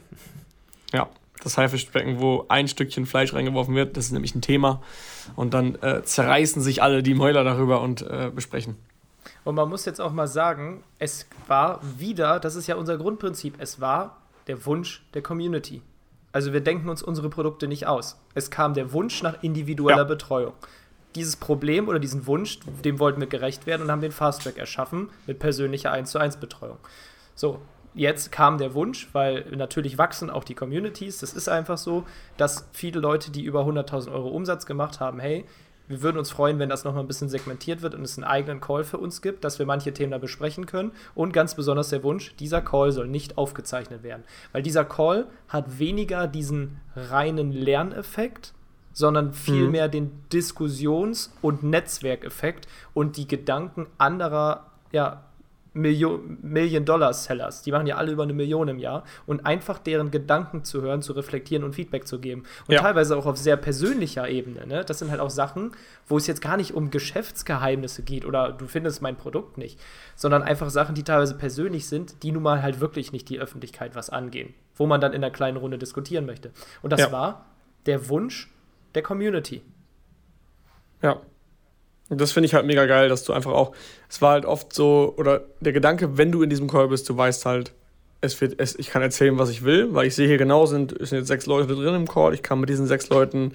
Ja, 0.93 1.09
das 1.43 1.59
Haifischbecken, 1.59 2.21
wo 2.21 2.47
ein 2.49 2.69
Stückchen 2.69 3.05
Fleisch 3.05 3.35
reingeworfen 3.35 3.75
wird. 3.75 3.97
Das 3.97 4.05
ist 4.05 4.13
nämlich 4.13 4.37
ein 4.37 4.43
Thema. 4.43 4.81
Und 5.35 5.55
dann 5.55 5.75
äh, 5.83 6.05
zerreißen 6.05 6.63
sich 6.63 6.85
alle 6.85 7.03
die 7.03 7.15
Mäuler 7.15 7.43
darüber 7.43 7.81
und 7.81 8.03
äh, 8.03 8.31
besprechen. 8.33 8.77
Und 9.43 9.57
man 9.57 9.69
muss 9.69 9.85
jetzt 9.85 10.01
auch 10.01 10.13
mal 10.13 10.29
sagen, 10.29 10.85
es 11.01 11.27
war 11.49 11.81
wieder, 11.99 12.39
das 12.39 12.55
ist 12.55 12.69
ja 12.69 12.77
unser 12.77 12.97
Grundprinzip, 12.97 13.55
es 13.59 13.81
war 13.81 14.19
der 14.47 14.65
Wunsch 14.67 15.05
der 15.15 15.23
Community. 15.23 15.83
Also 16.31 16.53
wir 16.53 16.61
denken 16.61 16.89
uns 16.89 17.03
unsere 17.03 17.29
Produkte 17.29 17.67
nicht 17.67 17.89
aus. 17.89 18.21
Es 18.35 18.53
kam 18.53 18.75
der 18.75 18.93
Wunsch 18.93 19.21
nach 19.25 19.43
individueller 19.43 19.99
ja. 19.99 20.05
Betreuung 20.05 20.53
dieses 21.17 21.37
Problem 21.37 21.89
oder 21.89 21.99
diesen 21.99 22.27
Wunsch, 22.27 22.61
dem 22.85 22.99
wollten 22.99 23.21
wir 23.21 23.27
gerecht 23.27 23.67
werden 23.67 23.83
und 23.83 23.91
haben 23.91 24.01
den 24.01 24.13
Fast 24.13 24.43
Track 24.43 24.59
erschaffen 24.59 25.09
mit 25.27 25.39
persönlicher 25.39 25.91
1 25.91 26.11
zu 26.11 26.19
1 26.19 26.37
Betreuung. 26.37 26.79
So, 27.35 27.61
jetzt 27.95 28.31
kam 28.31 28.59
der 28.59 28.75
Wunsch, 28.75 29.09
weil 29.13 29.47
natürlich 29.57 29.99
wachsen 29.99 30.31
auch 30.31 30.45
die 30.45 30.55
Communities, 30.55 31.19
das 31.19 31.33
ist 31.33 31.49
einfach 31.49 31.79
so, 31.79 32.05
dass 32.37 32.69
viele 32.73 33.01
Leute, 33.01 33.31
die 33.31 33.43
über 33.43 33.63
100.000 33.63 34.13
Euro 34.13 34.29
Umsatz 34.29 34.67
gemacht 34.67 35.01
haben, 35.01 35.19
hey, 35.19 35.45
wir 35.89 36.03
würden 36.03 36.19
uns 36.19 36.31
freuen, 36.31 36.59
wenn 36.59 36.69
das 36.69 36.85
nochmal 36.85 37.05
ein 37.05 37.07
bisschen 37.07 37.29
segmentiert 37.29 37.83
wird 37.83 37.95
und 37.95 38.03
es 38.03 38.19
einen 38.19 38.25
eigenen 38.25 38.61
Call 38.61 38.85
für 38.85 38.99
uns 38.99 39.23
gibt, 39.23 39.45
dass 39.45 39.59
wir 39.59 39.67
manche 39.67 39.93
Themen 39.93 40.11
da 40.11 40.19
besprechen 40.19 40.67
können. 40.67 40.93
Und 41.15 41.33
ganz 41.33 41.55
besonders 41.55 41.91
der 41.91 42.03
Wunsch, 42.03 42.35
dieser 42.37 42.61
Call 42.61 42.91
soll 42.91 43.07
nicht 43.07 43.39
aufgezeichnet 43.39 44.03
werden. 44.03 44.25
Weil 44.53 44.63
dieser 44.63 44.85
Call 44.85 45.29
hat 45.49 45.79
weniger 45.79 46.27
diesen 46.27 46.81
reinen 46.97 47.53
Lerneffekt, 47.53 48.53
sondern 48.97 49.35
vielmehr 49.35 49.89
mhm. 49.89 49.93
den 49.93 50.11
Diskussions- 50.33 51.31
und 51.43 51.63
Netzwerkeffekt 51.63 52.67
und 52.95 53.19
die 53.19 53.29
Gedanken 53.29 53.89
anderer 53.99 54.71
ja, 54.91 55.23
Million-Dollar-Sellers. 55.75 57.61
Die 57.61 57.73
machen 57.73 57.87
ja 57.87 57.97
alle 57.97 58.13
über 58.13 58.23
eine 58.23 58.33
Million 58.33 58.69
im 58.69 58.79
Jahr. 58.79 59.05
Und 59.27 59.45
einfach 59.45 59.79
deren 59.79 60.11
Gedanken 60.11 60.65
zu 60.65 60.81
hören, 60.81 61.03
zu 61.03 61.13
reflektieren 61.13 61.63
und 61.63 61.75
Feedback 61.75 62.07
zu 62.07 62.21
geben. 62.21 62.45
Und 62.67 62.73
ja. 62.73 62.81
teilweise 62.81 63.19
auch 63.19 63.27
auf 63.27 63.37
sehr 63.37 63.59
persönlicher 63.59 64.27
Ebene. 64.31 64.67
Ne? 64.67 64.83
Das 64.83 65.01
sind 65.01 65.11
halt 65.11 65.21
auch 65.21 65.29
Sachen, 65.29 65.73
wo 66.09 66.17
es 66.17 66.27
jetzt 66.27 66.41
gar 66.41 66.57
nicht 66.57 66.73
um 66.73 66.91
Geschäftsgeheimnisse 66.91 68.03
geht 68.03 68.25
oder 68.25 68.51
du 68.51 68.67
findest 68.67 69.03
mein 69.03 69.17
Produkt 69.17 69.59
nicht, 69.59 69.79
sondern 70.15 70.43
einfach 70.43 70.71
Sachen, 70.71 70.95
die 70.95 71.05
teilweise 71.05 71.35
persönlich 71.35 71.87
sind, 71.87 72.23
die 72.23 72.33
nun 72.33 72.43
mal 72.43 72.63
halt 72.63 72.81
wirklich 72.81 73.13
nicht 73.13 73.29
die 73.29 73.41
Öffentlichkeit 73.41 73.95
was 73.95 74.09
angehen. 74.09 74.55
Wo 74.75 74.87
man 74.87 75.03
dann 75.03 75.13
in 75.13 75.23
einer 75.23 75.31
kleinen 75.31 75.59
Runde 75.59 75.77
diskutieren 75.77 76.25
möchte. 76.25 76.51
Und 76.81 76.95
das 76.95 77.01
ja. 77.01 77.13
war 77.13 77.45
der 77.85 78.09
Wunsch, 78.09 78.51
der 78.97 79.03
Community. 79.03 79.63
Ja. 81.03 81.21
Und 82.09 82.21
das 82.21 82.33
finde 82.33 82.47
ich 82.47 82.55
halt 82.55 82.67
mega 82.67 82.87
geil, 82.87 83.09
dass 83.09 83.25
du 83.25 83.33
einfach 83.33 83.53
auch, 83.53 83.73
es 84.09 84.23
war 84.23 84.33
halt 84.33 84.45
oft 84.45 84.73
so, 84.73 85.15
oder 85.17 85.43
der 85.61 85.73
Gedanke, 85.73 86.17
wenn 86.19 86.31
du 86.31 86.43
in 86.43 86.51
diesem 86.51 86.69
Call 86.69 86.89
bist, 86.89 87.09
du 87.09 87.17
weißt 87.17 87.47
halt, 87.47 87.73
es 88.21 88.41
wird, 88.41 88.59
es, 88.59 88.77
ich 88.77 88.91
kann 88.91 89.03
erzählen, 89.03 89.39
was 89.39 89.51
ich 89.51 89.65
will, 89.65 89.93
weil 89.93 90.07
ich 90.07 90.15
sehe 90.15 90.27
hier 90.27 90.39
genau, 90.39 90.67
sind, 90.67 90.97
sind 90.99 91.19
jetzt 91.19 91.29
sechs 91.29 91.47
Leute 91.47 91.75
drin 91.75 91.95
im 91.95 92.09
Call, 92.09 92.33
ich 92.33 92.43
kann 92.43 92.61
mit 92.61 92.69
diesen 92.69 92.87
sechs 92.87 93.09
Leuten 93.09 93.53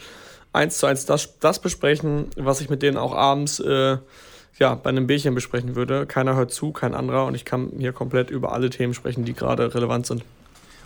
eins 0.54 0.77
zu 0.77 0.86
eins 0.86 1.06
das, 1.06 1.39
das 1.39 1.60
besprechen, 1.60 2.27
was 2.36 2.62
ich 2.62 2.69
mit 2.69 2.82
denen 2.82 2.97
auch 2.97 3.15
abends 3.15 3.60
äh, 3.62 3.97
ja, 4.60 4.75
bei 4.75 4.89
einem 4.89 5.08
Bierchen 5.08 5.34
besprechen 5.34 5.75
würde. 5.75 6.06
Keiner 6.06 6.36
hört 6.36 6.51
zu, 6.51 6.71
kein 6.71 6.93
anderer 6.93 7.25
und 7.25 7.36
ich 7.36 7.45
kann 7.45 7.71
hier 7.77 7.93
komplett 7.93 8.30
über 8.30 8.51
alle 8.51 8.69
Themen 8.69 8.93
sprechen, 8.93 9.23
die 9.23 9.34
gerade 9.34 9.73
relevant 9.73 10.06
sind. 10.06 10.23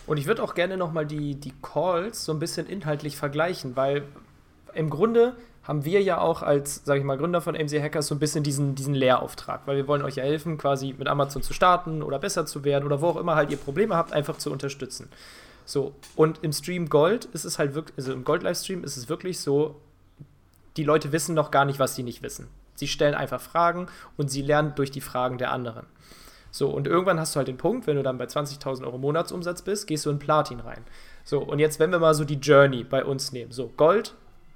Und 0.07 0.17
ich 0.17 0.27
würde 0.27 0.43
auch 0.43 0.53
gerne 0.53 0.77
nochmal 0.77 1.05
die, 1.05 1.35
die 1.35 1.53
Calls 1.63 2.25
so 2.25 2.31
ein 2.31 2.39
bisschen 2.39 2.67
inhaltlich 2.67 3.17
vergleichen, 3.17 3.75
weil 3.75 4.03
im 4.75 4.89
Grunde 4.89 5.35
haben 5.63 5.83
wir 5.83 6.01
ja 6.01 6.19
auch 6.19 6.43
als, 6.43 6.85
sage 6.85 6.99
ich 6.99 7.05
mal, 7.05 7.17
Gründer 7.17 7.41
von 7.41 7.55
MC 7.55 7.81
Hackers 7.81 8.07
so 8.07 8.15
ein 8.15 8.19
bisschen 8.19 8.43
diesen, 8.43 8.75
diesen 8.75 8.93
Lehrauftrag, 8.93 9.61
weil 9.65 9.77
wir 9.77 9.87
wollen 9.87 10.03
euch 10.03 10.15
ja 10.15 10.23
helfen, 10.23 10.57
quasi 10.57 10.93
mit 10.97 11.07
Amazon 11.07 11.41
zu 11.41 11.53
starten 11.53 12.03
oder 12.03 12.19
besser 12.19 12.45
zu 12.45 12.63
werden 12.63 12.85
oder 12.85 13.01
wo 13.01 13.07
auch 13.07 13.17
immer 13.17 13.35
halt 13.35 13.49
ihr 13.49 13.57
Probleme 13.57 13.95
habt, 13.95 14.13
einfach 14.13 14.37
zu 14.37 14.51
unterstützen. 14.51 15.09
So, 15.65 15.95
und 16.15 16.43
im 16.43 16.53
Stream 16.53 16.89
Gold 16.89 17.25
ist 17.25 17.45
es 17.45 17.57
halt 17.57 17.73
wirklich, 17.73 17.97
also 17.97 18.13
im 18.13 18.23
Gold-Livestream 18.23 18.83
ist 18.83 18.97
es 18.97 19.09
wirklich 19.09 19.39
so, 19.39 19.81
die 20.77 20.83
Leute 20.83 21.11
wissen 21.11 21.33
noch 21.33 21.49
gar 21.49 21.65
nicht, 21.65 21.79
was 21.79 21.95
sie 21.95 22.03
nicht 22.03 22.21
wissen. 22.21 22.47
Sie 22.75 22.87
stellen 22.87 23.15
einfach 23.15 23.41
Fragen 23.41 23.87
und 24.17 24.29
sie 24.29 24.43
lernen 24.43 24.73
durch 24.75 24.91
die 24.91 25.01
Fragen 25.01 25.39
der 25.39 25.51
anderen. 25.51 25.87
So, 26.51 26.69
und 26.69 26.85
irgendwann 26.85 27.19
hast 27.19 27.35
du 27.35 27.37
halt 27.37 27.47
den 27.47 27.57
Punkt, 27.57 27.87
wenn 27.87 27.95
du 27.95 28.03
dann 28.03 28.19
bei 28.19 28.25
20.000 28.25 28.85
Euro 28.85 28.99
Monatsumsatz 28.99 29.63
bist, 29.63 29.87
gehst 29.87 30.05
du 30.05 30.11
in 30.11 30.19
Platin 30.19 30.59
rein. 30.59 30.83
So, 31.23 31.39
und 31.39 31.57
jetzt, 31.57 31.79
wenn 31.79 31.91
wir 31.91 31.99
mal 31.99 32.13
so 32.13 32.23
die 32.23 32.35
Journey 32.35 32.83
bei 32.83 33.03
uns 33.03 33.31
nehmen. 33.31 33.51
So, 33.51 33.73
Gold 33.75 34.13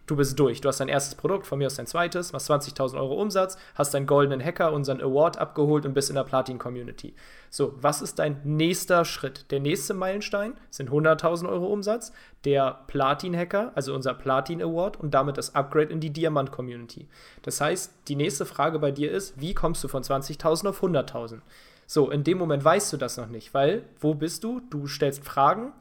du 0.09 0.15
bist 0.15 0.39
durch. 0.39 0.61
Du 0.61 0.67
hast 0.67 0.79
dein 0.79 0.87
erstes 0.87 1.15
Produkt, 1.15 1.45
von 1.45 1.59
mir 1.59 1.67
aus 1.67 1.75
dein 1.75 1.87
zweites, 1.87 2.33
machst 2.33 2.49
20.000 2.49 2.97
Euro 2.97 3.21
Umsatz, 3.21 3.57
hast 3.75 3.93
deinen 3.93 4.07
goldenen 4.07 4.43
Hacker, 4.43 4.73
unseren 4.73 5.01
Award 5.01 5.37
abgeholt 5.37 5.85
und 5.85 5.93
bist 5.93 6.09
in 6.09 6.15
der 6.15 6.23
Platin-Community. 6.23 7.13
So, 7.49 7.73
was 7.81 8.01
ist 8.01 8.19
dein 8.19 8.41
nächster 8.43 9.05
Schritt? 9.05 9.51
Der 9.51 9.59
nächste 9.59 9.93
Meilenstein 9.93 10.53
sind 10.69 10.89
100.000 10.89 11.49
Euro 11.49 11.67
Umsatz, 11.67 12.11
der 12.45 12.79
Platin-Hacker, 12.87 13.71
also 13.75 13.93
unser 13.93 14.13
Platin-Award 14.13 14.99
und 14.99 15.13
damit 15.13 15.37
das 15.37 15.55
Upgrade 15.55 15.91
in 15.91 15.99
die 15.99 16.11
Diamant-Community. 16.11 17.07
Das 17.43 17.61
heißt, 17.61 17.93
die 18.07 18.15
nächste 18.15 18.45
Frage 18.45 18.79
bei 18.79 18.91
dir 18.91 19.11
ist, 19.11 19.39
wie 19.39 19.53
kommst 19.53 19.83
du 19.83 19.87
von 19.87 20.03
20.000 20.03 20.69
auf 20.69 20.83
100.000? 20.83 21.39
So, 21.85 22.11
in 22.11 22.23
dem 22.23 22.37
Moment 22.37 22.63
weißt 22.63 22.93
du 22.93 22.97
das 22.97 23.17
noch 23.17 23.27
nicht, 23.27 23.53
weil 23.53 23.83
wo 23.99 24.13
bist 24.13 24.43
du? 24.43 24.61
Du 24.69 24.87
stellst 24.87 25.23
Fragen 25.25 25.73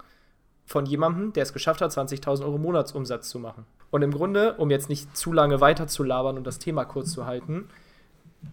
von 0.64 0.86
jemandem, 0.86 1.32
der 1.32 1.42
es 1.42 1.52
geschafft 1.52 1.80
hat, 1.80 1.90
20.000 1.90 2.44
Euro 2.44 2.58
Monatsumsatz 2.58 3.28
zu 3.28 3.38
machen. 3.38 3.66
Und 3.90 4.02
im 4.02 4.10
Grunde, 4.10 4.54
um 4.54 4.70
jetzt 4.70 4.88
nicht 4.88 5.16
zu 5.16 5.32
lange 5.32 5.60
weiter 5.60 5.86
zu 5.86 6.02
labern 6.02 6.36
und 6.36 6.46
das 6.46 6.58
Thema 6.58 6.84
kurz 6.84 7.12
zu 7.12 7.26
halten, 7.26 7.68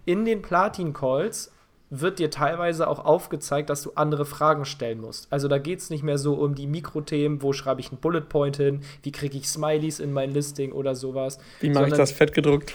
in 0.06 0.26
den 0.26 0.41
Platin-Calls 0.41 1.52
wird 1.89 2.19
dir 2.19 2.32
teilweise 2.32 2.88
auch 2.88 3.06
aufgezeigt, 3.06 3.69
dass 3.69 3.84
du 3.84 3.91
andere 3.95 4.26
Fragen 4.26 4.65
stellen 4.65 5.00
musst. 5.00 5.32
Also 5.32 5.48
da 5.48 5.60
geht 5.60 5.80
es 5.80 5.89
nicht 5.89 6.04
mehr 6.04 6.17
so 6.17 6.34
um 6.34 6.56
die 6.56 6.67
Mikrothemen, 6.67 7.41
wo 7.41 7.54
schreibe 7.54 7.80
ich 7.80 7.89
einen 7.89 8.00
Bullet 8.00 8.21
Point 8.21 8.58
hin, 8.58 8.82
wie 9.04 9.12
kriege 9.12 9.38
ich 9.38 9.48
Smileys 9.48 10.00
in 10.00 10.12
mein 10.12 10.32
Listing 10.32 10.71
oder 10.71 10.95
sowas. 10.95 11.38
Wie 11.60 11.69
mache 11.69 11.88
ich 11.88 11.93
das 11.93 12.12
fett 12.12 12.34
gedruckt? 12.34 12.74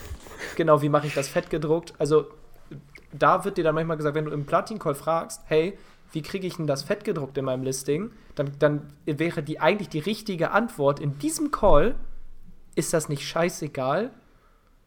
Genau, 0.57 0.81
wie 0.81 0.89
mache 0.89 1.07
ich 1.07 1.15
das 1.15 1.29
fett 1.29 1.51
gedruckt? 1.51 1.93
Also 1.99 2.27
da 3.13 3.45
wird 3.45 3.59
dir 3.59 3.65
dann 3.65 3.75
manchmal 3.75 3.97
gesagt, 3.97 4.15
wenn 4.15 4.27
du 4.27 4.31
im 4.31 4.47
Platin-Call 4.47 4.95
fragst, 4.95 5.43
hey, 5.47 5.77
wie 6.13 6.23
kriege 6.23 6.47
ich 6.47 6.57
denn 6.57 6.67
das 6.67 6.83
fett 6.83 7.05
gedruckt 7.05 7.37
in 7.39 7.45
meinem 7.45 7.63
Listing, 7.63 8.11
dann, 8.35 8.53
dann 8.59 8.93
wäre 9.07 9.43
die 9.43 9.61
eigentlich 9.61 9.89
die 9.89 9.99
richtige 9.99 10.51
Antwort 10.53 11.01
in 11.01 11.19
diesem 11.19 11.51
Call, 11.51 11.95
ist 12.75 12.93
das 12.93 13.09
nicht 13.09 13.27
scheißegal? 13.27 14.11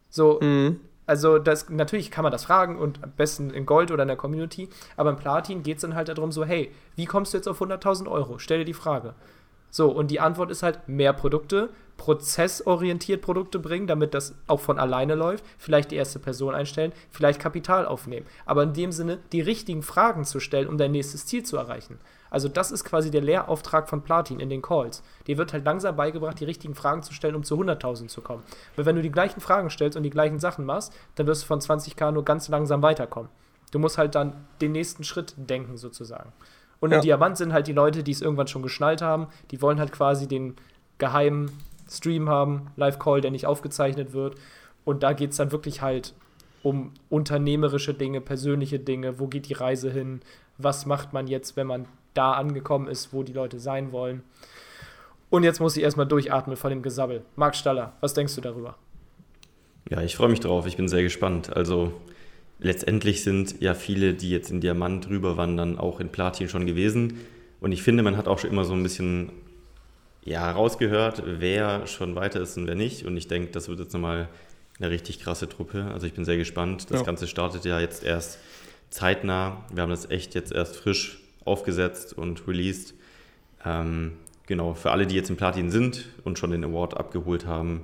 So, 0.08 0.38
mhm. 0.40 0.80
also 1.06 1.38
das, 1.38 1.68
natürlich 1.70 2.10
kann 2.10 2.22
man 2.22 2.32
das 2.32 2.44
fragen 2.44 2.78
und 2.78 3.02
am 3.02 3.12
besten 3.12 3.50
in 3.50 3.66
Gold 3.66 3.90
oder 3.90 4.02
in 4.02 4.08
der 4.08 4.16
Community, 4.16 4.68
aber 4.96 5.10
im 5.10 5.16
Platin 5.16 5.62
geht 5.62 5.76
es 5.76 5.82
dann 5.82 5.94
halt 5.94 6.08
darum, 6.08 6.32
so, 6.32 6.44
hey, 6.44 6.72
wie 6.96 7.06
kommst 7.06 7.32
du 7.32 7.38
jetzt 7.38 7.48
auf 7.48 7.60
100.000 7.60 8.08
Euro? 8.08 8.38
Stell 8.38 8.58
dir 8.58 8.64
die 8.64 8.74
Frage. 8.74 9.14
So, 9.70 9.90
und 9.90 10.12
die 10.12 10.20
Antwort 10.20 10.52
ist 10.52 10.62
halt 10.62 10.86
mehr 10.86 11.12
Produkte, 11.12 11.68
prozessorientiert 11.96 13.22
Produkte 13.22 13.58
bringen, 13.58 13.88
damit 13.88 14.14
das 14.14 14.36
auch 14.46 14.60
von 14.60 14.78
alleine 14.78 15.16
läuft, 15.16 15.44
vielleicht 15.58 15.90
die 15.90 15.96
erste 15.96 16.20
Person 16.20 16.54
einstellen, 16.54 16.92
vielleicht 17.10 17.40
Kapital 17.40 17.84
aufnehmen. 17.84 18.26
Aber 18.46 18.62
in 18.62 18.72
dem 18.72 18.92
Sinne, 18.92 19.18
die 19.32 19.40
richtigen 19.40 19.82
Fragen 19.82 20.24
zu 20.24 20.38
stellen, 20.38 20.68
um 20.68 20.78
dein 20.78 20.92
nächstes 20.92 21.26
Ziel 21.26 21.42
zu 21.42 21.56
erreichen. 21.56 21.98
Also 22.34 22.48
das 22.48 22.72
ist 22.72 22.82
quasi 22.82 23.12
der 23.12 23.20
Lehrauftrag 23.20 23.88
von 23.88 24.02
Platin 24.02 24.40
in 24.40 24.50
den 24.50 24.60
Calls. 24.60 25.04
Dir 25.28 25.38
wird 25.38 25.52
halt 25.52 25.64
langsam 25.64 25.94
beigebracht, 25.94 26.40
die 26.40 26.44
richtigen 26.44 26.74
Fragen 26.74 27.04
zu 27.04 27.14
stellen, 27.14 27.36
um 27.36 27.44
zu 27.44 27.54
100.000 27.54 28.08
zu 28.08 28.22
kommen. 28.22 28.42
Weil 28.74 28.86
wenn 28.86 28.96
du 28.96 29.02
die 29.02 29.12
gleichen 29.12 29.40
Fragen 29.40 29.70
stellst 29.70 29.96
und 29.96 30.02
die 30.02 30.10
gleichen 30.10 30.40
Sachen 30.40 30.64
machst, 30.64 30.92
dann 31.14 31.28
wirst 31.28 31.44
du 31.44 31.46
von 31.46 31.60
20k 31.60 32.10
nur 32.10 32.24
ganz 32.24 32.48
langsam 32.48 32.82
weiterkommen. 32.82 33.30
Du 33.70 33.78
musst 33.78 33.98
halt 33.98 34.16
dann 34.16 34.32
den 34.60 34.72
nächsten 34.72 35.04
Schritt 35.04 35.34
denken 35.36 35.76
sozusagen. 35.76 36.32
Und 36.80 36.90
ja. 36.90 36.96
ein 36.96 37.02
Diamant 37.02 37.36
sind 37.36 37.52
halt 37.52 37.68
die 37.68 37.72
Leute, 37.72 38.02
die 38.02 38.10
es 38.10 38.20
irgendwann 38.20 38.48
schon 38.48 38.64
geschnallt 38.64 39.00
haben. 39.00 39.28
Die 39.52 39.62
wollen 39.62 39.78
halt 39.78 39.92
quasi 39.92 40.26
den 40.26 40.56
geheimen 40.98 41.52
Stream 41.88 42.28
haben, 42.28 42.72
Live-Call, 42.74 43.20
der 43.20 43.30
nicht 43.30 43.46
aufgezeichnet 43.46 44.12
wird. 44.12 44.34
Und 44.84 45.04
da 45.04 45.12
geht 45.12 45.30
es 45.30 45.36
dann 45.36 45.52
wirklich 45.52 45.82
halt 45.82 46.14
um 46.64 46.90
unternehmerische 47.10 47.94
Dinge, 47.94 48.20
persönliche 48.20 48.80
Dinge. 48.80 49.20
Wo 49.20 49.28
geht 49.28 49.48
die 49.48 49.52
Reise 49.52 49.88
hin? 49.88 50.20
Was 50.58 50.84
macht 50.84 51.12
man 51.12 51.28
jetzt, 51.28 51.56
wenn 51.56 51.68
man 51.68 51.86
da 52.14 52.32
angekommen 52.32 52.88
ist, 52.88 53.12
wo 53.12 53.22
die 53.22 53.32
Leute 53.32 53.58
sein 53.58 53.92
wollen? 53.92 54.22
Und 55.30 55.42
jetzt 55.42 55.60
muss 55.60 55.76
ich 55.76 55.82
erstmal 55.82 56.06
durchatmen 56.06 56.56
von 56.56 56.70
dem 56.70 56.82
Gesabbel. 56.82 57.22
Marc 57.36 57.56
Staller, 57.56 57.94
was 58.00 58.14
denkst 58.14 58.34
du 58.36 58.40
darüber? 58.40 58.76
Ja, 59.90 60.00
ich 60.00 60.16
freue 60.16 60.28
mich 60.28 60.40
drauf. 60.40 60.66
Ich 60.66 60.76
bin 60.76 60.88
sehr 60.88 61.02
gespannt. 61.02 61.54
Also 61.54 61.92
letztendlich 62.58 63.22
sind 63.22 63.60
ja 63.60 63.74
viele, 63.74 64.14
die 64.14 64.30
jetzt 64.30 64.50
in 64.50 64.60
Diamant 64.60 65.08
rüberwandern, 65.08 65.78
auch 65.78 66.00
in 66.00 66.08
Platin 66.08 66.48
schon 66.48 66.66
gewesen. 66.66 67.18
Und 67.60 67.72
ich 67.72 67.82
finde, 67.82 68.02
man 68.02 68.16
hat 68.16 68.28
auch 68.28 68.38
schon 68.38 68.50
immer 68.50 68.64
so 68.64 68.74
ein 68.74 68.82
bisschen 68.82 69.32
ja, 70.24 70.50
rausgehört, 70.50 71.22
wer 71.26 71.86
schon 71.86 72.14
weiter 72.14 72.40
ist 72.40 72.56
und 72.56 72.66
wer 72.66 72.74
nicht. 72.74 73.04
Und 73.04 73.16
ich 73.16 73.28
denke, 73.28 73.50
das 73.52 73.68
wird 73.68 73.80
jetzt 73.80 73.92
nochmal 73.92 74.28
eine 74.78 74.90
richtig 74.90 75.20
krasse 75.20 75.48
Truppe. 75.48 75.86
Also 75.92 76.06
ich 76.06 76.14
bin 76.14 76.24
sehr 76.24 76.36
gespannt. 76.36 76.90
Das 76.90 77.00
ja. 77.00 77.06
Ganze 77.06 77.26
startet 77.26 77.64
ja 77.64 77.80
jetzt 77.80 78.04
erst 78.04 78.38
zeitnah. 78.90 79.64
Wir 79.72 79.82
haben 79.82 79.90
das 79.90 80.10
echt 80.10 80.34
jetzt 80.34 80.52
erst 80.52 80.76
frisch 80.76 81.23
aufgesetzt 81.44 82.16
und 82.16 82.46
released. 82.46 82.94
Ähm, 83.64 84.12
genau, 84.46 84.74
für 84.74 84.90
alle, 84.90 85.06
die 85.06 85.14
jetzt 85.14 85.30
im 85.30 85.36
Platin 85.36 85.70
sind 85.70 86.08
und 86.24 86.38
schon 86.38 86.50
den 86.50 86.64
Award 86.64 86.96
abgeholt 86.96 87.46
haben, 87.46 87.82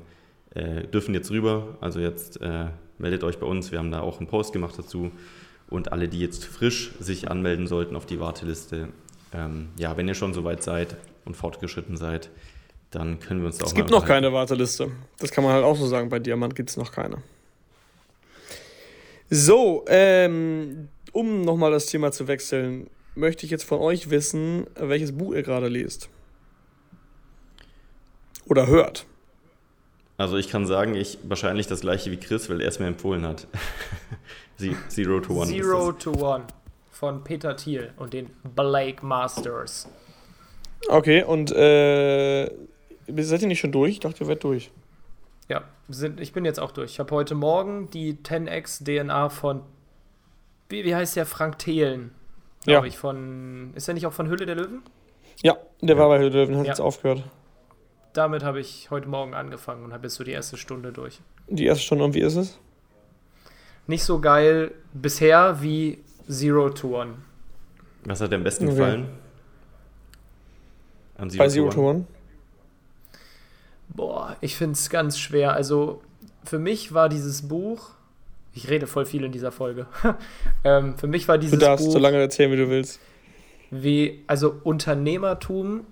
äh, 0.55 0.85
dürfen 0.85 1.15
jetzt 1.15 1.31
rüber. 1.31 1.77
Also 1.81 2.01
jetzt 2.01 2.41
äh, 2.41 2.67
meldet 2.99 3.25
euch 3.25 3.39
bei 3.39 3.47
uns. 3.47 3.71
Wir 3.71 3.79
haben 3.79 3.91
da 3.91 4.01
auch 4.01 4.19
einen 4.19 4.29
Post 4.29 4.53
gemacht 4.53 4.75
dazu. 4.79 5.11
Und 5.69 5.93
alle, 5.93 6.09
die 6.09 6.19
jetzt 6.19 6.45
frisch 6.45 6.93
sich 6.99 7.31
anmelden 7.31 7.67
sollten 7.67 7.95
auf 7.95 8.05
die 8.05 8.19
Warteliste, 8.19 8.89
ähm, 9.33 9.69
ja, 9.77 9.97
wenn 9.97 10.09
ihr 10.09 10.15
schon 10.15 10.35
soweit 10.35 10.63
seid 10.63 10.97
und 11.25 11.37
fortgeschritten 11.37 11.97
seid, 11.97 12.31
dann 12.91 13.21
können 13.21 13.41
wir 13.41 13.47
uns 13.47 13.63
auch. 13.63 13.69
Es 13.69 13.75
gibt 13.75 13.91
noch 13.91 14.05
keine 14.05 14.33
Warteliste. 14.33 14.91
Das 15.19 15.31
kann 15.31 15.45
man 15.45 15.53
halt 15.53 15.65
auch 15.65 15.77
so 15.77 15.87
sagen. 15.87 16.09
Bei 16.09 16.19
Diamant 16.19 16.57
gibt 16.57 16.71
es 16.71 16.77
noch 16.77 16.91
keine. 16.91 17.19
So, 19.29 19.85
ähm, 19.87 20.89
um 21.13 21.43
nochmal 21.43 21.71
das 21.71 21.87
Thema 21.87 22.11
zu 22.11 22.27
wechseln, 22.27 22.89
möchte 23.21 23.45
ich 23.45 23.53
jetzt 23.53 23.65
von 23.65 23.79
euch 23.79 24.11
wissen, 24.11 24.67
welches 24.75 25.17
Buch 25.17 25.35
ihr 25.35 25.43
gerade 25.43 25.69
lest. 25.69 26.09
Oder 28.47 28.67
hört. 28.67 29.07
Also 30.17 30.37
ich 30.37 30.51
kann 30.51 30.67
sagen, 30.67 30.95
ich 30.95 31.19
wahrscheinlich 31.23 31.67
das 31.67 31.81
gleiche 31.83 32.11
wie 32.11 32.17
Chris, 32.17 32.51
weil 32.51 32.61
er 32.61 32.69
es 32.69 32.79
mir 32.79 32.87
empfohlen 32.87 33.27
hat. 33.27 33.47
Zero 34.89 35.21
to 35.21 35.35
One. 35.35 35.47
Zero 35.47 35.93
to 35.93 36.13
One 36.13 36.45
von 36.91 37.25
Peter 37.25 37.57
Thiel 37.57 37.93
und 37.97 38.13
den 38.13 38.29
Blake 38.55 39.05
Masters. 39.07 39.89
Okay, 40.89 41.23
und 41.23 41.51
äh, 41.53 42.51
seid 43.09 43.43
ihr 43.43 43.49
nicht 43.49 43.61
schon 43.61 43.73
durch? 43.73 43.93
Ich 43.93 44.01
dachte, 44.01 44.25
ihr 44.25 44.29
werdet 44.29 44.45
durch. 44.45 44.71
Ja, 45.49 45.65
sind, 45.89 46.21
ich 46.21 46.33
bin 46.33 46.45
jetzt 46.45 46.61
auch 46.61 46.73
durch. 46.73 46.93
Ich 46.93 46.99
habe 47.01 47.15
heute 47.15 47.35
Morgen 47.35 47.89
die 47.91 48.15
10x 48.15 48.85
DNA 48.85 49.31
von, 49.31 49.63
wie, 50.69 50.85
wie 50.85 50.95
heißt 50.95 51.17
der, 51.17 51.25
Frank 51.25 51.59
Thelen, 51.59 52.13
glaube 52.65 52.87
ja. 52.87 52.91
ich, 52.91 52.99
von, 52.99 53.73
ist 53.75 53.89
er 53.89 53.95
nicht 53.95 54.07
auch 54.07 54.13
von 54.13 54.29
Hülle 54.29 54.47
der 54.47 54.55
Löwen? 54.55 54.83
Ja, 55.43 55.57
der 55.81 55.97
war 55.97 56.09
bei 56.09 56.19
Hülle 56.19 56.31
der 56.31 56.43
Löwen, 56.43 56.57
hat 56.57 56.67
ja. 56.67 56.73
jetzt 56.73 56.81
aufgehört 56.81 57.25
damit 58.13 58.43
habe 58.43 58.61
ich 58.61 58.91
heute 58.91 59.09
Morgen 59.09 59.35
angefangen 59.35 59.85
und 59.85 59.93
habe 59.93 60.05
jetzt 60.05 60.17
so 60.17 60.25
die 60.25 60.33
erste 60.33 60.57
Stunde 60.57 60.93
durch. 60.93 61.21
Die 61.49 61.67
erste 61.67 61.85
Stunde 61.85 62.05
und 62.05 62.15
wie 62.15 62.21
ist 62.21 62.37
es? 62.37 62.59
Nicht 63.87 64.05
so 64.05 64.21
geil 64.21 64.73
bisher 64.93 65.63
wie 65.63 65.99
Zero 66.29 66.71
to 66.71 67.01
One. 67.01 67.15
Was 68.05 68.21
hat 68.21 68.33
dir 68.33 68.37
am 68.37 68.45
besten 68.45 68.67
okay. 68.67 68.77
gefallen? 68.77 69.09
Zero 71.29 71.39
Bei 71.39 71.49
Zero 71.49 71.71
to 71.71 71.81
One? 71.81 71.91
One? 71.91 72.05
Boah, 73.89 74.37
ich 74.41 74.57
finde 74.57 74.75
es 74.75 74.89
ganz 74.91 75.19
schwer. 75.19 75.53
Also 75.53 76.03
für 76.45 76.59
mich 76.59 76.95
war 76.95 77.09
dieses 77.09 77.47
Buch, 77.49 77.91
ich 78.55 78.69
rede 78.69 78.87
voll 78.87 79.07
viel 79.07 79.25
in 79.25 79.33
dieser 79.33 79.53
Folge. 79.53 79.87
ähm, 80.65 80.97
für 80.97 81.07
mich 81.07 81.29
war 81.29 81.39
dieses. 81.39 81.59
Du 81.59 81.65
darfst 81.65 81.87
Buch 81.87 81.93
so 81.93 81.99
lange 81.99 82.19
erzählen, 82.19 82.51
wie 82.53 82.57
du 82.57 82.69
willst. 82.69 83.01
Wie, 83.71 84.25
also 84.27 84.55
Unternehmertum 84.65 85.87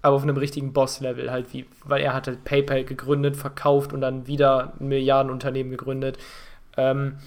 aber 0.00 0.16
auf 0.16 0.22
einem 0.22 0.36
richtigen 0.36 0.72
Boss-Level 0.72 1.30
halt, 1.30 1.52
wie, 1.52 1.66
weil 1.84 2.00
er 2.02 2.14
hat 2.14 2.28
halt 2.28 2.44
PayPal 2.44 2.84
gegründet, 2.84 3.36
verkauft 3.36 3.92
und 3.92 4.00
dann 4.00 4.26
wieder 4.26 4.74
ein 4.80 4.88
Milliardenunternehmen 4.88 5.70
gegründet. 5.70 6.18
Ähm, 6.76 7.18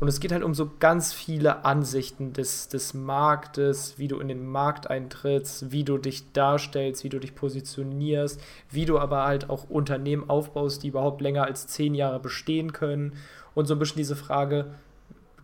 und 0.00 0.08
es 0.08 0.20
geht 0.20 0.32
halt 0.32 0.42
um 0.42 0.54
so 0.54 0.70
ganz 0.80 1.12
viele 1.12 1.66
Ansichten 1.66 2.32
des, 2.32 2.68
des 2.68 2.94
Marktes, 2.94 3.98
wie 3.98 4.08
du 4.08 4.18
in 4.18 4.28
den 4.28 4.46
Markt 4.46 4.88
eintrittst, 4.88 5.70
wie 5.70 5.84
du 5.84 5.98
dich 5.98 6.32
darstellst, 6.32 7.04
wie 7.04 7.10
du 7.10 7.18
dich 7.18 7.34
positionierst, 7.34 8.40
wie 8.70 8.86
du 8.86 8.98
aber 8.98 9.24
halt 9.24 9.50
auch 9.50 9.68
Unternehmen 9.68 10.30
aufbaust, 10.30 10.82
die 10.82 10.88
überhaupt 10.88 11.20
länger 11.20 11.44
als 11.44 11.66
zehn 11.66 11.94
Jahre 11.94 12.20
bestehen 12.20 12.72
können. 12.72 13.12
Und 13.54 13.66
so 13.66 13.74
ein 13.74 13.78
bisschen 13.78 13.98
diese 13.98 14.16
Frage, 14.16 14.66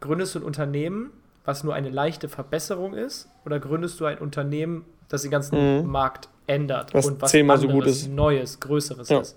gründest 0.01 0.35
du 0.35 0.41
ein 0.41 0.45
Unternehmen, 0.45 1.11
was 1.45 1.65
nur 1.65 1.75
eine 1.75 1.91
leichte 1.91 2.29
Verbesserung 2.29 2.95
ist, 2.95 3.29
oder 3.45 3.61
gründest 3.61 4.01
du 4.01 4.07
ein 4.07 4.19
Unternehmen, 4.19 4.85
das 5.09 5.23
den 5.23 5.31
ganzen 5.31 5.83
mhm. 5.83 5.91
Markt 5.91 6.29
ändert 6.47 6.93
was 6.95 7.07
und 7.07 7.23
was 7.23 7.31
zehnmal 7.31 7.57
anderes, 7.57 7.73
so 7.73 7.79
gut 7.79 7.87
ist. 7.87 8.09
Neues, 8.09 8.61
Größeres 8.61 9.09
ja. 9.09 9.21
ist. 9.21 9.37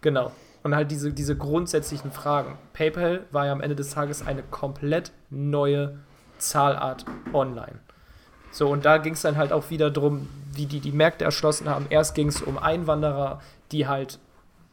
Genau. 0.00 0.32
Und 0.62 0.74
halt 0.74 0.90
diese, 0.90 1.12
diese 1.12 1.36
grundsätzlichen 1.36 2.10
Fragen. 2.10 2.58
PayPal 2.72 3.24
war 3.30 3.46
ja 3.46 3.52
am 3.52 3.60
Ende 3.60 3.76
des 3.76 3.90
Tages 3.90 4.26
eine 4.26 4.42
komplett 4.42 5.12
neue 5.30 5.98
Zahlart 6.38 7.04
online. 7.32 7.80
So, 8.50 8.68
und 8.68 8.84
da 8.84 8.98
ging 8.98 9.14
es 9.14 9.22
dann 9.22 9.36
halt 9.36 9.52
auch 9.52 9.70
wieder 9.70 9.90
darum, 9.90 10.28
wie 10.52 10.66
die 10.66 10.80
die 10.80 10.92
Märkte 10.92 11.24
erschlossen 11.24 11.68
haben. 11.68 11.86
Erst 11.90 12.14
ging 12.14 12.28
es 12.28 12.40
um 12.40 12.56
Einwanderer, 12.56 13.40
die 13.72 13.86
halt 13.86 14.18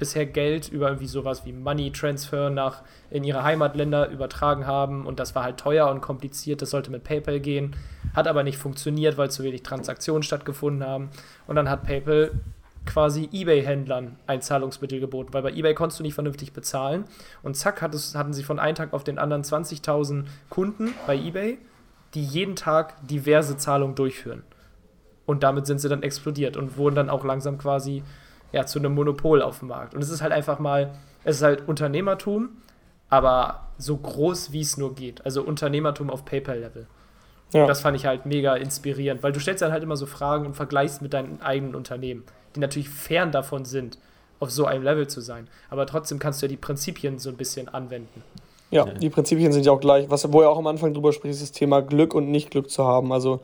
bisher 0.02 0.26
Geld 0.26 0.68
über 0.68 0.88
irgendwie 0.88 1.06
sowas 1.06 1.46
wie 1.46 1.54
Money 1.54 1.92
Transfer 1.92 2.50
nach 2.50 2.82
in 3.12 3.24
ihre 3.24 3.44
Heimatländer 3.44 4.10
übertragen 4.10 4.66
haben 4.66 5.06
und 5.06 5.20
das 5.20 5.36
war 5.36 5.44
halt 5.44 5.58
teuer 5.58 5.92
und 5.92 6.02
kompliziert, 6.02 6.64
das 6.64 6.72
sollte 6.72 6.90
mit 6.90 7.04
PayPal 7.04 7.40
gehen, 7.40 7.76
hat 8.16 8.28
aber 8.28 8.42
nicht 8.42 8.58
funktioniert, 8.58 9.20
weil 9.20 9.30
zu 9.30 9.44
wenig 9.44 9.62
Transaktionen 9.62 10.24
stattgefunden 10.24 10.84
haben. 10.84 11.12
Und 11.46 11.56
dann 11.56 11.70
hat 11.70 11.84
PayPal 11.84 12.32
quasi 12.88 13.30
eBay-Händlern 13.32 14.18
ein 14.26 14.42
Zahlungsmittel 14.42 15.00
geboten, 15.00 15.34
weil 15.34 15.44
bei 15.44 15.52
eBay 15.52 15.76
konntest 15.76 16.00
du 16.00 16.04
nicht 16.04 16.16
vernünftig 16.16 16.52
bezahlen. 16.52 17.06
Und 17.44 17.56
zack 17.56 17.84
hatten 17.84 18.34
sie 18.34 18.44
von 18.44 18.58
einem 18.58 18.74
Tag 18.74 18.94
auf 18.94 19.04
den 19.04 19.20
anderen 19.20 19.44
20.000 19.44 20.26
Kunden 20.50 20.96
bei 21.06 21.16
eBay, 21.16 21.60
die 22.16 22.24
jeden 22.24 22.56
Tag 22.56 22.96
diverse 23.08 23.56
Zahlungen 23.56 23.94
durchführen. 23.94 24.42
Und 25.28 25.44
damit 25.44 25.68
sind 25.68 25.80
sie 25.80 25.90
dann 25.90 26.02
explodiert 26.02 26.58
und 26.58 26.76
wurden 26.76 26.96
dann 26.96 27.12
auch 27.12 27.24
langsam 27.24 27.60
quasi 27.60 28.02
ja, 28.52 28.66
zu 28.66 28.80
einem 28.80 28.94
Monopol 28.94 29.42
auf 29.42 29.60
dem 29.60 29.70
Markt. 29.70 29.94
Und 29.94 30.02
es 30.02 30.10
ist 30.10 30.22
halt 30.22 30.32
einfach 30.32 30.60
mal, 30.60 30.94
es 31.24 31.38
ist 31.38 31.44
halt 31.44 31.68
Unternehmertum, 31.68 32.50
aber 33.10 33.68
so 33.78 33.98
groß 33.98 34.52
wie 34.52 34.62
es 34.62 34.78
nur 34.78 34.96
geht. 34.96 35.26
Also 35.26 35.44
Unternehmertum 35.44 36.10
auf 36.10 36.26
PayPal-Level. 36.26 36.88
Ja. 37.54 37.68
Das 37.68 37.82
fand 37.82 37.98
ich 37.98 38.06
halt 38.06 38.26
mega 38.26 38.56
inspirierend, 38.56 39.24
weil 39.24 39.34
du 39.34 39.40
stellst 39.40 39.62
dann 39.62 39.72
halt 39.72 39.84
immer 39.84 39.98
so 39.98 40.06
Fragen 40.06 40.46
und 40.46 40.56
vergleichst 40.56 41.02
mit 41.02 41.14
deinen 41.14 41.42
eigenen 41.42 41.76
Unternehmen, 41.76 42.24
die 42.56 42.62
natürlich 42.62 42.90
fern 42.90 43.32
davon 43.32 43.66
sind, 43.66 43.98
auf 44.40 44.50
so 44.50 44.66
einem 44.66 44.84
Level 44.84 45.08
zu 45.08 45.22
sein. 45.22 45.48
Aber 45.70 45.86
trotzdem 45.86 46.18
kannst 46.18 46.42
du 46.42 46.46
ja 46.46 46.50
die 46.50 46.58
Prinzipien 46.58 47.20
so 47.20 47.30
ein 47.30 47.38
bisschen 47.38 47.68
anwenden. 47.68 48.24
Ja, 48.72 48.86
die 48.86 49.10
Prinzipien 49.10 49.52
sind 49.52 49.66
ja 49.66 49.74
auch 49.74 49.82
gleich. 49.82 50.10
Was, 50.10 50.32
wo 50.32 50.42
er 50.42 50.50
auch 50.50 50.58
am 50.58 50.68
Anfang 50.68 50.94
drüber 50.94 51.12
spricht, 51.12 51.34
ist 51.34 51.42
das 51.42 51.52
Thema 51.52 51.82
Glück 51.82 52.14
und 52.14 52.32
nicht 52.32 52.52
Glück 52.52 52.70
zu 52.70 52.86
haben. 52.86 53.12
Also 53.12 53.42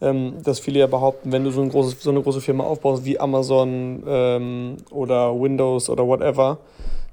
ähm, 0.00 0.34
dass 0.42 0.60
viele 0.60 0.80
ja 0.80 0.86
behaupten, 0.86 1.32
wenn 1.32 1.44
du 1.44 1.50
so, 1.50 1.62
ein 1.62 1.68
großes, 1.68 2.02
so 2.02 2.10
eine 2.10 2.22
große 2.22 2.40
Firma 2.40 2.64
aufbaust 2.64 3.04
wie 3.04 3.18
Amazon 3.18 4.02
ähm, 4.06 4.76
oder 4.90 5.38
Windows 5.38 5.88
oder 5.88 6.06
whatever, 6.06 6.58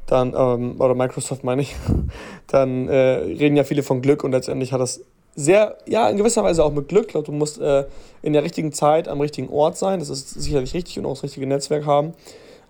dann, 0.05 0.33
ähm, 0.35 0.75
oder 0.79 0.95
Microsoft 0.95 1.43
meine 1.43 1.61
ich, 1.61 1.75
dann 2.47 2.87
äh, 2.87 2.95
reden 2.95 3.55
ja 3.55 3.63
viele 3.63 3.83
von 3.83 4.01
Glück 4.01 4.23
und 4.23 4.31
letztendlich 4.31 4.73
hat 4.73 4.81
das 4.81 5.01
sehr, 5.35 5.77
ja, 5.87 6.09
in 6.09 6.17
gewisser 6.17 6.43
Weise 6.43 6.63
auch 6.63 6.73
mit 6.73 6.89
Glück. 6.89 7.05
Ich 7.05 7.11
glaube, 7.11 7.25
du 7.25 7.31
musst 7.31 7.59
äh, 7.59 7.85
in 8.21 8.33
der 8.33 8.43
richtigen 8.43 8.71
Zeit 8.71 9.07
am 9.07 9.19
richtigen 9.19 9.49
Ort 9.49 9.77
sein. 9.77 9.99
Das 9.99 10.09
ist 10.09 10.29
sicherlich 10.29 10.73
richtig 10.75 10.99
und 10.99 11.05
auch 11.05 11.13
das 11.13 11.23
richtige 11.23 11.47
Netzwerk 11.47 11.85
haben 11.85 12.13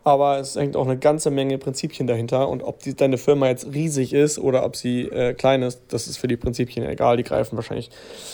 aber 0.03 0.39
es 0.39 0.55
hängt 0.55 0.75
auch 0.75 0.85
eine 0.85 0.97
ganze 0.97 1.31
Menge 1.31 1.57
Prinzipien 1.57 2.07
dahinter. 2.07 2.49
Und 2.49 2.63
ob 2.63 2.79
die, 2.79 2.95
deine 2.95 3.17
Firma 3.17 3.47
jetzt 3.47 3.67
riesig 3.73 4.13
ist 4.13 4.37
oder 4.37 4.65
ob 4.65 4.75
sie 4.75 5.03
äh, 5.03 5.33
klein 5.33 5.61
ist, 5.61 5.81
das 5.89 6.07
ist 6.07 6.17
für 6.17 6.27
die 6.27 6.37
Prinzipien 6.37 6.85
egal. 6.85 7.17
Die 7.17 7.23
greifen 7.23 7.55
wahrscheinlich 7.55 7.89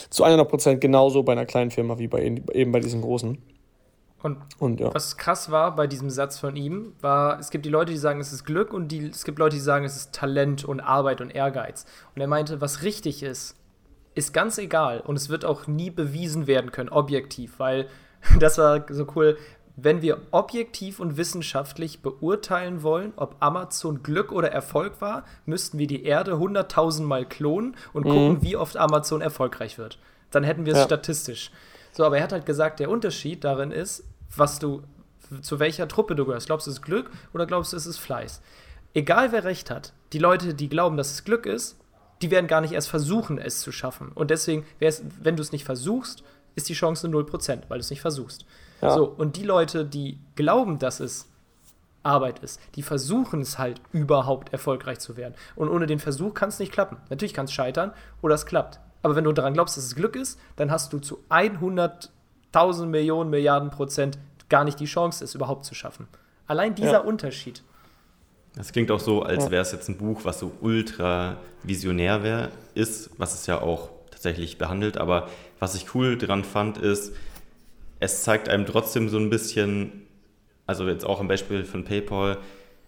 zu 0.09 0.25
100% 0.25 0.77
genauso 0.77 1.23
bei 1.23 1.33
einer 1.33 1.45
kleinen 1.45 1.71
Firma 1.71 1.99
wie 1.99 2.07
bei 2.07 2.23
eben 2.23 2.71
bei 2.71 2.79
diesen 2.79 3.01
großen. 3.01 3.37
Und, 4.21 4.37
und 4.57 4.79
ja. 4.81 4.93
was 4.93 5.15
krass 5.15 5.49
war 5.49 5.75
bei 5.75 5.87
diesem 5.87 6.09
Satz 6.09 6.39
von 6.39 6.55
ihm, 6.55 6.93
war, 6.99 7.39
es 7.39 7.51
gibt 7.51 7.65
die 7.65 7.69
Leute, 7.69 7.93
die 7.93 7.97
sagen, 7.97 8.19
es 8.19 8.33
ist 8.33 8.43
Glück 8.43 8.73
und 8.73 8.89
die, 8.89 9.07
es 9.07 9.23
gibt 9.23 9.39
Leute, 9.39 9.55
die 9.55 9.61
sagen, 9.61 9.85
es 9.85 9.95
ist 9.95 10.13
Talent 10.13 10.65
und 10.65 10.81
Arbeit 10.81 11.21
und 11.21 11.29
Ehrgeiz. 11.29 11.85
Und 12.15 12.21
er 12.21 12.27
meinte, 12.27 12.59
was 12.59 12.83
richtig 12.83 13.23
ist, 13.23 13.55
ist 14.15 14.33
ganz 14.33 14.57
egal 14.57 14.99
und 14.99 15.15
es 15.15 15.29
wird 15.29 15.45
auch 15.45 15.67
nie 15.67 15.89
bewiesen 15.89 16.47
werden 16.47 16.71
können, 16.71 16.89
objektiv, 16.89 17.59
weil 17.59 17.87
das 18.39 18.57
war 18.57 18.85
so 18.89 19.07
cool 19.15 19.37
wenn 19.83 20.01
wir 20.01 20.21
objektiv 20.31 20.99
und 20.99 21.17
wissenschaftlich 21.17 22.01
beurteilen 22.01 22.83
wollen, 22.83 23.13
ob 23.15 23.35
Amazon 23.39 24.03
Glück 24.03 24.31
oder 24.31 24.51
Erfolg 24.51 25.01
war, 25.01 25.25
müssten 25.45 25.77
wir 25.77 25.87
die 25.87 26.03
Erde 26.03 26.33
100.000 26.33 27.03
Mal 27.03 27.25
klonen 27.25 27.75
und 27.93 28.05
mhm. 28.05 28.09
gucken, 28.09 28.41
wie 28.41 28.55
oft 28.55 28.77
Amazon 28.77 29.21
erfolgreich 29.21 29.77
wird. 29.77 29.99
Dann 30.31 30.43
hätten 30.43 30.65
wir 30.65 30.73
es 30.73 30.79
ja. 30.79 30.85
statistisch. 30.85 31.51
So, 31.91 32.03
aber 32.03 32.17
er 32.17 32.23
hat 32.23 32.31
halt 32.31 32.45
gesagt, 32.45 32.79
der 32.79 32.89
Unterschied 32.89 33.43
darin 33.43 33.71
ist, 33.71 34.03
was 34.35 34.59
du, 34.59 34.83
zu 35.41 35.59
welcher 35.59 35.87
Truppe 35.87 36.15
du 36.15 36.25
gehörst. 36.25 36.47
Glaubst 36.47 36.67
du, 36.67 36.71
es 36.71 36.77
ist 36.77 36.83
Glück 36.83 37.09
oder 37.33 37.45
glaubst 37.45 37.73
du, 37.73 37.77
es 37.77 37.85
ist 37.85 37.97
Fleiß? 37.97 38.41
Egal 38.93 39.31
wer 39.31 39.43
recht 39.43 39.69
hat, 39.69 39.93
die 40.13 40.19
Leute, 40.19 40.53
die 40.53 40.69
glauben, 40.69 40.97
dass 40.97 41.11
es 41.11 41.23
Glück 41.23 41.45
ist, 41.45 41.77
die 42.21 42.31
werden 42.31 42.47
gar 42.47 42.61
nicht 42.61 42.73
erst 42.73 42.89
versuchen, 42.89 43.37
es 43.37 43.61
zu 43.61 43.71
schaffen. 43.71 44.11
Und 44.13 44.31
deswegen, 44.31 44.65
wenn 44.79 45.35
du 45.35 45.41
es 45.41 45.51
nicht 45.51 45.63
versuchst, 45.63 46.23
ist 46.55 46.67
die 46.69 46.73
Chance 46.73 47.07
0%, 47.07 47.61
weil 47.69 47.77
du 47.77 47.81
es 47.81 47.89
nicht 47.89 48.01
versuchst. 48.01 48.45
Ja. 48.81 48.91
So, 48.93 49.05
und 49.05 49.37
die 49.37 49.43
Leute, 49.43 49.85
die 49.85 50.19
glauben, 50.35 50.79
dass 50.79 50.99
es 50.99 51.27
Arbeit 52.03 52.39
ist, 52.39 52.59
die 52.75 52.81
versuchen 52.81 53.41
es 53.41 53.59
halt 53.59 53.81
überhaupt 53.91 54.53
erfolgreich 54.53 54.99
zu 54.99 55.17
werden. 55.17 55.33
Und 55.55 55.69
ohne 55.69 55.85
den 55.85 55.99
Versuch 55.99 56.33
kann 56.33 56.49
es 56.49 56.59
nicht 56.59 56.71
klappen. 56.71 56.97
Natürlich 57.09 57.33
kann 57.33 57.45
es 57.45 57.51
scheitern 57.51 57.91
oder 58.21 58.35
es 58.35 58.45
klappt. 58.45 58.79
Aber 59.01 59.15
wenn 59.15 59.23
du 59.23 59.31
daran 59.31 59.53
glaubst, 59.53 59.77
dass 59.77 59.85
es 59.85 59.95
Glück 59.95 60.15
ist, 60.15 60.39
dann 60.55 60.71
hast 60.71 60.93
du 60.93 60.99
zu 60.99 61.23
100.000 61.29 62.85
Millionen 62.85 63.29
Milliarden 63.29 63.69
Prozent 63.69 64.17
gar 64.49 64.63
nicht 64.63 64.79
die 64.79 64.85
Chance, 64.85 65.23
es 65.23 65.35
überhaupt 65.35 65.65
zu 65.65 65.75
schaffen. 65.75 66.07
Allein 66.47 66.75
dieser 66.75 66.91
ja. 66.91 66.99
Unterschied. 66.99 67.63
Das 68.55 68.71
klingt 68.71 68.89
auch 68.91 68.99
so, 68.99 69.21
als 69.21 69.51
wäre 69.51 69.61
es 69.61 69.71
jetzt 69.71 69.87
ein 69.89 69.97
Buch, 69.97 70.21
was 70.23 70.39
so 70.39 70.51
ultra 70.59 71.37
visionär 71.63 72.23
wär, 72.23 72.49
ist, 72.73 73.11
was 73.17 73.35
es 73.35 73.45
ja 73.45 73.61
auch 73.61 73.89
tatsächlich 74.09 74.57
behandelt. 74.57 74.97
Aber 74.97 75.29
was 75.59 75.75
ich 75.75 75.93
cool 75.93 76.17
dran 76.17 76.43
fand, 76.43 76.77
ist, 76.77 77.13
es 77.99 78.23
zeigt 78.23 78.49
einem 78.49 78.65
trotzdem 78.65 79.09
so 79.09 79.17
ein 79.17 79.29
bisschen, 79.29 80.07
also 80.65 80.87
jetzt 80.87 81.05
auch 81.05 81.19
am 81.19 81.27
Beispiel 81.27 81.65
von 81.65 81.83
PayPal, 81.83 82.37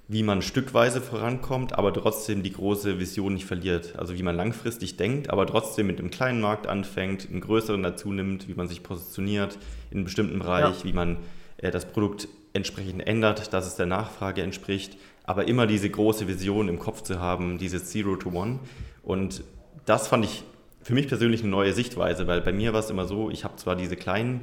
wie 0.08 0.24
man 0.24 0.42
stückweise 0.42 1.00
vorankommt, 1.00 1.74
aber 1.78 1.94
trotzdem 1.94 2.44
die 2.44 2.52
große 2.52 3.00
Vision 3.00 3.34
nicht 3.34 3.46
verliert. 3.46 3.94
Also 3.98 4.18
wie 4.18 4.24
man 4.24 4.36
langfristig 4.36 4.98
denkt, 4.98 5.30
aber 5.30 5.48
trotzdem 5.48 5.88
mit 5.88 6.00
einem 6.00 6.12
kleinen 6.12 6.42
Markt 6.42 6.68
anfängt, 6.68 7.30
einen 7.30 7.40
größeren 7.40 7.82
dazu 7.82 8.12
nimmt, 8.12 8.50
wie 8.50 8.54
man 8.54 8.68
sich 8.68 8.84
positioniert 8.84 9.58
in 9.90 9.98
einem 9.98 10.04
bestimmten 10.06 10.40
Bereich, 10.40 10.80
ja. 10.80 10.84
wie 10.84 10.94
man 10.94 11.18
äh, 11.58 11.72
das 11.72 11.86
Produkt 11.86 12.28
entsprechend 12.54 13.08
ändert, 13.08 13.54
dass 13.54 13.66
es 13.66 13.76
der 13.76 13.86
Nachfrage 13.86 14.42
entspricht, 14.42 14.98
aber 15.24 15.48
immer 15.48 15.66
diese 15.66 15.90
große 15.90 16.28
Vision 16.28 16.68
im 16.68 16.80
Kopf 16.80 17.04
zu 17.04 17.20
haben, 17.22 17.58
dieses 17.58 17.86
Zero 17.86 18.18
to 18.18 18.32
One. 18.32 18.60
Und 19.04 19.44
das 19.86 20.10
fand 20.10 20.26
ich 20.26 20.44
für 20.84 20.94
mich 20.94 21.08
persönlich 21.08 21.42
eine 21.42 21.52
neue 21.52 21.72
Sichtweise, 21.72 22.28
weil 22.28 22.42
bei 22.42 22.52
mir 22.52 22.74
war 22.74 22.82
es 22.82 22.90
immer 22.90 23.06
so, 23.06 23.30
ich 23.30 23.46
habe 23.46 23.56
zwar 23.56 23.78
diese 23.78 23.96
kleinen 23.96 24.42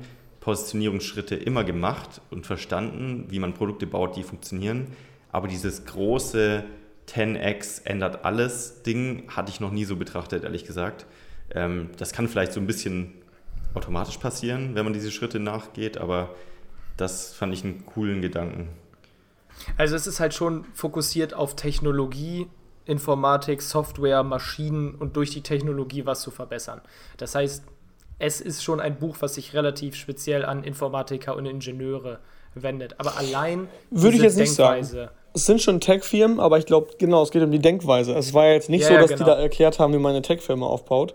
Positionierungsschritte 0.49 1.35
immer 1.35 1.63
gemacht 1.63 2.23
und 2.31 2.47
verstanden, 2.47 3.27
wie 3.29 3.39
man 3.39 3.53
Produkte 3.53 3.87
baut, 3.87 4.17
die 4.17 4.23
funktionieren. 4.23 4.87
Aber 5.31 5.47
dieses 5.47 5.85
große 5.85 6.65
10x 7.07 7.85
ändert 7.85 8.25
alles 8.25 8.83
Ding 8.83 9.25
hatte 9.29 9.53
ich 9.53 9.61
noch 9.61 9.71
nie 9.71 9.85
so 9.85 9.97
betrachtet, 9.97 10.45
ehrlich 10.45 10.65
gesagt. 10.65 11.05
Ähm, 11.51 11.91
das 11.99 12.13
kann 12.13 12.29
vielleicht 12.29 12.55
so 12.55 12.61
ein 12.61 12.67
bisschen 12.67 13.13
automatisch 13.75 14.17
passieren, 14.17 14.75
wenn 14.75 14.85
man 14.85 14.95
diese 14.95 15.11
Schritte 15.11 15.39
nachgeht, 15.39 15.99
aber 15.99 16.35
das 16.97 17.35
fand 17.35 17.53
ich 17.53 17.63
einen 17.63 17.85
coolen 17.85 18.23
Gedanken. 18.23 18.71
Also 19.77 19.97
es 19.97 20.07
ist 20.07 20.19
halt 20.19 20.33
schon 20.33 20.65
fokussiert 20.73 21.35
auf 21.35 21.57
Technologie, 21.57 22.47
Informatik, 22.87 23.61
Software, 23.61 24.23
Maschinen 24.23 24.95
und 24.95 25.15
durch 25.15 25.29
die 25.29 25.43
Technologie 25.43 26.07
was 26.07 26.23
zu 26.23 26.31
verbessern. 26.31 26.81
Das 27.19 27.35
heißt, 27.35 27.65
es 28.19 28.41
ist 28.41 28.63
schon 28.63 28.81
ein 28.81 28.99
Buch, 28.99 29.17
was 29.21 29.35
sich 29.35 29.55
relativ 29.55 29.95
speziell 29.95 30.45
an 30.45 30.65
Informatiker 30.65 31.37
und 31.37 31.47
Ingenieure 31.47 32.19
wendet. 32.55 32.97
Aber 32.99 33.17
allein 33.17 33.69
würde 33.91 34.17
ich 34.17 34.23
jetzt 34.23 34.37
nicht 34.37 34.53
sagen. 34.53 34.87
Es 35.35 35.47
sind 35.47 35.63
schon 35.63 35.79
Tech-Firmen, 35.79 36.41
aber 36.41 36.59
ich 36.59 36.67
glaube, 36.67 36.89
genau, 36.99 37.23
es 37.23 37.31
geht 37.31 37.43
um 37.43 37.53
die 37.53 37.61
Denkweise. 37.61 38.15
Es 38.15 38.35
war 38.35 38.47
ja 38.47 38.55
jetzt 38.55 38.71
nicht 38.71 38.83
ja, 38.83 38.89
so, 38.89 38.95
dass 38.95 39.11
genau. 39.11 39.19
die 39.19 39.25
da 39.25 39.39
erklärt 39.39 39.79
haben, 39.79 39.93
wie 39.93 39.99
man 39.99 40.13
eine 40.13 40.23
Tech-Firma 40.23 40.67
aufbaut, 40.67 41.15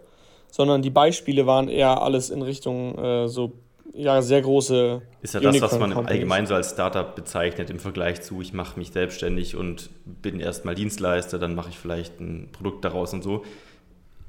sondern 0.50 0.82
die 0.82 0.92
Beispiele 0.92 1.46
waren 1.46 1.68
eher 1.68 2.02
alles 2.02 2.30
in 2.30 2.42
Richtung 2.42 2.98
äh, 2.98 3.28
so 3.28 3.54
ja, 3.94 4.22
sehr 4.22 4.42
große. 4.42 5.02
Ist 5.22 5.34
ja 5.34 5.40
das, 5.40 5.62
was 5.62 5.78
man 5.78 5.94
allgemein 5.94 6.46
so 6.48 6.56
als 6.56 6.72
Startup 6.72 7.16
bezeichnet 7.16 7.70
im 7.70 7.80
Vergleich 7.80 8.22
zu, 8.22 8.42
ich 8.42 8.54
mache 8.54 8.80
mich 8.80 8.92
selbstständig 8.92 9.56
und 9.56 9.90
bin 10.06 10.40
erstmal 10.40 10.76
Dienstleister, 10.76 11.38
dann 11.38 11.54
mache 11.54 11.70
ich 11.70 11.78
vielleicht 11.78 12.20
ein 12.20 12.50
Produkt 12.52 12.86
daraus 12.86 13.14
und 13.14 13.24
so. 13.24 13.44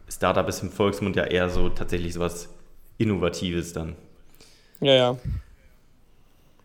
Startup 0.08 0.46
ist 0.48 0.62
im 0.62 0.70
Volksmund 0.70 1.16
ja 1.16 1.24
eher 1.24 1.48
so 1.48 1.68
tatsächlich 1.68 2.14
sowas 2.14 2.53
Innovatives 2.98 3.72
dann. 3.72 3.96
Ja, 4.80 4.94
ja. 4.94 5.16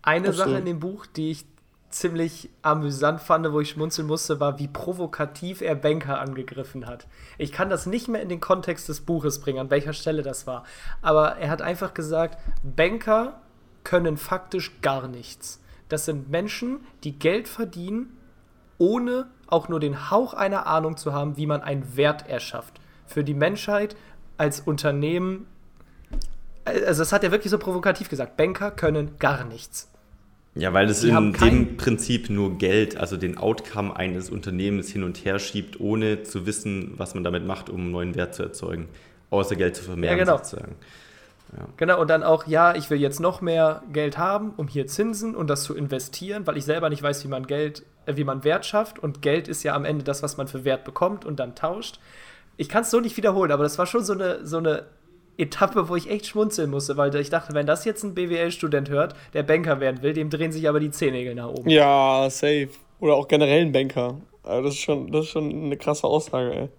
Eine 0.01 0.33
Sache 0.33 0.57
in 0.57 0.65
dem 0.65 0.79
Buch, 0.79 1.05
die 1.05 1.31
ich 1.31 1.45
ziemlich 1.89 2.49
amüsant 2.61 3.19
fand, 3.19 3.51
wo 3.51 3.59
ich 3.59 3.69
schmunzeln 3.71 4.07
musste, 4.07 4.39
war, 4.39 4.59
wie 4.59 4.67
provokativ 4.67 5.61
er 5.61 5.75
Banker 5.75 6.19
angegriffen 6.19 6.85
hat. 6.85 7.07
Ich 7.37 7.51
kann 7.51 7.69
das 7.69 7.85
nicht 7.85 8.07
mehr 8.07 8.21
in 8.21 8.29
den 8.29 8.39
Kontext 8.39 8.89
des 8.89 9.01
Buches 9.01 9.39
bringen, 9.41 9.59
an 9.59 9.71
welcher 9.71 9.93
Stelle 9.93 10.21
das 10.21 10.45
war. 10.45 10.65
Aber 11.01 11.37
er 11.37 11.49
hat 11.49 11.61
einfach 11.61 11.93
gesagt, 11.93 12.37
Banker 12.63 13.41
können 13.83 14.17
faktisch 14.17 14.81
gar 14.81 15.07
nichts. 15.07 15.61
Das 15.87 16.05
sind 16.05 16.29
Menschen, 16.29 16.81
die 17.03 17.17
Geld 17.17 17.47
verdienen, 17.47 18.15
ohne 18.77 19.27
auch 19.47 19.67
nur 19.67 19.79
den 19.79 20.11
Hauch 20.11 20.33
einer 20.33 20.67
Ahnung 20.67 20.95
zu 20.95 21.11
haben, 21.11 21.37
wie 21.37 21.47
man 21.47 21.61
einen 21.61 21.97
Wert 21.97 22.29
erschafft. 22.29 22.79
Für 23.07 23.23
die 23.23 23.33
Menschheit 23.33 23.95
als 24.37 24.59
Unternehmen 24.59 25.47
also 26.69 27.01
das 27.01 27.11
hat 27.11 27.23
er 27.23 27.31
wirklich 27.31 27.51
so 27.51 27.57
provokativ 27.57 28.09
gesagt. 28.09 28.37
Banker 28.37 28.71
können 28.71 29.17
gar 29.19 29.43
nichts. 29.45 29.89
Ja, 30.55 30.73
weil 30.73 30.89
es 30.89 31.03
in 31.03 31.33
dem 31.33 31.77
Prinzip 31.77 32.29
nur 32.29 32.57
Geld, 32.57 32.97
also 32.97 33.17
den 33.17 33.37
Outcome 33.37 33.95
eines 33.95 34.29
Unternehmens 34.29 34.89
hin 34.89 35.03
und 35.03 35.23
her 35.23 35.39
schiebt, 35.39 35.79
ohne 35.79 36.23
zu 36.23 36.45
wissen, 36.45 36.93
was 36.97 37.13
man 37.13 37.23
damit 37.23 37.45
macht, 37.45 37.69
um 37.69 37.81
einen 37.81 37.91
neuen 37.91 38.15
Wert 38.15 38.35
zu 38.35 38.43
erzeugen. 38.43 38.89
Außer 39.29 39.55
Geld 39.55 39.75
zu 39.75 39.83
vermehren, 39.83 40.17
ja, 40.17 40.23
genau. 40.23 40.37
sozusagen. 40.37 40.75
Ja. 41.55 41.65
Genau, 41.77 42.01
und 42.01 42.09
dann 42.09 42.23
auch, 42.23 42.47
ja, 42.47 42.75
ich 42.75 42.89
will 42.89 42.99
jetzt 42.99 43.19
noch 43.19 43.41
mehr 43.41 43.83
Geld 43.93 44.17
haben, 44.17 44.53
um 44.57 44.67
hier 44.67 44.87
Zinsen 44.87 45.35
und 45.35 45.49
das 45.49 45.63
zu 45.63 45.75
investieren, 45.75 46.45
weil 46.45 46.57
ich 46.57 46.65
selber 46.65 46.89
nicht 46.89 47.01
weiß, 47.01 47.23
wie 47.23 47.27
man 47.27 47.47
Geld, 47.47 47.83
äh, 48.05 48.17
wie 48.17 48.23
man 48.23 48.43
Wert 48.43 48.65
schafft. 48.65 48.99
Und 48.99 49.21
Geld 49.21 49.47
ist 49.47 49.63
ja 49.63 49.75
am 49.75 49.85
Ende 49.85 50.03
das, 50.03 50.23
was 50.23 50.37
man 50.37 50.47
für 50.47 50.65
Wert 50.65 50.83
bekommt 50.83 51.25
und 51.25 51.39
dann 51.39 51.55
tauscht. 51.55 51.99
Ich 52.57 52.69
kann 52.69 52.81
es 52.81 52.91
so 52.91 52.99
nicht 52.99 53.17
wiederholen, 53.17 53.51
aber 53.51 53.63
das 53.63 53.77
war 53.77 53.85
schon 53.85 54.03
so 54.03 54.13
eine, 54.13 54.45
so 54.45 54.57
eine 54.57 54.85
Etappe, 55.39 55.89
wo 55.89 55.95
ich 55.95 56.09
echt 56.09 56.27
schmunzeln 56.27 56.69
musste, 56.69 56.97
weil 56.97 57.15
ich 57.15 57.29
dachte, 57.29 57.53
wenn 57.53 57.65
das 57.65 57.85
jetzt 57.85 58.03
ein 58.03 58.13
BWL-Student 58.13 58.89
hört, 58.89 59.15
der 59.33 59.43
Banker 59.43 59.79
werden 59.79 60.01
will, 60.01 60.13
dem 60.13 60.29
drehen 60.29 60.51
sich 60.51 60.67
aber 60.67 60.79
die 60.79 60.91
Zehennägel 60.91 61.35
nach 61.35 61.49
oben. 61.49 61.69
Ja, 61.69 62.27
safe. 62.29 62.69
Oder 62.99 63.15
auch 63.15 63.27
generell 63.27 63.61
ein 63.61 63.71
Banker. 63.71 64.17
Also 64.43 64.63
das, 64.63 64.73
ist 64.73 64.81
schon, 64.81 65.11
das 65.11 65.25
ist 65.25 65.31
schon 65.31 65.49
eine 65.49 65.77
krasse 65.77 66.07
Aussage, 66.07 66.53
ey. 66.53 66.69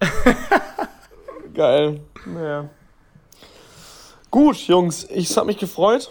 Geil. 1.54 2.00
Naja. 2.26 2.68
Gut, 4.30 4.56
Jungs, 4.56 5.08
ich 5.10 5.34
habe 5.36 5.46
mich 5.46 5.56
gefreut, 5.56 6.10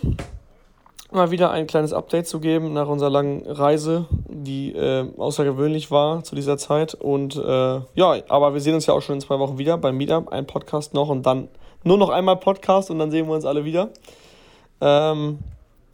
mal 1.12 1.30
wieder 1.30 1.52
ein 1.52 1.68
kleines 1.68 1.94
Update 1.94 2.28
zu 2.28 2.40
geben 2.40 2.74
nach 2.74 2.88
unserer 2.88 3.12
langen 3.12 3.46
Reise, 3.46 4.08
die 4.28 4.72
äh, 4.72 5.06
außergewöhnlich 5.18 5.92
war 5.92 6.24
zu 6.24 6.34
dieser 6.34 6.58
Zeit. 6.58 6.96
Und 6.96 7.36
äh, 7.36 7.82
ja, 7.94 8.16
aber 8.28 8.54
wir 8.54 8.62
sehen 8.62 8.74
uns 8.74 8.88
ja 8.88 8.96
auch 8.96 9.02
schon 9.02 9.16
in 9.16 9.22
zwei 9.22 9.38
Wochen 9.38 9.60
wieder 9.60 9.78
beim 9.78 9.98
Meetup, 9.98 10.30
ein 10.30 10.48
Podcast 10.48 10.96
noch 10.96 11.10
und 11.10 11.26
dann 11.28 11.50
nur 11.86 11.98
noch 11.98 12.10
einmal 12.10 12.36
Podcast 12.36 12.92
und 12.92 13.00
dann 13.00 13.12
sehen 13.12 13.28
wir 13.28 13.36
uns 13.36 13.46
alle 13.46 13.64
wieder. 13.64 13.90
Ähm, 14.82 15.40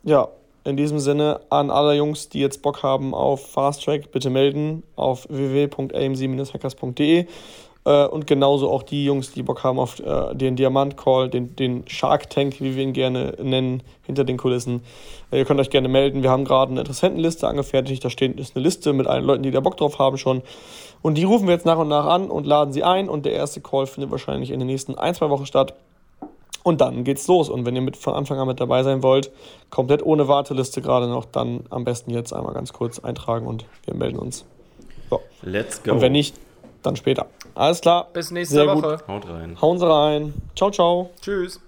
ja, 0.03 0.29
in 0.63 0.77
diesem 0.77 0.99
Sinne 0.99 1.41
an 1.49 1.69
alle 1.69 1.95
Jungs, 1.95 2.29
die 2.29 2.39
jetzt 2.39 2.61
Bock 2.61 2.81
haben 2.81 3.13
auf 3.13 3.51
Fast 3.51 3.83
Track, 3.83 4.11
bitte 4.11 4.29
melden 4.29 4.83
auf 4.95 5.27
www.amc-hackers.de 5.29 7.27
äh, 7.83 8.05
und 8.05 8.27
genauso 8.27 8.69
auch 8.69 8.83
die 8.83 9.05
Jungs, 9.05 9.31
die 9.31 9.43
Bock 9.43 9.63
haben 9.63 9.79
auf 9.79 9.99
äh, 9.99 10.35
den 10.35 10.55
Diamant 10.55 10.97
Call, 10.97 11.29
den, 11.29 11.55
den 11.55 11.83
Shark 11.87 12.29
Tank, 12.29 12.61
wie 12.61 12.75
wir 12.75 12.83
ihn 12.83 12.93
gerne 12.93 13.35
nennen, 13.41 13.81
hinter 14.05 14.23
den 14.23 14.37
Kulissen. 14.37 14.81
Äh, 15.31 15.39
ihr 15.39 15.45
könnt 15.45 15.59
euch 15.59 15.71
gerne 15.71 15.87
melden. 15.87 16.21
Wir 16.21 16.29
haben 16.29 16.45
gerade 16.45 16.71
eine 16.71 16.81
Interessentenliste 16.81 17.47
angefertigt. 17.47 18.05
Da 18.05 18.09
steht 18.09 18.39
ist 18.39 18.55
eine 18.55 18.63
Liste 18.63 18.93
mit 18.93 19.07
allen 19.07 19.25
Leuten, 19.25 19.43
die 19.43 19.51
da 19.51 19.59
Bock 19.61 19.77
drauf 19.77 19.97
haben 19.97 20.17
schon. 20.17 20.43
Und 21.01 21.15
die 21.15 21.23
rufen 21.23 21.47
wir 21.47 21.55
jetzt 21.55 21.65
nach 21.65 21.79
und 21.79 21.87
nach 21.87 22.05
an 22.05 22.29
und 22.29 22.45
laden 22.45 22.71
sie 22.71 22.83
ein. 22.83 23.09
Und 23.09 23.25
der 23.25 23.33
erste 23.33 23.61
Call 23.61 23.87
findet 23.87 24.11
wahrscheinlich 24.11 24.51
in 24.51 24.59
den 24.59 24.67
nächsten 24.67 24.95
ein, 24.95 25.15
zwei 25.15 25.29
Wochen 25.31 25.47
statt. 25.47 25.73
Und 26.63 26.81
dann 26.81 27.03
geht's 27.03 27.27
los. 27.27 27.49
Und 27.49 27.65
wenn 27.65 27.75
ihr 27.75 27.81
mit, 27.81 27.97
von 27.97 28.13
Anfang 28.13 28.37
an 28.37 28.47
mit 28.47 28.59
dabei 28.59 28.83
sein 28.83 29.01
wollt, 29.01 29.31
komplett 29.71 30.05
ohne 30.05 30.27
Warteliste 30.27 30.83
gerade 30.83 31.07
noch, 31.07 31.25
dann 31.25 31.61
am 31.71 31.83
besten 31.83 32.11
jetzt 32.11 32.31
einmal 32.33 32.53
ganz 32.53 32.73
kurz 32.73 32.99
eintragen 32.99 33.47
und 33.47 33.65
wir 33.85 33.95
melden 33.95 34.19
uns. 34.19 34.45
So. 35.09 35.21
Let's 35.41 35.81
go. 35.81 35.93
Und 35.93 36.01
wenn 36.01 36.11
nicht, 36.11 36.35
dann 36.81 36.95
später. 36.95 37.27
Alles 37.55 37.81
klar. 37.81 38.09
Bis 38.13 38.31
nächste 38.31 38.55
Sehr 38.55 38.67
Woche. 38.67 38.97
Gut. 38.97 39.07
Haut 39.07 39.29
rein. 39.29 39.61
Hauen 39.61 39.79
Sie 39.79 39.87
rein. 39.87 40.33
Ciao, 40.55 40.71
ciao. 40.71 41.09
Tschüss. 41.21 41.59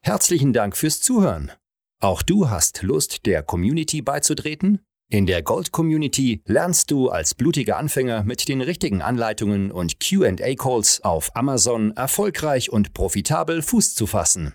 Herzlichen 0.00 0.52
Dank 0.52 0.76
fürs 0.76 1.00
Zuhören. 1.00 1.52
Auch 2.00 2.22
du 2.22 2.50
hast 2.50 2.82
Lust, 2.82 3.26
der 3.26 3.42
Community 3.42 4.02
beizutreten? 4.02 4.80
In 5.08 5.26
der 5.26 5.42
Gold 5.42 5.72
Community 5.72 6.40
lernst 6.46 6.90
du 6.90 7.10
als 7.10 7.34
blutiger 7.34 7.76
Anfänger 7.76 8.24
mit 8.24 8.48
den 8.48 8.62
richtigen 8.62 9.02
Anleitungen 9.02 9.70
und 9.70 10.00
QA-Calls 10.00 11.04
auf 11.04 11.36
Amazon 11.36 11.92
erfolgreich 11.92 12.72
und 12.72 12.94
profitabel 12.94 13.60
Fuß 13.60 13.94
zu 13.94 14.06
fassen. 14.06 14.54